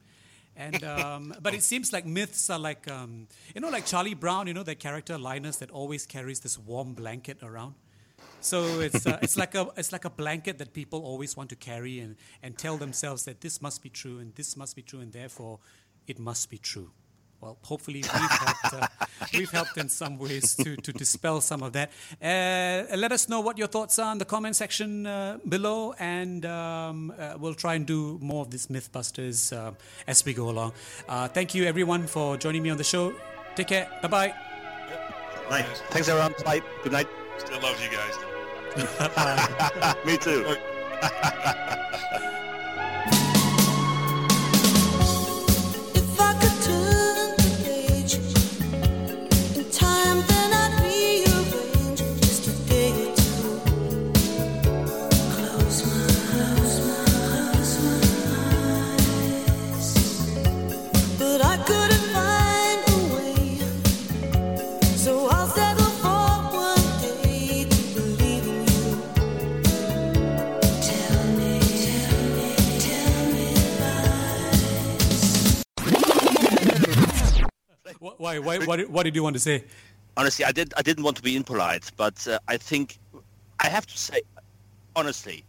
And 0.57 0.83
um, 0.83 1.35
but 1.43 1.53
it 1.53 1.63
seems 1.63 1.93
like 1.93 2.07
myths 2.07 2.49
are 2.49 2.59
like 2.59 2.89
um, 2.91 3.27
you 3.55 3.61
know, 3.61 3.69
like 3.69 3.85
Charlie 3.85 4.15
Brown. 4.15 4.47
You 4.47 4.55
know, 4.55 4.63
that 4.63 4.79
character 4.79 5.19
Linus 5.19 5.57
that 5.57 5.71
always 5.71 6.07
carries 6.07 6.41
this 6.41 6.59
warm 6.59 6.95
blanket 6.95 7.39
around. 7.43 7.75
So 8.41 8.81
it's 8.81 9.07
uh, 9.07 9.19
it's 9.23 9.37
like 9.43 9.55
a 9.55 9.69
it's 9.77 9.93
like 9.93 10.05
a 10.05 10.11
blanket 10.11 10.59
that 10.59 10.73
people 10.73 11.01
always 11.01 11.37
want 11.37 11.51
to 11.51 11.57
carry 11.57 12.01
and, 12.01 12.17
and 12.43 12.57
tell 12.57 12.77
themselves 12.77 13.25
that 13.25 13.41
this 13.41 13.61
must 13.61 13.83
be 13.83 13.91
true 13.91 14.19
and 14.19 14.35
this 14.35 14.57
must 14.57 14.77
be 14.77 14.83
true 14.83 15.01
and 15.01 15.13
therefore 15.13 15.59
it 16.07 16.19
must 16.19 16.51
be 16.51 16.59
true. 16.59 16.91
Well, 17.41 17.57
hopefully 17.63 18.01
we've 18.01 18.31
helped, 18.31 18.75
uh, 18.75 18.87
we've 19.33 19.51
helped 19.51 19.77
in 19.77 19.89
some 19.89 20.19
ways 20.19 20.57
to, 20.57 20.75
to 20.75 20.93
dispel 20.93 21.41
some 21.41 21.63
of 21.63 21.73
that. 21.75 21.93
Uh, 22.21 22.97
let 22.97 23.13
us 23.13 23.29
know 23.29 23.39
what 23.39 23.57
your 23.57 23.69
thoughts 23.69 23.97
are 24.01 24.11
in 24.11 24.19
the 24.19 24.25
comment 24.25 24.57
section 24.57 25.07
uh, 25.07 25.39
below, 25.49 25.95
and 26.01 26.45
um, 26.47 27.15
uh, 27.17 27.37
we'll 27.39 27.55
try 27.55 27.75
and 27.75 27.87
do 27.87 28.19
more 28.21 28.43
of 28.43 28.51
these 28.51 28.67
MythBusters 28.67 29.57
uh, 29.57 29.71
as 30.09 30.25
we 30.25 30.35
go 30.35 30.51
along. 30.51 30.73
Uh, 31.09 31.29
thank 31.29 31.55
you, 31.55 31.63
everyone, 31.63 32.09
for 32.09 32.37
joining 32.37 32.65
me 32.65 32.71
on 32.71 32.77
the 32.77 32.83
show 32.83 33.15
Take 33.59 33.67
care. 33.67 33.89
Bye 34.01 34.09
bye. 34.09 34.35
Bye. 35.51 35.67
Thanks, 35.91 36.09
everyone. 36.09 36.33
Bye. 36.45 36.63
Good 36.85 36.93
night. 36.93 37.18
Still 37.39 37.61
love 37.61 37.81
you 37.83 37.89
guys. 37.91 38.17
Though. 38.19 39.95
Me 40.05 40.17
too. 40.17 40.57
Why? 78.19 78.39
Why? 78.39 78.59
What, 78.59 78.77
did- 78.77 78.91
what 78.91 79.03
did 79.05 79.15
you 79.15 79.23
want 79.23 79.35
to 79.35 79.41
say? 79.41 79.65
honestly, 80.17 80.45
I 80.45 80.51
did. 80.53 80.75
I 80.77 80.83
didn't 80.83 81.05
want 81.05 81.17
to 81.19 81.23
be 81.23 81.37
impolite, 81.37 81.91
but 81.97 82.27
uh, 82.27 82.39
I 82.49 82.57
think 82.57 82.99
I 83.61 83.69
have 83.69 83.87
to 83.87 83.97
say, 83.97 84.23
honestly, 84.97 85.45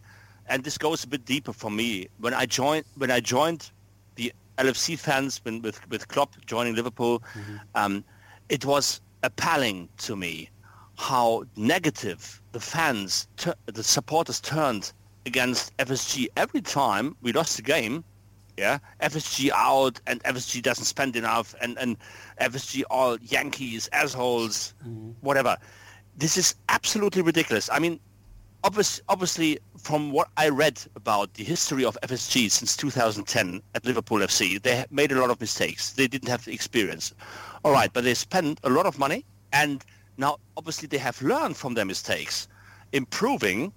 and 0.48 0.64
this 0.64 0.78
goes 0.78 1.04
a 1.04 1.08
bit 1.08 1.26
deeper 1.26 1.54
for 1.54 1.72
me. 1.72 2.08
When 2.20 2.34
I 2.34 2.46
joined, 2.46 2.86
when 2.98 3.10
I 3.12 3.20
joined 3.20 3.72
the 4.16 4.32
LFC 4.60 4.98
fans 4.98 5.42
when, 5.44 5.62
with 5.64 5.80
with 5.90 6.08
Klopp 6.08 6.36
joining 6.46 6.76
Liverpool, 6.76 7.24
um, 7.76 8.04
it 8.50 8.64
was 8.66 9.02
appalling 9.24 9.90
to 9.98 10.16
me 10.16 10.50
how 10.98 11.44
negative 11.56 12.42
the 12.52 12.60
fans, 12.60 13.28
the 13.66 13.84
supporters 13.84 14.40
turned 14.42 14.92
against 15.26 15.76
FSG 15.78 16.28
every 16.38 16.62
time 16.62 17.16
we 17.22 17.32
lost 17.32 17.56
the 17.56 17.62
game 17.64 18.04
yeah? 18.60 18.80
FSG 19.02 19.50
out 19.52 20.00
and 20.06 20.22
FSG 20.24 20.62
doesn't 20.62 20.86
spend 20.86 21.16
enough 21.16 21.56
and 21.62 21.78
and 21.80 21.98
FSG 22.42 22.84
all 22.90 23.18
Yankees 23.22 23.90
assholes 23.94 24.74
mm-hmm. 24.86 25.12
whatever. 25.22 25.58
This 26.18 26.38
is 26.38 26.56
absolutely 26.68 27.22
ridiculous. 27.22 27.70
I 27.72 27.80
mean 27.80 28.00
obvious, 28.64 29.02
obviously 29.08 29.60
from 29.78 30.12
what 30.12 30.28
I 30.36 30.50
read 30.50 30.82
about 30.96 31.34
the 31.36 31.46
history 31.46 31.86
of 31.86 31.98
FSG 32.04 32.52
since 32.52 32.76
2010 32.76 33.62
at 33.74 33.86
Liverpool 33.86 34.20
FC 34.20 34.62
they 34.62 34.86
made 34.92 35.12
a 35.12 35.20
lot 35.20 35.30
of 35.30 35.40
mistakes. 35.40 35.94
They 35.94 36.08
didn't 36.08 36.30
have 36.30 36.44
the 36.46 36.54
experience. 36.54 37.14
All 37.64 37.72
right 37.72 37.92
but 37.94 38.04
they 38.04 38.14
spent 38.14 38.60
a 38.64 38.70
lot 38.70 38.86
of 38.86 39.00
money 39.00 39.26
and 39.54 39.84
now 40.18 40.38
obviously 40.58 40.88
they 40.88 40.98
have 40.98 41.22
learned 41.22 41.56
from 41.56 41.74
their 41.76 41.86
mistakes. 41.86 42.48
Improving 42.92 43.72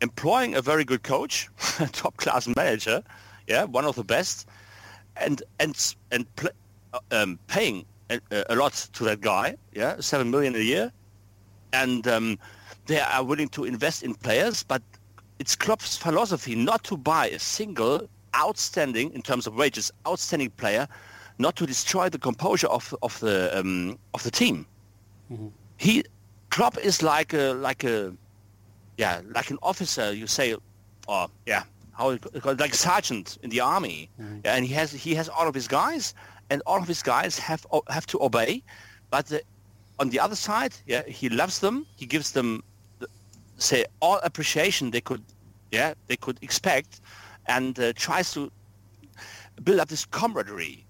employing 0.00 0.54
a 0.54 0.62
very 0.62 0.84
good 0.84 1.02
coach, 1.02 1.48
top 1.92 2.16
class 2.16 2.46
manager, 2.56 3.02
yeah, 3.46 3.64
one 3.64 3.84
of 3.84 3.96
the 3.96 4.04
best, 4.04 4.48
and 5.16 5.42
and 5.58 5.94
and 6.10 6.36
pl- 6.36 6.50
uh, 6.92 6.98
um, 7.10 7.38
paying 7.46 7.84
a, 8.10 8.20
a 8.48 8.56
lot 8.56 8.72
to 8.92 9.04
that 9.04 9.20
guy, 9.20 9.56
yeah, 9.72 10.00
seven 10.00 10.30
million 10.30 10.54
a 10.54 10.58
year, 10.58 10.92
and 11.72 12.06
um, 12.06 12.38
they 12.86 13.00
are 13.00 13.24
willing 13.24 13.48
to 13.50 13.64
invest 13.64 14.02
in 14.02 14.14
players, 14.14 14.62
but 14.62 14.82
it's 15.38 15.54
Klopp's 15.56 15.96
philosophy 15.96 16.54
not 16.54 16.84
to 16.84 16.96
buy 16.96 17.28
a 17.28 17.38
single 17.38 18.08
outstanding 18.34 19.12
in 19.12 19.22
terms 19.22 19.46
of 19.46 19.54
wages, 19.54 19.90
outstanding 20.06 20.50
player, 20.50 20.86
not 21.38 21.56
to 21.56 21.66
destroy 21.66 22.08
the 22.08 22.18
composure 22.18 22.68
of 22.68 22.94
of 23.02 23.18
the 23.20 23.58
um, 23.58 23.98
of 24.14 24.22
the 24.22 24.30
team. 24.30 24.66
He 25.76 26.04
Klopp 26.50 26.78
is 26.78 27.02
like 27.02 27.34
a 27.34 27.52
like 27.54 27.84
a 27.84 28.14
yeah, 28.96 29.20
like 29.34 29.50
an 29.50 29.58
officer, 29.62 30.12
you 30.12 30.26
say, 30.26 30.54
or 31.06 31.28
yeah, 31.46 31.64
how 31.96 32.10
it 32.10 32.22
like 32.44 32.74
sergeant 32.74 33.38
in 33.42 33.50
the 33.50 33.60
army, 33.60 34.10
yeah, 34.44 34.54
and 34.56 34.64
he 34.66 34.74
has 34.74 34.92
he 34.92 35.14
has 35.14 35.28
all 35.28 35.48
of 35.48 35.54
his 35.54 35.68
guys, 35.68 36.14
and 36.50 36.62
all 36.66 36.78
of 36.80 36.88
his 36.88 37.02
guys 37.02 37.38
have 37.38 37.66
have 37.88 38.06
to 38.06 38.22
obey, 38.22 38.62
but 39.10 39.26
the, 39.26 39.40
on 39.98 40.10
the 40.10 40.20
other 40.20 40.36
side, 40.36 40.74
yeah, 40.86 41.02
he 41.20 41.28
loves 41.28 41.58
them, 41.60 41.86
he 41.96 42.06
gives 42.06 42.30
them, 42.32 42.62
the- 43.00 43.08
say, 43.58 43.84
all 44.00 44.18
appreciation 44.22 44.90
they 44.90 45.00
could, 45.00 45.22
yeah, 45.72 45.94
they 46.08 46.16
could 46.16 46.38
expect, 46.42 47.00
and 47.46 47.78
uh, 47.78 47.92
tries 47.96 48.32
to 48.34 48.50
build 49.64 49.80
up 49.80 49.88
this 49.88 50.04
camaraderie, 50.04 50.84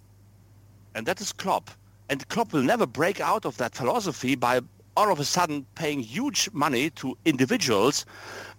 and 0.94 1.06
that 1.06 1.20
is 1.20 1.32
Klopp. 1.32 1.70
And 2.08 2.26
Klopp 2.28 2.52
will 2.52 2.62
never 2.62 2.86
break 2.86 3.20
out 3.20 3.44
of 3.46 3.56
that 3.58 3.74
philosophy 3.74 4.34
by 4.36 4.60
all 4.96 5.12
of 5.12 5.20
a 5.20 5.24
sudden 5.24 5.66
paying 5.74 6.00
huge 6.00 6.48
money 6.52 6.90
to 6.90 7.16
individuals 7.24 8.06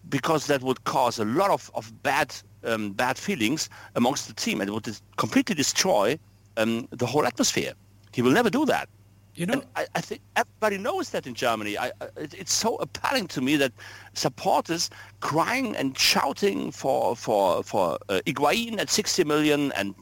because 0.10 0.48
that 0.48 0.62
would 0.62 0.84
cause 0.84 1.20
a 1.20 1.26
lot 1.26 1.50
of, 1.52 1.72
of 1.76 1.92
bad 2.04 2.36
um, 2.64 2.92
bad 2.94 3.18
feelings 3.18 3.70
amongst 3.96 4.28
the 4.28 4.34
team 4.34 4.62
and 4.62 4.70
it 4.70 4.74
would 4.74 5.00
completely 5.18 5.56
destroy 5.56 6.18
um, 6.58 6.88
the 6.92 7.06
whole 7.06 7.26
atmosphere. 7.26 7.74
He 8.14 8.22
will 8.22 8.32
never 8.32 8.50
do 8.50 8.66
that. 8.66 8.90
You 9.36 9.46
know, 9.46 9.54
And 9.54 9.66
I, 9.76 9.86
I 9.94 10.02
think 10.02 10.22
everybody 10.36 10.80
knows 10.80 11.12
that 11.12 11.28
in 11.28 11.36
Germany. 11.36 11.78
I, 11.78 11.92
I, 12.02 12.08
it's 12.16 12.54
so 12.54 12.78
appalling 12.78 13.28
to 13.28 13.42
me 13.42 13.56
that 13.58 13.72
supporters 14.14 14.90
crying 15.20 15.76
and 15.76 15.96
shouting 15.98 16.72
for 16.72 17.16
for 17.16 17.62
for 17.62 18.00
uh, 18.10 18.22
Higuain 18.26 18.80
at 18.80 18.90
60 18.90 19.24
million 19.26 19.72
and 19.74 19.94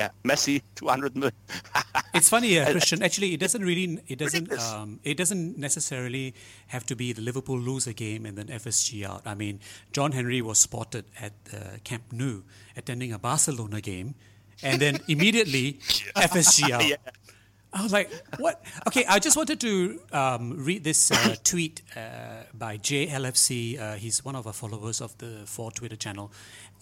yeah, 0.00 0.08
Messi 0.24 0.62
200 0.76 1.14
million. 1.14 1.32
It's 2.14 2.28
funny, 2.28 2.58
uh, 2.58 2.72
Christian. 2.72 3.02
Actually, 3.02 3.34
it 3.34 3.40
doesn't 3.40 3.62
really, 3.62 3.98
it 4.08 4.18
doesn't, 4.18 4.52
um, 4.58 4.98
it 5.04 5.16
doesn't 5.16 5.58
necessarily 5.58 6.34
have 6.68 6.84
to 6.86 6.96
be 6.96 7.12
the 7.12 7.22
Liverpool 7.22 7.58
lose 7.58 7.86
a 7.86 7.92
game 7.92 8.26
and 8.26 8.36
then 8.36 8.46
FSG 8.46 9.04
out. 9.04 9.22
I 9.26 9.34
mean, 9.34 9.60
John 9.92 10.12
Henry 10.12 10.42
was 10.42 10.58
spotted 10.58 11.04
at 11.20 11.34
uh, 11.54 11.78
Camp 11.84 12.04
Nou 12.10 12.42
attending 12.76 13.12
a 13.12 13.18
Barcelona 13.18 13.80
game, 13.80 14.14
and 14.62 14.80
then 14.80 14.98
immediately 15.08 15.78
FSG 16.16 16.70
out. 16.76 16.86
Yeah. 16.88 16.96
I 17.72 17.82
was 17.84 17.92
like, 17.92 18.10
what? 18.38 18.64
Okay, 18.88 19.04
I 19.06 19.20
just 19.20 19.36
wanted 19.36 19.60
to 19.60 20.00
um, 20.12 20.64
read 20.64 20.82
this 20.82 21.12
uh, 21.12 21.36
tweet 21.44 21.82
uh, 21.94 22.42
by 22.52 22.78
JLFC. 22.78 23.78
Uh, 23.78 23.94
he's 23.94 24.24
one 24.24 24.34
of 24.34 24.46
our 24.48 24.52
followers 24.52 25.00
of 25.00 25.16
the 25.18 25.42
Four 25.46 25.70
Twitter 25.70 25.96
channel. 25.96 26.32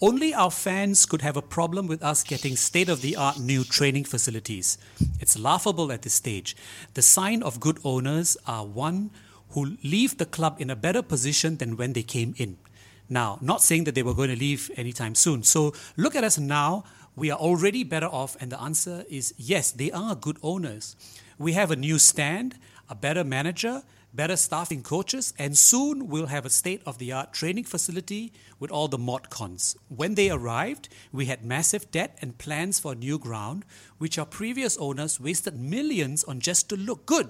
Only 0.01 0.33
our 0.33 0.49
fans 0.49 1.05
could 1.05 1.21
have 1.23 1.35
a 1.35 1.41
problem 1.41 1.85
with 1.85 2.01
us 2.01 2.23
getting 2.23 2.55
state 2.55 2.87
of 2.87 3.01
the 3.01 3.17
art 3.17 3.37
new 3.37 3.65
training 3.65 4.05
facilities. 4.05 4.77
It's 5.19 5.37
laughable 5.37 5.91
at 5.91 6.03
this 6.03 6.13
stage. 6.13 6.55
The 6.93 7.01
sign 7.01 7.43
of 7.43 7.59
good 7.59 7.79
owners 7.83 8.37
are 8.47 8.65
one 8.65 9.11
who 9.49 9.75
leave 9.83 10.17
the 10.17 10.25
club 10.25 10.55
in 10.57 10.69
a 10.69 10.75
better 10.77 11.01
position 11.01 11.57
than 11.57 11.75
when 11.75 11.91
they 11.91 12.03
came 12.03 12.33
in. 12.37 12.55
Now, 13.09 13.39
not 13.41 13.61
saying 13.61 13.83
that 13.85 13.95
they 13.95 14.03
were 14.03 14.13
going 14.13 14.29
to 14.29 14.39
leave 14.39 14.71
anytime 14.77 15.15
soon. 15.15 15.43
So 15.43 15.73
look 15.97 16.15
at 16.15 16.23
us 16.23 16.37
now. 16.39 16.85
We 17.17 17.29
are 17.29 17.37
already 17.37 17.83
better 17.83 18.05
off, 18.05 18.37
and 18.39 18.53
the 18.53 18.61
answer 18.61 19.03
is 19.09 19.33
yes, 19.35 19.71
they 19.71 19.91
are 19.91 20.15
good 20.15 20.37
owners. 20.41 20.95
We 21.37 21.53
have 21.53 21.71
a 21.71 21.75
new 21.75 21.99
stand, 21.99 22.57
a 22.87 22.95
better 22.95 23.25
manager, 23.25 23.83
better 24.13 24.35
staffing 24.35 24.83
coaches, 24.83 25.33
and 25.37 25.57
soon 25.57 26.07
we'll 26.07 26.27
have 26.27 26.45
a 26.45 26.49
state 26.49 26.81
of 26.85 26.97
the 26.97 27.11
art 27.11 27.33
training 27.33 27.63
facility 27.63 28.33
with 28.59 28.71
all 28.71 28.87
the 28.87 28.97
mod 28.97 29.29
cons. 29.29 29.75
When 29.87 30.15
they 30.15 30.29
arrived, 30.29 30.89
we 31.11 31.25
had 31.25 31.45
massive 31.45 31.91
debt 31.91 32.17
and 32.21 32.37
plans 32.37 32.79
for 32.79 32.95
new 32.95 33.19
ground, 33.19 33.65
which 33.97 34.17
our 34.17 34.25
previous 34.25 34.77
owners 34.77 35.19
wasted 35.19 35.59
millions 35.59 36.23
on 36.23 36.39
just 36.39 36.69
to 36.69 36.75
look 36.75 37.05
good. 37.05 37.29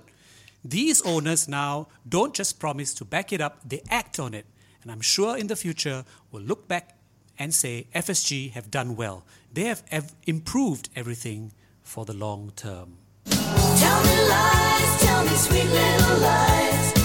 These 0.63 1.01
owners 1.03 1.47
now 1.47 1.87
don't 2.07 2.33
just 2.33 2.59
promise 2.59 2.93
to 2.95 3.05
back 3.05 3.31
it 3.31 3.41
up, 3.41 3.59
they 3.67 3.81
act 3.89 4.19
on 4.19 4.33
it. 4.33 4.45
And 4.81 4.91
I'm 4.91 5.01
sure 5.01 5.37
in 5.37 5.47
the 5.47 5.55
future 5.55 6.05
we'll 6.31 6.43
look 6.43 6.67
back 6.67 6.97
and 7.37 7.53
say 7.53 7.87
FSG 7.95 8.51
have 8.51 8.69
done 8.69 8.95
well. 8.95 9.25
They 9.53 9.63
have 9.63 9.83
ev- 9.91 10.15
improved 10.27 10.89
everything 10.95 11.53
for 11.81 12.05
the 12.05 12.13
long 12.13 12.51
term. 12.55 12.97
Tell 13.89 14.03
me 14.03 14.29
lies, 14.29 15.01
tell 15.01 15.23
me 15.23 15.35
sweet 15.35 15.65
little 15.65 16.17
lies. 16.19 16.98